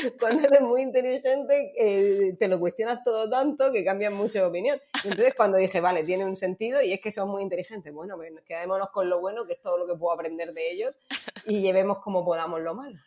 cuando 0.20 0.46
eres 0.46 0.60
muy 0.60 0.82
inteligente 0.82 1.72
eh, 1.76 2.34
te 2.38 2.48
lo 2.48 2.58
cuestionas 2.58 3.02
todo 3.04 3.28
tanto 3.28 3.72
que 3.72 3.84
cambias 3.84 4.12
mucho 4.12 4.40
de 4.40 4.44
opinión. 4.44 4.80
entonces 5.04 5.34
cuando 5.34 5.58
dije, 5.58 5.80
vale, 5.80 6.04
tiene 6.04 6.24
un 6.24 6.36
sentido 6.36 6.82
y 6.82 6.92
es 6.92 7.00
que 7.00 7.12
son 7.12 7.28
muy 7.28 7.42
inteligentes, 7.42 7.92
bueno, 7.92 8.16
pues 8.16 8.32
quedémonos 8.46 8.90
con 8.90 9.08
lo 9.08 9.20
bueno, 9.20 9.46
que 9.46 9.54
es 9.54 9.60
todo 9.60 9.78
lo 9.78 9.86
que 9.86 9.98
puedo 9.98 10.14
aprender 10.14 10.52
de 10.52 10.70
ellos, 10.70 10.94
y 11.46 11.60
llevemos 11.60 11.98
como 11.98 12.24
podamos 12.24 12.60
lo 12.60 12.74
malo. 12.74 12.98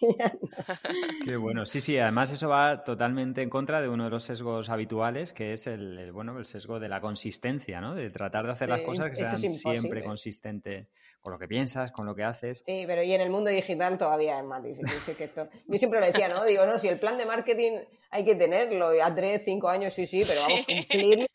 Qué 1.24 1.36
bueno. 1.36 1.66
Sí, 1.66 1.80
sí, 1.80 1.98
además 1.98 2.30
eso 2.30 2.48
va 2.48 2.84
totalmente 2.84 3.42
en 3.42 3.50
contra 3.50 3.80
de 3.80 3.88
uno 3.88 4.04
de 4.04 4.10
los 4.10 4.24
sesgos 4.24 4.70
habituales, 4.70 5.32
que 5.32 5.52
es 5.52 5.66
el, 5.66 6.10
bueno, 6.12 6.38
el 6.38 6.44
sesgo 6.44 6.80
de 6.80 6.88
la 6.88 7.00
consistencia, 7.00 7.80
¿no? 7.80 7.94
De 7.94 8.08
tratar 8.10 8.46
de 8.46 8.52
hacer 8.52 8.68
las 8.68 8.80
cosas 8.80 9.10
que 9.10 9.16
sean 9.16 9.38
siempre 9.38 10.02
consistentes 10.02 10.88
con 11.20 11.32
lo 11.32 11.38
que 11.38 11.48
piensas, 11.48 11.92
con 11.92 12.06
lo 12.06 12.14
que 12.14 12.24
haces. 12.24 12.62
Sí, 12.64 12.84
pero 12.86 13.02
y 13.02 13.12
en 13.12 13.20
el 13.20 13.30
mundo 13.30 13.50
digital 13.50 13.98
todavía 13.98 14.38
es 14.38 14.44
más 14.44 14.62
difícil. 14.62 15.16
que 15.16 15.24
esto... 15.24 15.48
Yo 15.66 15.78
siempre 15.78 16.00
lo 16.00 16.06
decía, 16.06 16.28
¿no? 16.28 16.44
Digo, 16.44 16.66
no, 16.66 16.78
si 16.78 16.88
el 16.88 16.98
plan 16.98 17.18
de 17.18 17.26
marketing 17.26 17.78
hay 18.10 18.24
que 18.24 18.34
tenerlo 18.34 18.90
a 19.02 19.14
tres, 19.14 19.42
cinco 19.44 19.68
años, 19.68 19.94
sí, 19.94 20.06
sí, 20.06 20.24
pero 20.26 20.40
vamos 20.42 20.60
a 20.60 20.74
cumplirlo, 20.74 21.26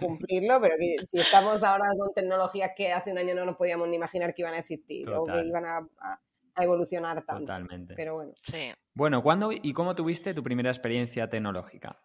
cumplirlo, 0.00 0.60
pero 0.60 0.74
si 1.04 1.18
estamos 1.20 1.62
ahora 1.62 1.84
con 1.98 2.12
tecnologías 2.12 2.72
que 2.76 2.92
hace 2.92 3.12
un 3.12 3.18
año 3.18 3.34
no 3.34 3.44
nos 3.44 3.56
podíamos 3.56 3.88
ni 3.88 3.96
imaginar 3.96 4.34
que 4.34 4.42
iban 4.42 4.54
a 4.54 4.58
existir 4.58 5.08
o 5.10 5.24
que 5.24 5.46
iban 5.46 5.64
a 5.66 5.86
a 6.54 6.64
evolucionar 6.64 7.22
tanto. 7.22 7.42
Totalmente. 7.42 7.94
Pero 7.94 8.14
bueno. 8.14 8.32
Sí. 8.40 8.72
Bueno, 8.94 9.22
¿cuándo 9.22 9.50
y 9.52 9.72
cómo 9.72 9.94
tuviste 9.94 10.34
tu 10.34 10.42
primera 10.42 10.70
experiencia 10.70 11.28
tecnológica? 11.28 12.00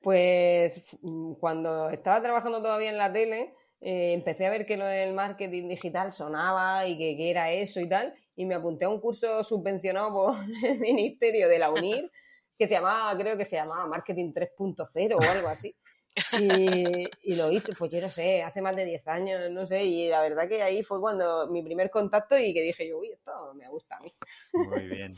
Pues 0.00 0.96
mm, 1.02 1.34
cuando 1.34 1.90
estaba 1.90 2.22
trabajando 2.22 2.62
todavía 2.62 2.90
en 2.90 2.98
la 2.98 3.12
tele, 3.12 3.54
eh, 3.80 4.12
empecé 4.12 4.46
a 4.46 4.50
ver 4.50 4.66
que 4.66 4.76
lo 4.76 4.84
del 4.84 5.14
marketing 5.14 5.68
digital 5.68 6.12
sonaba 6.12 6.86
y 6.86 6.98
que, 6.98 7.30
era 7.30 7.50
eso 7.50 7.80
y 7.80 7.88
tal, 7.88 8.14
y 8.36 8.44
me 8.44 8.54
apunté 8.54 8.84
a 8.84 8.90
un 8.90 9.00
curso 9.00 9.42
subvencionado 9.42 10.12
por 10.12 10.36
el 10.64 10.78
Ministerio 10.78 11.48
de 11.48 11.58
la 11.58 11.70
UNIR, 11.70 12.10
que 12.58 12.66
se 12.66 12.74
llamaba, 12.74 13.16
creo 13.18 13.38
que 13.38 13.46
se 13.46 13.56
llamaba 13.56 13.86
Marketing 13.86 14.32
3.0 14.32 15.16
o 15.16 15.30
algo 15.30 15.48
así. 15.48 15.74
Y, 16.38 17.34
lo 17.36 17.50
hice, 17.50 17.72
pues 17.72 17.90
yo 17.90 18.00
no 18.00 18.10
sé, 18.10 18.42
hace 18.42 18.60
más 18.60 18.76
de 18.76 18.84
10 18.84 19.06
años, 19.08 19.50
no 19.50 19.66
sé, 19.66 19.84
y 19.84 20.08
la 20.10 20.20
verdad 20.20 20.48
que 20.48 20.62
ahí 20.62 20.82
fue 20.82 21.00
cuando 21.00 21.48
mi 21.48 21.62
primer 21.62 21.88
contacto 21.88 22.36
y 22.36 22.52
que 22.52 22.62
dije 22.62 22.88
yo, 22.88 22.98
uy, 22.98 23.10
esto 23.12 23.32
me 23.54 23.68
gusta 23.68 23.96
a 23.96 24.00
mí. 24.00 24.12
Muy 24.52 24.88
bien, 24.88 25.14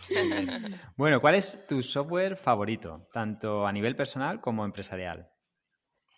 Bueno, 0.96 1.20
¿cuál 1.20 1.34
es 1.36 1.66
tu 1.66 1.82
software 1.82 2.36
favorito, 2.36 3.08
tanto 3.12 3.66
a 3.66 3.72
nivel 3.72 3.96
personal 3.96 4.40
como 4.40 4.64
empresarial? 4.64 5.32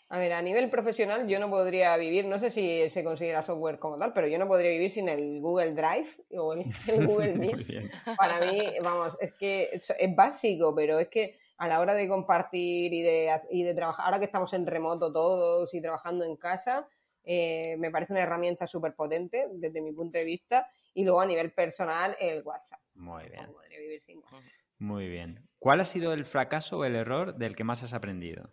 A 0.08 0.18
ver, 0.18 0.32
a 0.32 0.42
nivel 0.42 0.68
profesional 0.70 1.26
yo 1.26 1.40
no 1.40 1.48
podría 1.48 1.96
vivir, 1.96 2.26
no 2.26 2.38
sé 2.38 2.50
si 2.50 2.88
se 2.90 3.02
considera 3.02 3.42
software 3.42 3.78
como 3.78 3.98
tal, 3.98 4.12
pero 4.12 4.28
yo 4.28 4.38
no 4.38 4.46
podría 4.46 4.70
vivir 4.70 4.90
sin 4.90 5.08
el 5.08 5.40
Google 5.40 5.74
Drive 5.74 6.08
o 6.38 6.52
el, 6.52 6.64
Google 7.06 7.34
Meet. 7.34 7.90
Para 8.16 8.38
mí, 8.40 8.74
vamos, 8.82 9.16
es 9.20 9.32
que 9.32 9.70
es 9.72 10.16
básico, 10.16 10.74
pero 10.74 10.98
es 10.98 11.08
que 11.08 11.38
a 11.56 11.68
la 11.68 11.80
hora 11.80 11.94
de 11.94 12.06
compartir 12.06 12.92
y 12.92 13.02
de, 13.02 13.40
y 13.50 13.62
de 13.62 13.74
trabajar, 13.74 14.06
ahora 14.06 14.18
que 14.18 14.26
estamos 14.26 14.52
en 14.52 14.66
remoto 14.66 15.12
todos 15.12 15.72
y 15.72 15.80
trabajando 15.80 16.24
en 16.24 16.36
casa, 16.36 16.86
eh, 17.24 17.76
me 17.78 17.90
parece 17.90 18.12
una 18.12 18.22
herramienta 18.22 18.66
súper 18.66 18.94
potente 18.94 19.48
desde 19.54 19.80
mi 19.80 19.92
punto 19.92 20.18
de 20.18 20.24
vista. 20.24 20.68
Y 20.92 21.04
luego 21.04 21.20
a 21.20 21.26
nivel 21.26 21.52
personal, 21.52 22.16
el 22.20 22.42
WhatsApp. 22.42 22.80
Muy 22.94 23.28
bien. 23.28 23.46
No 23.46 23.52
podría 23.52 23.78
vivir 23.80 24.00
sin 24.00 24.18
WhatsApp. 24.18 24.52
Muy 24.78 25.08
bien. 25.08 25.48
¿Cuál 25.58 25.80
ha 25.80 25.84
sido 25.84 26.12
el 26.12 26.24
fracaso 26.24 26.78
o 26.78 26.84
el 26.84 26.94
error 26.94 27.36
del 27.36 27.56
que 27.56 27.64
más 27.64 27.82
has 27.82 27.94
aprendido? 27.94 28.50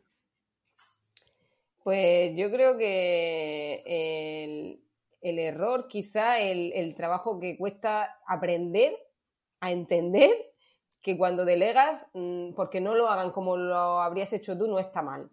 Pues 1.83 2.35
yo 2.35 2.51
creo 2.51 2.77
que 2.77 3.83
el, 3.85 4.83
el 5.21 5.39
error, 5.39 5.87
quizá 5.87 6.39
el, 6.39 6.71
el, 6.73 6.95
trabajo 6.95 7.39
que 7.39 7.57
cuesta 7.57 8.19
aprender 8.27 8.95
a 9.59 9.71
entender 9.71 10.31
que 11.01 11.17
cuando 11.17 11.45
delegas, 11.45 12.09
mm, 12.13 12.53
porque 12.53 12.81
no 12.81 12.93
lo 12.93 13.09
hagan 13.09 13.31
como 13.31 13.57
lo 13.57 14.01
habrías 14.01 14.31
hecho 14.33 14.57
tú, 14.57 14.67
no 14.67 14.79
está 14.79 15.01
mal. 15.01 15.31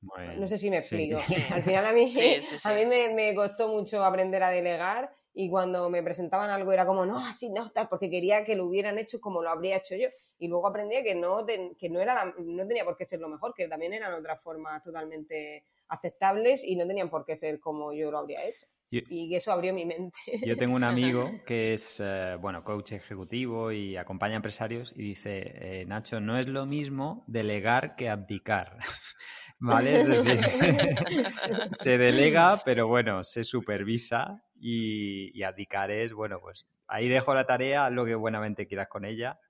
Bueno, 0.00 0.34
no 0.36 0.48
sé 0.48 0.56
si 0.58 0.70
me 0.70 0.80
sí. 0.80 0.96
explico. 0.96 1.20
Al 1.54 1.62
final 1.62 1.86
a 1.86 1.92
mí, 1.92 2.14
Sí, 2.14 2.40
sí, 2.40 2.58
sí. 2.58 2.68
a 2.68 2.72
mí 2.72 2.86
me, 2.86 3.12
me 3.12 3.34
costó 3.34 3.68
mucho 3.68 4.04
aprender 4.04 4.42
a 4.42 4.50
delegar 4.50 5.12
y 5.34 5.50
cuando 5.50 5.90
me 5.90 6.02
presentaban 6.02 6.50
algo 6.50 6.72
era 6.72 6.86
como, 6.86 7.04
no, 7.04 7.18
así 7.18 7.50
no, 7.50 7.70
tal, 7.70 7.88
porque 7.88 8.08
quería 8.08 8.44
que 8.44 8.56
lo 8.56 8.64
hubieran 8.64 8.98
hecho 8.98 9.20
como 9.20 9.42
lo 9.42 9.50
habría 9.50 9.76
hecho 9.76 9.94
yo. 9.96 10.08
Y 10.38 10.48
luego 10.48 10.66
aprendí 10.68 11.02
que 11.02 11.14
no, 11.14 11.44
ten- 11.44 11.74
que 11.76 11.88
no, 11.88 12.00
era 12.00 12.14
la- 12.14 12.34
no 12.38 12.66
tenía 12.66 12.84
por 12.84 12.96
qué 12.96 13.06
ser 13.06 13.20
lo 13.20 13.28
mejor, 13.28 13.54
que 13.54 13.68
también 13.68 13.92
eran 13.92 14.12
otras 14.12 14.42
formas 14.42 14.82
totalmente 14.82 15.64
aceptables 15.88 16.62
y 16.64 16.76
no 16.76 16.86
tenían 16.86 17.08
por 17.10 17.24
qué 17.24 17.36
ser 17.36 17.58
como 17.60 17.92
yo 17.92 18.10
lo 18.10 18.18
habría 18.18 18.44
hecho. 18.44 18.66
Yo- 18.90 19.00
Y 19.08 19.34
eso 19.34 19.50
abrió 19.50 19.72
mi 19.74 19.84
mente. 19.84 20.18
Yo 20.44 20.56
tengo 20.56 20.76
un 20.76 20.84
amigo 21.24 21.30
que 21.46 21.72
es, 21.74 22.00
eh, 22.04 22.36
bueno, 22.40 22.62
coach 22.62 22.92
ejecutivo 22.92 23.72
y 23.72 23.96
acompaña 23.96 24.34
a 24.34 24.36
empresarios 24.36 24.92
y 24.96 25.02
dice, 25.02 25.42
eh, 25.80 25.84
Nacho, 25.86 26.20
no 26.20 26.38
es 26.38 26.46
lo 26.46 26.66
mismo 26.66 27.24
delegar 27.26 27.96
que 27.96 28.08
abdicar. 28.08 28.78
¿Vale? 29.58 29.96
Es 29.96 30.06
decir, 30.06 30.38
se 31.80 31.96
delega, 31.98 32.58
pero 32.64 32.86
bueno, 32.88 33.24
se 33.24 33.42
supervisa 33.42 34.44
y, 34.54 35.36
y 35.38 35.42
abdicar 35.44 35.90
es, 35.90 36.12
bueno, 36.12 36.40
pues 36.40 36.66
ahí 36.86 37.08
dejo 37.08 37.34
la 37.34 37.46
tarea, 37.46 37.86
haz 37.86 37.92
lo 37.92 38.04
que 38.04 38.14
buenamente 38.14 38.66
quieras 38.66 38.88
con 38.88 39.04
ella 39.04 39.40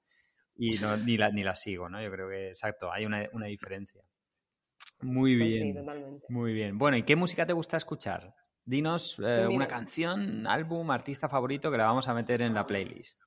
y 0.58 0.78
no, 0.78 0.96
ni, 0.98 1.16
la, 1.16 1.30
ni 1.30 1.42
la 1.42 1.54
sigo, 1.54 1.88
¿no? 1.88 2.02
Yo 2.02 2.10
creo 2.10 2.28
que, 2.28 2.48
exacto, 2.48 2.92
hay 2.92 3.04
una, 3.06 3.28
una 3.32 3.46
diferencia. 3.46 4.02
Muy 5.00 5.36
Pues 5.36 5.48
bien. 5.48 5.62
Sí, 5.62 5.74
totalmente. 5.74 6.26
Muy 6.28 6.52
bien. 6.52 6.78
Bueno, 6.78 6.96
¿y 6.96 7.02
qué 7.02 7.16
música 7.16 7.46
te 7.46 7.52
gusta 7.52 7.76
escuchar? 7.76 8.34
Dinos 8.64 9.18
eh, 9.18 9.44
Pues 9.44 9.54
una 9.54 9.68
canción, 9.68 10.46
álbum, 10.46 10.90
artista 10.90 11.28
favorito 11.28 11.70
que 11.70 11.76
la 11.76 11.84
vamos 11.86 12.08
a 12.08 12.14
meter 12.14 12.42
en 12.42 12.54
la 12.54 12.66
playlist. 12.66 13.20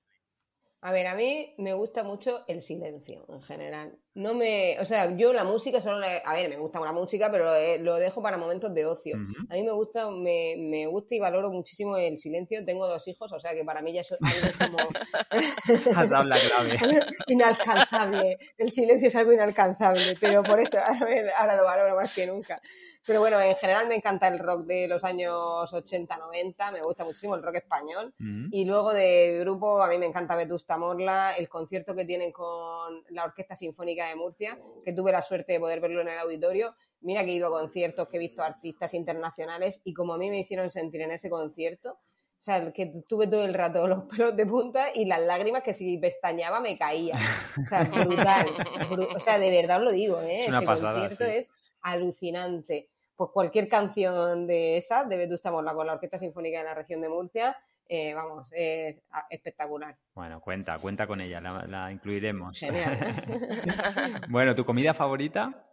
A 0.81 0.93
ver, 0.93 1.07
a 1.07 1.15
mí 1.15 1.53
me 1.57 1.73
gusta 1.73 2.03
mucho 2.03 2.45
el 2.47 2.61
silencio 2.61 3.25
en 3.27 3.41
general. 3.41 3.97
No 4.13 4.33
me, 4.33 4.79
o 4.79 4.85
sea, 4.85 5.15
yo 5.17 5.33
la 5.33 5.43
música 5.43 5.81
solo, 5.81 5.99
la- 5.99 6.17
a 6.19 6.33
ver, 6.35 6.49
me 6.49 6.57
gusta 6.57 6.79
la 6.79 6.93
música, 6.93 7.29
pero 7.29 7.51
lo 7.79 7.95
dejo 7.97 8.21
para 8.21 8.37
momentos 8.37 8.73
de 8.73 8.85
ocio. 8.85 9.17
A 9.49 9.53
mí 9.55 9.63
me 9.63 9.73
gusta, 9.73 10.09
me, 10.09 10.55
me 10.57 10.87
gusta 10.87 11.15
y 11.15 11.19
valoro 11.19 11.49
muchísimo 11.51 11.97
el 11.97 12.17
silencio. 12.17 12.63
Tengo 12.63 12.87
dos 12.87 13.05
hijos, 13.09 13.31
o 13.33 13.39
sea 13.41 13.53
que 13.53 13.65
para 13.65 13.81
mí 13.81 13.91
ya 13.91 14.01
es 14.01 14.11
algo 14.13 14.71
como 14.71 14.89
Has 15.99 16.09
dado 16.09 16.23
la 16.23 16.37
clave. 16.37 16.77
inalcanzable. 17.27 18.37
El 18.57 18.71
silencio 18.71 19.07
es 19.09 19.15
algo 19.15 19.33
inalcanzable, 19.33 20.15
pero 20.19 20.43
por 20.43 20.59
eso 20.61 20.77
a 20.79 20.93
ver, 21.05 21.29
ahora 21.37 21.55
lo 21.57 21.63
valoro 21.65 21.95
más 21.95 22.13
que 22.13 22.25
nunca. 22.25 22.61
Pero 23.09 23.21
bueno, 23.21 23.41
en 23.41 23.55
general 23.55 23.87
me 23.87 23.95
encanta 23.95 24.27
el 24.27 24.37
rock 24.37 24.65
de 24.67 24.87
los 24.87 25.03
años 25.03 25.33
80-90, 25.73 26.71
me 26.71 26.83
gusta 26.83 27.03
muchísimo 27.03 27.33
el 27.33 27.41
rock 27.41 27.55
español. 27.55 28.13
Ujú. 28.19 28.49
Y 28.51 28.65
luego 28.65 28.93
de 28.93 29.39
grupo, 29.39 29.81
a 29.81 29.87
mí 29.87 29.97
me 29.97 30.05
encanta 30.05 30.35
Vetusta 30.35 30.77
Morla, 30.77 31.31
el 31.35 31.49
concierto 31.49 31.95
que 31.95 32.05
tienen 32.05 32.31
con 32.31 33.03
la 33.09 33.23
Orquesta 33.25 33.55
Sinfónica 33.55 34.07
de 34.09 34.15
Murcia, 34.15 34.59
que 34.85 34.93
tuve 34.93 35.11
la 35.11 35.23
suerte 35.23 35.53
de 35.53 35.59
poder 35.59 35.79
verlo 35.79 36.01
en 36.01 36.09
el 36.09 36.19
auditorio. 36.19 36.75
Mira 37.01 37.25
que 37.25 37.31
he 37.31 37.33
ido 37.33 37.47
a 37.47 37.59
conciertos, 37.61 38.07
que 38.07 38.17
he 38.17 38.19
visto 38.19 38.43
artistas 38.43 38.93
internacionales 38.93 39.81
y 39.83 39.95
como 39.95 40.13
a 40.13 40.17
mí 40.19 40.29
me 40.29 40.37
hicieron 40.41 40.69
sentir 40.69 41.01
en 41.01 41.09
ese 41.09 41.31
concierto, 41.31 41.93
o 41.93 42.41
sea, 42.43 42.71
que 42.71 42.93
tuve 43.07 43.25
todo 43.25 43.43
el 43.43 43.55
rato 43.55 43.87
los 43.87 44.03
pelos 44.03 44.35
de 44.35 44.45
punta 44.45 44.89
y 44.93 45.05
las 45.05 45.19
lágrimas 45.21 45.63
que 45.63 45.73
si 45.73 45.97
pestañeaba 45.97 46.59
me 46.59 46.77
caían. 46.77 47.17
O 47.65 47.67
sea, 47.67 47.83
brutal. 47.85 48.45
Bru- 48.87 49.15
o 49.15 49.19
sea, 49.19 49.39
de 49.39 49.49
verdad 49.49 49.77
os 49.79 49.83
lo 49.85 49.91
digo, 49.93 50.21
¿eh? 50.21 50.41
Es 50.43 50.47
una 50.49 50.57
Ese 50.59 50.65
pasada, 50.67 50.99
concierto 51.07 51.25
sí. 51.25 51.31
es 51.37 51.51
alucinante. 51.81 52.89
Pues 53.19 53.31
cualquier 53.31 53.67
canción 53.67 54.47
de 54.47 54.77
esa, 54.77 55.03
de 55.03 55.17
Vetusta 55.17 55.51
Morla 55.51 55.73
con 55.73 55.85
la 55.85 55.91
Orquesta 55.91 56.17
Sinfónica 56.17 56.59
de 56.59 56.63
la 56.63 56.73
región 56.73 57.01
de 57.01 57.09
Murcia, 57.09 57.57
eh, 57.85 58.13
vamos, 58.13 58.47
es 58.53 58.95
ah, 59.11 59.27
espectacular. 59.29 59.93
Bueno, 60.15 60.39
cuenta, 60.39 60.79
cuenta 60.79 61.05
con 61.05 61.19
ella, 61.19 61.41
la, 61.41 61.65
la 61.67 61.91
incluiremos. 61.91 62.57
Genial. 62.57 62.97
bueno, 64.29 64.55
¿tu 64.55 64.63
comida 64.63 64.93
favorita? 64.93 65.65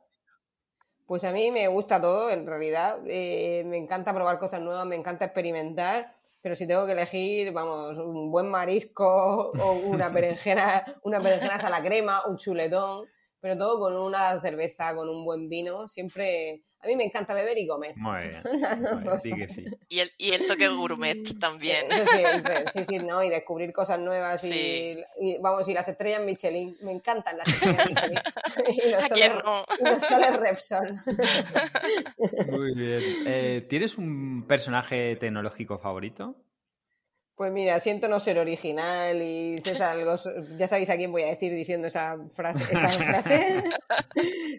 Pues 1.07 1.23
a 1.23 1.31
mí 1.31 1.53
me 1.53 1.69
gusta 1.69 2.01
todo, 2.01 2.31
en 2.31 2.49
realidad. 2.49 2.99
Eh, 3.07 3.63
me 3.65 3.77
encanta 3.77 4.13
probar 4.13 4.41
cosas 4.41 4.61
nuevas, 4.61 4.85
me 4.85 4.97
encanta 4.97 5.27
experimentar. 5.27 6.17
Pero 6.43 6.57
si 6.57 6.67
tengo 6.67 6.85
que 6.85 6.93
elegir, 6.95 7.53
vamos, 7.53 7.97
un 7.99 8.29
buen 8.33 8.49
marisco 8.49 9.53
o 9.63 9.73
una 9.85 10.09
berenjena, 10.09 10.85
una 11.05 11.21
berenjena 11.21 11.55
a 11.55 11.71
la 11.71 11.81
crema, 11.81 12.27
un 12.27 12.39
chuletón, 12.39 13.07
pero 13.39 13.57
todo 13.57 13.79
con 13.79 13.97
una 13.97 14.41
cerveza, 14.41 14.97
con 14.97 15.09
un 15.09 15.25
buen 15.25 15.49
vino. 15.49 15.87
Siempre, 15.87 16.65
a 16.87 16.89
mí 16.89 16.97
me 16.97 17.05
encanta 17.05 17.35
beber 17.35 17.59
y 17.59 17.67
comer. 17.67 17.97
Muy 17.97 18.29
bien. 18.29 18.43
Bien, 19.03 19.21
sí 19.21 19.33
que 19.33 19.49
sí. 19.49 19.65
Y 19.89 19.99
el, 20.01 20.13
y 20.19 20.31
el 20.33 20.47
toque 20.47 20.69
gourmet 20.69 21.23
también. 21.39 21.87
Sí, 22.73 22.85
sí, 22.89 22.99
no, 22.99 23.23
y 23.23 23.29
descubrir 23.29 23.73
cosas 23.73 23.99
nuevas 23.99 24.43
y, 24.45 24.49
Sí. 24.49 25.05
y, 25.21 25.39
vamos, 25.39 25.69
y 25.69 25.75
las 25.75 25.89
estrellas 25.89 26.23
Michelin, 26.23 26.77
me 26.83 26.93
encantan 26.93 27.39
las 27.39 27.49
estrellas 27.49 27.89
Michelin. 27.89 28.19
y 28.87 28.91
los 28.91 29.05
¿A 29.05 29.09
quién 29.09 29.33
soles, 29.33 29.45
no? 29.45 29.65
y 29.81 29.85
los 29.95 30.03
soles 30.05 30.37
Repsol. 30.37 31.01
Muy 32.51 32.75
bien. 32.75 33.03
Eh, 33.27 33.67
¿Tienes 33.69 33.99
un 33.99 34.45
personaje 34.47 35.17
tecnológico 35.17 35.79
favorito? 35.79 36.37
Pues 37.37 37.53
mira, 37.53 37.79
siento 37.81 38.09
no 38.09 38.19
ser 38.19 38.39
original 38.39 39.21
y 39.21 39.59
si 39.59 39.71
es 39.71 39.81
algo, 39.83 40.17
ya 40.57 40.67
sabéis 40.67 40.89
a 40.89 40.97
quién 40.97 41.13
voy 41.13 41.23
a 41.23 41.27
decir 41.27 41.53
diciendo 41.53 41.87
esa 41.87 42.17
frase, 42.33 42.65
esa 42.65 42.89
frase. 42.89 43.63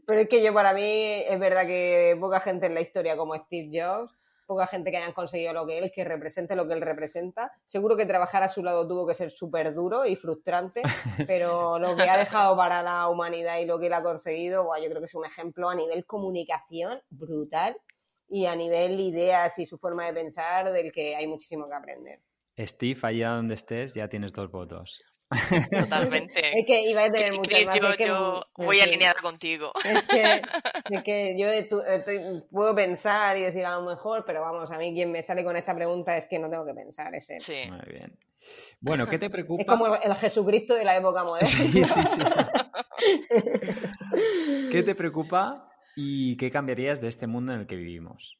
Pero 0.06 0.22
es 0.22 0.30
que 0.30 0.44
yo 0.44 0.54
para 0.54 0.74
mí 0.74 1.24
es 1.28 1.40
verdad 1.40 1.66
que 1.66 2.16
poca 2.20 2.40
gente 2.40 2.68
en 2.68 2.76
la 2.76 2.82
historia 2.82 3.18
como 3.18 3.34
Steve 3.34 3.72
Jobs, 3.74 4.14
poca 4.46 4.68
gente 4.68 4.92
que 4.92 4.98
hayan 4.98 5.14
conseguido 5.14 5.54
lo 5.54 5.66
que 5.66 5.80
él, 5.80 5.92
que 5.92 6.04
represente 6.04 6.56
lo 6.56 6.68
que 6.68 6.74
él 6.74 6.82
representa. 6.82 7.52
Seguro 7.66 7.98
que 7.98 8.06
trabajar 8.06 8.44
a 8.44 8.50
su 8.50 8.62
lado 8.62 8.88
tuvo 8.88 9.08
que 9.08 9.16
ser 9.16 9.32
súper 9.32 9.74
duro 9.74 10.06
y 10.06 10.16
frustrante, 10.16 10.84
pero 11.26 11.80
lo 11.80 11.96
que 11.96 12.08
ha 12.08 12.18
dejado 12.18 12.56
para 12.56 12.84
la 12.84 13.10
humanidad 13.10 13.58
y 13.58 13.66
lo 13.66 13.80
que 13.80 13.88
él 13.88 13.94
ha 13.94 14.04
conseguido, 14.04 14.70
yo 14.80 14.88
creo 14.88 15.00
que 15.00 15.08
es 15.08 15.16
un 15.16 15.26
ejemplo 15.26 15.68
a 15.68 15.74
nivel 15.74 16.06
comunicación 16.06 17.02
brutal 17.10 17.76
y 18.30 18.46
a 18.46 18.56
nivel 18.56 19.00
ideas 19.00 19.58
y 19.58 19.66
su 19.66 19.80
forma 19.80 20.06
de 20.06 20.14
pensar 20.14 20.72
del 20.72 20.92
que 20.92 21.16
hay 21.16 21.26
muchísimo 21.26 21.66
que 21.66 21.74
aprender. 21.74 22.20
Steve, 22.60 23.00
allá 23.04 23.32
donde 23.32 23.56
estés, 23.56 23.94
ya 23.94 24.08
tienes 24.08 24.32
dos 24.34 24.50
votos. 24.52 25.04
Totalmente. 25.78 26.58
Es 26.58 26.66
que 26.66 26.90
iba 26.90 27.04
a 27.04 27.12
tener 27.12 27.34
muchas 27.34 27.54
Chris, 27.54 27.68
más. 27.68 27.82
yo, 27.82 27.90
es 27.90 27.98
que, 27.98 28.08
yo 28.08 28.42
voy 28.56 28.80
alineada 28.80 29.20
contigo. 29.22 29.74
Es 29.84 30.08
que, 30.08 30.24
es 30.90 31.04
que 31.04 31.36
yo 31.38 31.50
estoy- 31.50 32.44
puedo 32.50 32.74
pensar 32.74 33.36
y 33.38 33.42
decir 33.42 33.66
a 33.66 33.76
lo 33.76 33.82
mejor, 33.84 34.24
pero 34.26 34.40
vamos, 34.42 34.72
a 34.72 34.78
mí 34.78 34.94
quien 34.94 35.12
me 35.12 35.22
sale 35.24 35.44
con 35.44 35.58
esta 35.58 35.76
pregunta 35.76 36.16
es 36.16 36.28
que 36.28 36.40
no 36.40 36.50
tengo 36.50 36.66
que 36.66 36.74
pensar, 36.74 37.14
es 37.14 37.30
él. 37.30 37.42
Sí. 37.42 37.70
Muy 37.70 37.82
bien. 37.94 38.18
Bueno, 38.80 39.06
¿qué 39.08 39.20
te 39.20 39.30
preocupa? 39.30 39.64
Es 39.64 39.68
como 39.68 39.88
el, 39.94 40.00
el 40.02 40.16
Jesucristo 40.16 40.76
de 40.76 40.86
la 40.86 40.96
época 40.96 41.26
moderna. 41.26 41.50
Sí, 41.50 41.70
sí, 41.74 41.84
sí, 41.84 42.02
sí. 42.06 42.22
¿Qué 44.72 44.84
te 44.84 44.96
preocupa 44.96 45.70
y 45.96 46.38
qué 46.38 46.50
cambiarías 46.52 47.02
de 47.02 47.08
este 47.10 47.28
mundo 47.28 47.52
en 47.54 47.60
el 47.62 47.68
que 47.68 47.76
vivimos? 47.76 48.38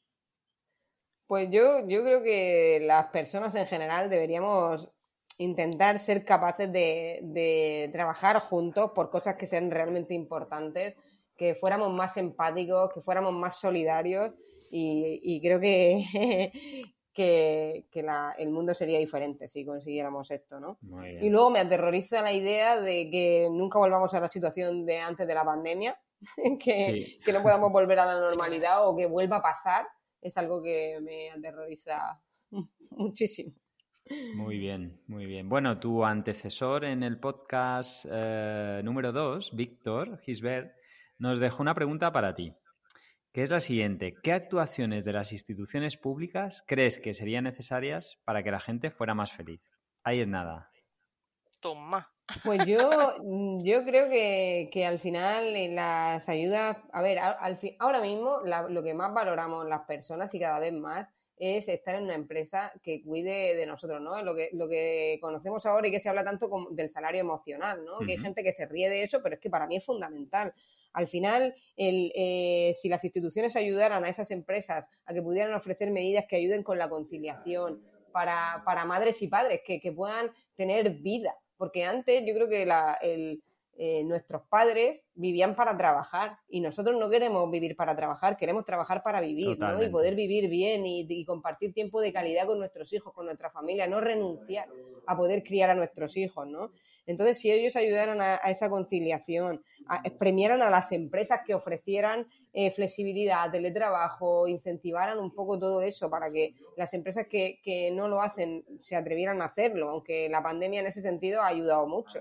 Pues 1.28 1.48
yo, 1.50 1.86
yo 1.86 2.02
creo 2.02 2.22
que 2.22 2.80
las 2.82 3.06
personas 3.08 3.54
en 3.54 3.66
general 3.66 4.10
deberíamos 4.10 4.88
intentar 5.36 6.00
ser 6.00 6.24
capaces 6.24 6.72
de, 6.72 7.20
de 7.22 7.90
trabajar 7.92 8.40
juntos 8.40 8.90
por 8.92 9.10
cosas 9.10 9.36
que 9.36 9.46
sean 9.46 9.70
realmente 9.70 10.14
importantes, 10.14 10.96
que 11.36 11.54
fuéramos 11.54 11.92
más 11.92 12.16
empáticos, 12.16 12.90
que 12.92 13.00
fuéramos 13.02 13.32
más 13.34 13.56
solidarios 13.60 14.32
y, 14.70 15.20
y 15.22 15.40
creo 15.40 15.60
que, 15.60 16.50
que, 17.12 17.86
que 17.90 18.02
la- 18.02 18.34
el 18.38 18.50
mundo 18.50 18.72
sería 18.74 18.98
diferente 18.98 19.48
si 19.48 19.64
consiguiéramos 19.64 20.30
esto, 20.30 20.58
¿no? 20.58 20.78
Y 21.22 21.28
luego 21.28 21.50
me 21.50 21.60
aterroriza 21.60 22.22
la 22.22 22.32
idea 22.32 22.80
de 22.80 23.10
que 23.10 23.48
nunca 23.52 23.78
volvamos 23.78 24.14
a 24.14 24.20
la 24.20 24.28
situación 24.28 24.84
de 24.86 24.98
antes 24.98 25.26
de 25.26 25.34
la 25.34 25.44
pandemia, 25.44 26.00
que, 26.58 26.84
Sí. 26.84 27.20
que 27.24 27.32
no 27.32 27.42
podamos 27.42 27.70
volver 27.70 27.98
a 28.00 28.06
la 28.06 28.18
normalidad 28.28 28.88
o 28.88 28.96
que 28.96 29.06
vuelva 29.06 29.36
a 29.36 29.42
pasar. 29.42 29.86
Es 30.20 30.36
algo 30.36 30.62
que 30.62 30.98
me 31.00 31.30
aterroriza 31.30 32.20
muchísimo. 32.90 33.52
Muy 34.34 34.58
bien, 34.58 35.02
muy 35.06 35.26
bien. 35.26 35.48
Bueno, 35.48 35.78
tu 35.78 36.04
antecesor 36.04 36.84
en 36.84 37.02
el 37.02 37.20
podcast 37.20 38.06
eh, 38.10 38.80
número 38.82 39.12
2, 39.12 39.54
Víctor 39.54 40.18
Gisbert, 40.20 40.72
nos 41.18 41.40
dejó 41.40 41.62
una 41.62 41.74
pregunta 41.74 42.10
para 42.10 42.34
ti, 42.34 42.56
que 43.32 43.42
es 43.42 43.50
la 43.50 43.60
siguiente. 43.60 44.14
¿Qué 44.22 44.32
actuaciones 44.32 45.04
de 45.04 45.12
las 45.12 45.32
instituciones 45.32 45.96
públicas 45.96 46.64
crees 46.66 46.98
que 46.98 47.12
serían 47.12 47.44
necesarias 47.44 48.18
para 48.24 48.42
que 48.42 48.50
la 48.50 48.60
gente 48.60 48.90
fuera 48.90 49.14
más 49.14 49.32
feliz? 49.32 49.60
Ahí 50.02 50.20
es 50.20 50.28
nada. 50.28 50.70
Toma. 51.60 52.17
Pues 52.44 52.66
yo, 52.66 53.14
mm, 53.22 53.64
yo 53.64 53.84
creo 53.84 54.10
que, 54.10 54.68
que 54.70 54.84
al 54.84 54.98
final 54.98 55.74
las 55.74 56.28
ayudas, 56.28 56.76
a 56.92 57.00
ver, 57.00 57.18
al, 57.18 57.58
ahora 57.78 58.00
mismo 58.00 58.40
lo 58.68 58.82
que 58.82 58.94
más 58.94 59.14
valoramos 59.14 59.66
las 59.66 59.82
personas 59.86 60.34
y 60.34 60.40
cada 60.40 60.58
vez 60.58 60.74
más 60.74 61.08
es 61.38 61.68
estar 61.68 61.94
en 61.94 62.04
una 62.04 62.14
empresa 62.14 62.72
que 62.82 63.02
cuide 63.02 63.54
de 63.54 63.66
nosotros, 63.66 64.00
¿no? 64.00 64.20
Lo 64.22 64.34
que, 64.34 64.50
lo 64.52 64.68
que 64.68 65.18
conocemos 65.20 65.64
ahora 65.66 65.88
y 65.88 65.90
que 65.90 66.00
se 66.00 66.08
habla 66.08 66.24
tanto 66.24 66.50
del 66.72 66.90
salario 66.90 67.20
emocional, 67.20 67.84
¿no? 67.84 67.98
Que 68.00 68.12
hay 68.12 68.18
gente 68.18 68.42
que 68.42 68.52
se 68.52 68.66
ríe 68.66 68.90
de 68.90 69.02
eso, 69.02 69.22
pero 69.22 69.36
es 69.36 69.40
que 69.40 69.48
para 69.48 69.66
mí 69.66 69.76
es 69.76 69.84
fundamental. 69.84 70.52
Al 70.92 71.06
final, 71.06 71.54
el, 71.76 72.12
eh, 72.14 72.72
si 72.74 72.88
las 72.88 73.04
instituciones 73.04 73.56
ayudaran 73.56 74.04
a 74.04 74.08
esas 74.08 74.30
empresas 74.32 74.88
a 75.06 75.14
que 75.14 75.22
pudieran 75.22 75.54
ofrecer 75.54 75.90
medidas 75.90 76.26
que 76.28 76.36
ayuden 76.36 76.62
con 76.62 76.76
la 76.78 76.88
conciliación 76.88 77.82
para, 78.12 78.62
para 78.64 78.84
madres 78.84 79.22
y 79.22 79.28
padres, 79.28 79.60
que, 79.64 79.80
que 79.80 79.92
puedan 79.92 80.32
tener 80.56 80.90
vida, 80.90 81.36
porque 81.58 81.84
antes 81.84 82.24
yo 82.24 82.32
creo 82.32 82.48
que 82.48 82.64
la, 82.64 82.96
el, 83.02 83.42
eh, 83.80 84.02
nuestros 84.02 84.42
padres 84.48 85.06
vivían 85.14 85.54
para 85.54 85.76
trabajar 85.76 86.38
y 86.48 86.60
nosotros 86.60 86.98
no 86.98 87.08
queremos 87.08 87.48
vivir 87.48 87.76
para 87.76 87.94
trabajar, 87.94 88.36
queremos 88.36 88.64
trabajar 88.64 89.04
para 89.04 89.20
vivir 89.20 89.56
¿no? 89.56 89.80
y 89.80 89.88
poder 89.88 90.16
vivir 90.16 90.50
bien 90.50 90.84
y, 90.84 91.24
compartir 91.24 91.72
tiempo 91.72 92.00
de 92.00 92.12
calidad 92.12 92.46
con 92.46 92.58
nuestros 92.58 92.92
hijos, 92.92 93.12
con 93.12 93.26
nuestra 93.26 93.50
familia, 93.50 93.86
no 93.86 94.00
renunciar 94.00 94.68
a 95.06 95.16
poder 95.16 95.44
criar 95.44 95.70
a 95.70 95.76
nuestros 95.76 96.16
hijos, 96.16 96.48
¿no? 96.48 96.72
Entonces, 97.06 97.38
si 97.38 97.52
ellos 97.52 97.76
ayudaran 97.76 98.20
a, 98.20 98.34
esa 98.50 98.68
conciliación, 98.68 99.62
premiaran 100.18 100.60
a 100.60 100.70
las 100.70 100.90
empresas 100.90 101.42
que 101.46 101.54
ofrecieran 101.54 102.26
eh, 102.52 102.70
flexibilidad, 102.70 103.50
teletrabajo, 103.50 104.48
incentivaran 104.48 105.18
un 105.18 105.34
poco 105.34 105.58
todo 105.58 105.82
eso 105.82 106.08
para 106.08 106.30
que 106.30 106.54
las 106.76 106.94
empresas 106.94 107.26
que, 107.26 107.60
que 107.62 107.90
no 107.90 108.08
lo 108.08 108.20
hacen 108.20 108.64
se 108.80 108.96
atrevieran 108.96 109.42
a 109.42 109.46
hacerlo, 109.46 109.90
aunque 109.90 110.28
la 110.28 110.42
pandemia 110.42 110.80
en 110.80 110.86
ese 110.86 111.02
sentido 111.02 111.42
ha 111.42 111.48
ayudado 111.48 111.86
mucho 111.86 112.20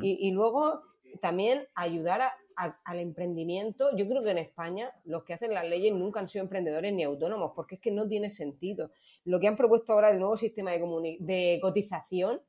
y, 0.00 0.30
luego 0.30 0.82
también 1.20 1.66
ayudar 1.74 2.22
al 2.56 2.98
emprendimiento. 2.98 3.94
Yo 3.96 4.08
creo 4.08 4.22
que 4.22 4.30
en 4.30 4.38
España 4.38 4.92
los 5.04 5.24
que 5.24 5.34
hacen 5.34 5.52
las 5.52 5.68
leyes 5.68 5.92
nunca 5.92 6.20
han 6.20 6.28
sido 6.28 6.44
emprendedores 6.44 6.92
ni 6.92 7.02
autónomos, 7.02 7.52
porque 7.54 7.76
es 7.76 7.80
que 7.80 7.90
no 7.90 8.08
tiene 8.08 8.30
sentido. 8.30 8.90
Lo 9.24 9.40
que 9.40 9.48
han 9.48 9.56
propuesto 9.56 9.92
ahora 9.92 10.10
el 10.10 10.18
nuevo 10.18 10.36
sistema 10.36 10.72
de, 10.72 11.16
de 11.20 11.58
cotización 11.60 12.40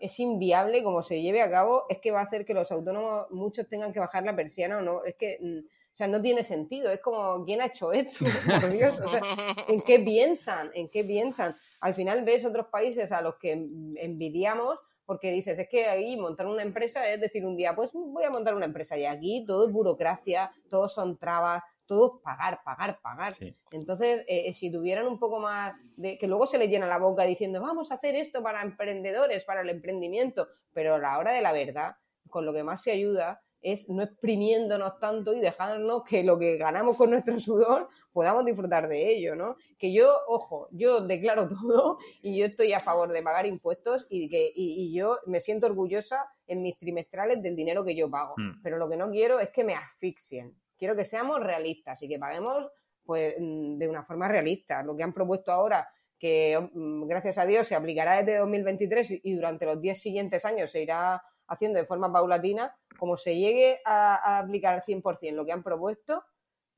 es 0.00 0.18
inviable 0.18 0.82
como 0.82 1.02
se 1.02 1.20
lleve 1.20 1.42
a 1.42 1.50
cabo, 1.50 1.84
es 1.90 1.98
que 1.98 2.10
va 2.10 2.20
a 2.20 2.24
hacer 2.24 2.44
que 2.44 2.54
los 2.54 2.72
autónomos 2.72 3.26
muchos 3.30 3.68
tengan 3.68 3.92
que 3.92 4.00
bajar 4.00 4.24
la 4.24 4.34
persiana 4.34 4.78
o 4.78 4.80
no. 4.80 5.04
Es 5.04 5.14
que, 5.14 5.38
mm, 5.40 5.58
sea, 6.00 6.08
no 6.08 6.22
tiene 6.22 6.42
sentido. 6.42 6.90
Es 6.90 7.00
como, 7.00 7.44
¿quién 7.44 7.60
ha 7.60 7.66
hecho 7.66 7.92
esto? 7.92 8.24
Por 8.60 8.70
Dios, 8.70 8.98
o 9.00 9.08
sea, 9.08 9.20
¿en 9.68 9.82
qué 9.82 9.98
piensan? 9.98 10.70
¿En 10.74 10.88
qué 10.88 11.04
piensan? 11.04 11.54
Al 11.80 11.94
final 11.94 12.24
ves 12.24 12.44
otros 12.44 12.66
países 12.66 13.12
a 13.12 13.20
los 13.20 13.36
que 13.36 13.52
envidiamos 13.52 14.78
porque 15.10 15.32
dices, 15.32 15.58
es 15.58 15.68
que 15.68 15.86
ahí 15.86 16.16
montar 16.16 16.46
una 16.46 16.62
empresa 16.62 17.04
es 17.10 17.20
decir 17.20 17.44
un 17.44 17.56
día, 17.56 17.74
pues 17.74 17.90
voy 17.92 18.22
a 18.22 18.30
montar 18.30 18.54
una 18.54 18.66
empresa 18.66 18.96
y 18.96 19.06
aquí 19.06 19.44
todo 19.44 19.66
es 19.66 19.72
burocracia, 19.72 20.52
todo 20.68 20.88
son 20.88 21.18
trabas, 21.18 21.64
todo 21.84 22.14
es 22.14 22.22
pagar, 22.22 22.60
pagar, 22.64 23.00
pagar. 23.02 23.34
Entonces, 23.72 24.20
eh, 24.28 24.44
eh, 24.46 24.54
si 24.54 24.70
tuvieran 24.70 25.08
un 25.08 25.18
poco 25.18 25.40
más 25.40 25.74
de 25.96 26.16
que 26.16 26.28
luego 26.28 26.46
se 26.46 26.58
les 26.58 26.70
llena 26.70 26.86
la 26.86 26.98
boca 26.98 27.24
diciendo, 27.24 27.60
vamos 27.60 27.90
a 27.90 27.96
hacer 27.96 28.14
esto 28.14 28.40
para 28.40 28.62
emprendedores, 28.62 29.44
para 29.44 29.62
el 29.62 29.70
emprendimiento, 29.70 30.46
pero 30.72 30.94
a 30.94 30.98
la 30.98 31.18
hora 31.18 31.32
de 31.32 31.42
la 31.42 31.52
verdad, 31.52 31.96
con 32.28 32.46
lo 32.46 32.52
que 32.52 32.62
más 32.62 32.80
se 32.80 32.92
ayuda 32.92 33.42
es 33.62 33.88
no 33.88 34.02
exprimiéndonos 34.02 34.98
tanto 34.98 35.34
y 35.34 35.40
dejarnos 35.40 36.02
que 36.04 36.24
lo 36.24 36.38
que 36.38 36.56
ganamos 36.56 36.96
con 36.96 37.10
nuestro 37.10 37.38
sudor 37.40 37.88
podamos 38.12 38.44
disfrutar 38.44 38.88
de 38.88 39.10
ello, 39.10 39.34
¿no? 39.36 39.56
Que 39.78 39.92
yo, 39.92 40.12
ojo, 40.26 40.68
yo 40.72 41.00
declaro 41.00 41.46
todo 41.48 41.98
y 42.22 42.38
yo 42.38 42.46
estoy 42.46 42.72
a 42.72 42.80
favor 42.80 43.12
de 43.12 43.22
pagar 43.22 43.46
impuestos 43.46 44.06
y 44.08 44.28
que 44.28 44.50
y, 44.54 44.94
yo 44.94 45.18
me 45.26 45.40
siento 45.40 45.66
orgullosa 45.66 46.24
en 46.46 46.62
mis 46.62 46.76
trimestrales 46.76 47.42
del 47.42 47.54
dinero 47.54 47.84
que 47.84 47.94
yo 47.94 48.10
pago, 48.10 48.34
hmm. 48.36 48.62
pero 48.62 48.78
lo 48.78 48.88
que 48.88 48.96
no 48.96 49.10
quiero 49.10 49.40
es 49.40 49.50
que 49.50 49.64
me 49.64 49.74
asfixien. 49.74 50.56
Quiero 50.78 50.96
que 50.96 51.04
seamos 51.04 51.40
realistas 51.40 52.02
y 52.02 52.08
que 52.08 52.18
paguemos 52.18 52.66
pues 53.04 53.34
mm, 53.38 53.76
de 53.76 53.88
una 53.88 54.04
forma 54.04 54.28
realista. 54.28 54.82
Lo 54.82 54.96
que 54.96 55.02
han 55.02 55.12
propuesto 55.12 55.52
ahora 55.52 55.88
que 56.18 56.58
mm, 56.72 57.06
gracias 57.06 57.38
a 57.38 57.46
Dios 57.46 57.66
se 57.66 57.74
aplicará 57.74 58.22
desde 58.22 58.38
2023 58.38 59.20
y 59.22 59.34
durante 59.34 59.66
los 59.66 59.80
10 59.80 60.00
siguientes 60.00 60.44
años 60.44 60.70
se 60.70 60.82
irá 60.82 61.22
haciendo 61.50 61.78
de 61.78 61.84
forma 61.84 62.10
paulatina, 62.10 62.74
como 62.98 63.16
se 63.16 63.36
llegue 63.36 63.80
a, 63.84 64.38
aplicar 64.38 64.74
al 64.74 64.82
100% 64.82 65.32
lo 65.32 65.44
que 65.44 65.52
han 65.52 65.62
propuesto, 65.62 66.24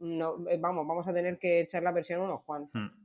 no, 0.00 0.48
eh, 0.48 0.58
vamos, 0.58 0.86
vamos 0.86 1.06
a 1.06 1.12
tener 1.12 1.38
que 1.38 1.60
echar 1.60 1.82
la 1.82 1.92
versión 1.92 2.22
unos 2.22 2.42
cuantos. 2.42 2.74
Hmm. 2.74 3.02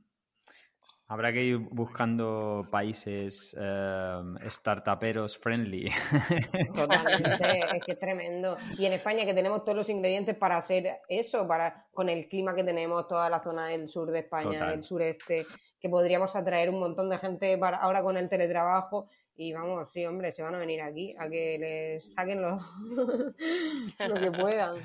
Habrá 1.10 1.32
que 1.32 1.42
ir 1.42 1.56
buscando 1.56 2.66
países 2.70 3.56
eh, 3.58 4.20
startuperos 4.46 5.38
friendly. 5.38 5.90
Totalmente, 6.74 7.60
es 7.76 7.84
que 7.84 7.92
es 7.92 7.98
tremendo. 7.98 8.58
Y 8.76 8.84
en 8.84 8.92
España 8.92 9.24
que 9.24 9.32
tenemos 9.32 9.64
todos 9.64 9.76
los 9.76 9.88
ingredientes 9.88 10.36
para 10.36 10.58
hacer 10.58 10.98
eso, 11.08 11.48
para 11.48 11.86
con 11.92 12.10
el 12.10 12.28
clima 12.28 12.54
que 12.54 12.62
tenemos, 12.62 13.08
toda 13.08 13.30
la 13.30 13.42
zona 13.42 13.68
del 13.68 13.88
sur 13.88 14.10
de 14.10 14.18
España, 14.18 14.70
el 14.70 14.84
sureste, 14.84 15.46
que 15.80 15.88
podríamos 15.88 16.36
atraer 16.36 16.68
un 16.68 16.78
montón 16.78 17.08
de 17.08 17.16
gente 17.16 17.56
para, 17.56 17.78
ahora 17.78 18.02
con 18.02 18.18
el 18.18 18.28
teletrabajo 18.28 19.08
y 19.38 19.52
vamos, 19.52 19.88
sí, 19.92 20.04
hombre, 20.04 20.32
se 20.32 20.42
van 20.42 20.56
a 20.56 20.58
venir 20.58 20.82
aquí 20.82 21.14
a 21.16 21.28
que 21.28 21.56
les 21.58 22.12
saquen 22.12 22.42
lo, 22.42 22.58
lo 24.08 24.14
que 24.14 24.32
puedan. 24.32 24.82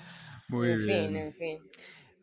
Muy 0.47 0.74
en 0.74 0.80
fin, 0.80 1.16
en 1.18 1.34
fin. 1.34 1.58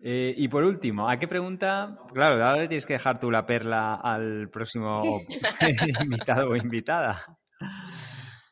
Eh, 0.00 0.32
y 0.36 0.46
por 0.46 0.62
último, 0.62 1.10
¿a 1.10 1.18
qué 1.18 1.26
pregunta? 1.26 1.98
Claro, 2.14 2.34
ahora 2.34 2.60
le 2.60 2.68
tienes 2.68 2.86
que 2.86 2.92
dejar 2.92 3.18
tú 3.18 3.32
la 3.32 3.44
perla 3.46 3.96
al 3.96 4.48
próximo 4.48 5.02
invitado 6.04 6.50
o 6.50 6.56
invitada. 6.56 7.36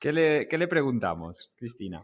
¿Qué 0.00 0.12
le, 0.12 0.48
¿Qué 0.48 0.58
le 0.58 0.66
preguntamos, 0.66 1.52
Cristina? 1.56 2.02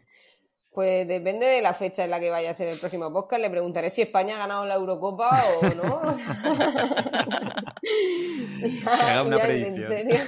Pues 0.74 1.06
depende 1.06 1.46
de 1.46 1.62
la 1.62 1.72
fecha 1.72 2.02
en 2.02 2.10
la 2.10 2.18
que 2.18 2.30
vaya 2.30 2.50
a 2.50 2.54
ser 2.54 2.68
el 2.68 2.76
próximo 2.76 3.12
podcast. 3.12 3.40
Le 3.40 3.48
preguntaré 3.48 3.90
si 3.90 4.02
España 4.02 4.34
ha 4.34 4.40
ganado 4.40 4.66
la 4.66 4.74
Eurocopa 4.74 5.30
o 5.30 5.62
no. 5.76 6.02
haga 8.90 9.22
una 9.22 9.38
predicción. 9.38 9.76
En 9.76 9.88
serio. 9.88 10.18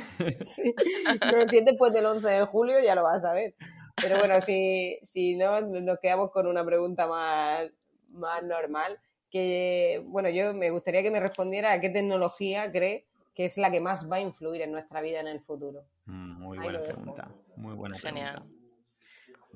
Pero 1.21 1.49
si 1.49 1.59
es 1.59 1.65
después 1.65 1.93
del 1.93 2.07
11 2.07 2.29
de 2.29 2.47
julio 2.47 2.77
ya 2.81 2.95
lo 2.95 3.03
vas 3.03 3.25
a 3.25 3.33
ver. 3.33 3.57
Pero 3.97 4.19
bueno, 4.19 4.41
si, 4.41 5.01
si 5.03 5.35
no, 5.35 5.63
nos 5.63 5.99
quedamos 5.99 6.31
con 6.31 6.47
una 6.47 6.65
pregunta 6.65 7.09
más, 7.09 7.69
más 8.13 8.45
normal. 8.45 9.01
Que, 9.29 10.01
bueno, 10.07 10.29
yo 10.29 10.55
me 10.55 10.71
gustaría 10.71 11.03
que 11.03 11.11
me 11.11 11.19
respondiera 11.19 11.73
a 11.73 11.81
qué 11.81 11.91
tecnología 11.91 12.71
cree 12.71 13.05
que 13.35 13.47
es 13.47 13.59
la 13.59 13.73
que 13.73 13.81
más 13.81 14.09
va 14.11 14.17
a 14.17 14.21
influir 14.21 14.63
en 14.63 14.71
nuestra 14.71 15.01
vida 15.01 15.19
en 15.19 15.27
el 15.27 15.41
futuro. 15.41 15.83
Mm, 16.05 16.41
muy 16.41 16.59
buena 16.59 16.81
pregunta. 16.81 17.29
Muy 17.57 17.75
buena 17.75 17.99
Genial. 17.99 18.45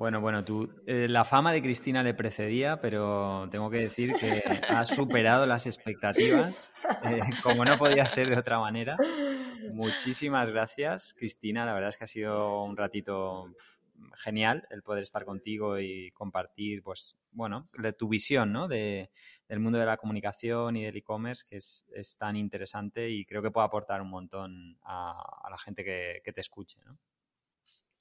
Bueno, 0.00 0.22
bueno, 0.22 0.42
tú, 0.42 0.66
eh, 0.86 1.08
la 1.10 1.26
fama 1.26 1.52
de 1.52 1.60
Cristina 1.60 2.02
le 2.02 2.14
precedía, 2.14 2.80
pero 2.80 3.46
tengo 3.50 3.68
que 3.68 3.80
decir 3.80 4.14
que 4.14 4.42
ha 4.70 4.86
superado 4.86 5.44
las 5.44 5.66
expectativas, 5.66 6.72
eh, 7.04 7.20
como 7.42 7.66
no 7.66 7.76
podía 7.76 8.06
ser 8.06 8.30
de 8.30 8.38
otra 8.38 8.58
manera. 8.58 8.96
Muchísimas 9.74 10.48
gracias, 10.48 11.12
Cristina. 11.12 11.66
La 11.66 11.74
verdad 11.74 11.90
es 11.90 11.98
que 11.98 12.04
ha 12.04 12.06
sido 12.06 12.62
un 12.64 12.78
ratito 12.78 13.52
genial 14.14 14.66
el 14.70 14.82
poder 14.82 15.02
estar 15.02 15.26
contigo 15.26 15.78
y 15.78 16.10
compartir, 16.12 16.82
pues, 16.82 17.18
bueno, 17.32 17.68
de 17.76 17.92
tu 17.92 18.08
visión, 18.08 18.54
¿no? 18.54 18.68
De, 18.68 19.10
del 19.48 19.60
mundo 19.60 19.78
de 19.78 19.84
la 19.84 19.98
comunicación 19.98 20.76
y 20.76 20.84
del 20.86 20.96
e-commerce, 20.96 21.44
que 21.46 21.58
es, 21.58 22.16
tan 22.18 22.36
interesante 22.36 23.10
y 23.10 23.26
creo 23.26 23.42
que 23.42 23.50
puede 23.50 23.66
aportar 23.66 24.00
un 24.00 24.08
montón 24.08 24.78
a, 24.82 25.46
la 25.50 25.58
gente 25.58 25.84
que, 25.84 26.22
que 26.24 26.32
te 26.32 26.40
escuche, 26.40 26.78
¿no? 26.86 26.96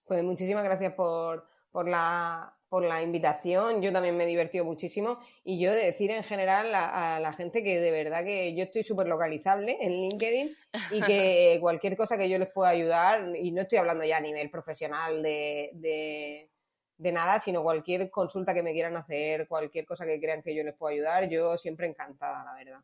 Pues 0.06 0.24
muchísimas 0.24 0.64
gracias 0.64 0.93
por 0.93 1.59
por 1.72 1.88
la, 1.88 2.55
por 2.70 2.84
la 2.84 3.01
invitación. 3.01 3.82
Yo 3.82 3.91
también 3.91 4.15
me 4.15 4.24
he 4.24 4.28
divertido 4.28 4.65
muchísimo. 4.65 5.20
Y 5.43 5.59
yo 5.59 5.72
de 5.72 5.86
decir 5.86 6.11
en 6.11 6.24
general 6.24 6.74
a, 6.74 7.20
la 7.20 7.34
gente 7.34 7.63
que 7.63 7.80
de 7.80 7.91
verdad 7.91 8.24
que 8.24 8.55
yo 8.55 8.63
estoy 8.63 8.84
súper 8.84 9.07
localizable 9.07 9.78
en 9.82 9.91
LinkedIn 9.91 10.55
y 10.91 11.01
que 11.01 11.57
cualquier 11.61 11.97
cosa 11.97 12.17
que 12.17 12.30
yo 12.30 12.38
les 12.38 12.49
pueda 12.49 12.70
ayudar, 12.70 13.36
y 13.36 13.51
no 13.51 13.61
estoy 13.61 13.80
hablando 13.80 14.05
ya 14.05 14.17
a 14.17 14.22
nivel 14.22 14.49
profesional 14.49 15.22
de, 15.24 15.72
de, 15.74 16.49
de 16.97 17.11
nada, 17.11 17.39
sino 17.39 17.63
cualquier 17.63 18.09
consulta 18.09 18.53
que 18.53 18.63
me 18.63 18.74
quieran 18.74 18.97
hacer, 18.97 19.47
cualquier 19.47 19.86
cosa 19.86 20.05
que 20.05 20.20
crean 20.20 20.41
que 20.41 20.55
yo 20.55 20.63
les 20.63 20.76
pueda 20.76 20.93
ayudar, 20.93 21.30
yo 21.30 21.57
siempre 21.57 21.88
encantada, 21.88 22.43
la 22.43 22.53
verdad. 22.53 22.80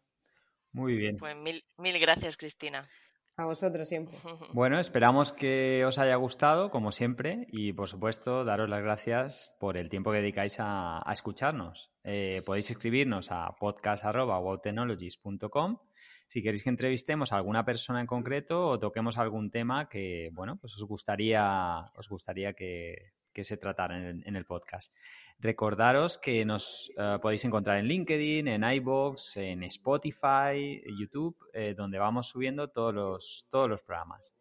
Muy 0.72 0.96
bien. 0.96 1.16
Pues 1.18 1.36
mil, 1.38 1.64
mil 1.78 1.98
gracias, 2.00 2.36
Cristina. 2.36 2.86
A 3.38 3.46
vosotros 3.46 3.88
siempre. 3.88 4.16
Bueno, 4.54 4.80
esperamos 4.80 5.34
que 5.34 5.84
os 5.86 5.98
haya 5.98 6.16
gustado, 6.16 6.70
como 6.72 6.92
siempre, 6.92 7.48
y 7.52 7.74
por 7.74 7.90
supuesto, 7.90 8.46
daros 8.46 8.70
las 8.70 8.82
gracias 8.82 9.56
por 9.60 9.78
el 9.78 9.90
tiempo 9.90 10.12
que 10.12 10.20
dedicáis 10.20 10.58
a, 10.60 11.04
escucharnos. 11.12 11.92
Eh, 12.04 12.42
podéis 12.46 12.72
escribirnos 12.72 13.32
a 13.32 13.56
podcast.wowtechnologies.com 13.60 15.78
si 16.28 16.42
queréis 16.42 16.64
que 16.64 16.70
entrevistemos 16.70 17.32
a 17.32 17.38
alguna 17.38 17.66
persona 17.66 18.02
en 18.02 18.08
concreto 18.08 18.68
o 18.68 18.80
toquemos 18.80 19.18
algún 19.18 19.52
tema 19.52 19.88
que, 19.88 20.30
bueno, 20.34 20.58
pues 20.58 20.74
os 20.74 20.84
gustaría, 20.84 21.92
os 21.96 22.10
gustaría 22.10 22.54
que, 22.54 23.14
se 23.44 23.58
tratara 23.58 24.10
en 24.10 24.36
el 24.36 24.46
podcast. 24.46 24.94
Recordaros 25.40 26.18
que 26.18 26.46
nos 26.46 26.92
eh, 26.98 27.18
podéis 27.22 27.44
encontrar 27.46 27.78
en 27.78 27.88
LinkedIn, 27.88 28.48
en 28.48 28.64
iBox, 28.64 29.38
en 29.38 29.64
Spotify, 29.64 30.82
YouTube, 30.98 31.38
eh, 31.54 31.74
donde 31.76 32.00
vamos 32.00 32.28
subiendo 32.28 32.70
todos 32.70 32.94
los, 32.94 33.48
todos 33.50 33.70
los 33.70 33.84
programas. 33.84 34.34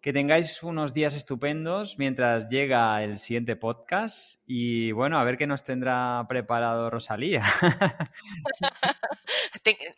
Que 0.00 0.12
tengáis 0.14 0.62
unos 0.62 0.94
días 0.94 1.14
estupendos 1.14 1.98
mientras 1.98 2.48
llega 2.48 3.02
el 3.02 3.18
siguiente 3.18 3.54
podcast 3.54 4.40
y 4.46 4.92
bueno, 4.92 5.18
a 5.18 5.24
ver 5.24 5.36
qué 5.36 5.46
nos 5.46 5.62
tendrá 5.62 6.24
preparado 6.26 6.88
Rosalía. 6.88 7.42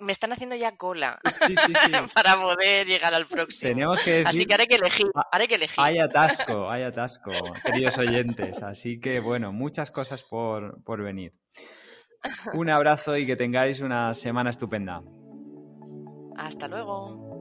me 0.00 0.12
están 0.12 0.32
haciendo 0.32 0.56
ya 0.56 0.76
cola 0.76 1.20
para 2.14 2.36
poder 2.36 2.86
llegar 2.86 3.14
al 3.14 3.26
próximo. 3.26 3.92
Así 4.24 4.46
que 4.46 4.54
haré 4.54 4.66
que 4.66 4.76
elegir. 4.76 5.06
Haré 5.30 5.48
que 5.48 5.54
elegir. 5.54 5.78
Hay 5.78 5.98
atasco, 5.98 6.70
hay 6.70 6.82
atasco, 6.82 7.30
queridos 7.64 7.98
oyentes. 7.98 8.62
Así 8.62 9.00
que 9.00 9.20
bueno, 9.20 9.52
muchas 9.52 9.90
cosas 9.90 10.22
por, 10.22 10.82
por 10.84 11.02
venir. 11.02 11.34
Un 12.54 12.70
abrazo 12.70 13.16
y 13.16 13.26
que 13.26 13.36
tengáis 13.36 13.80
una 13.80 14.14
semana 14.14 14.50
estupenda. 14.50 15.02
Hasta 16.36 16.68
luego. 16.68 17.31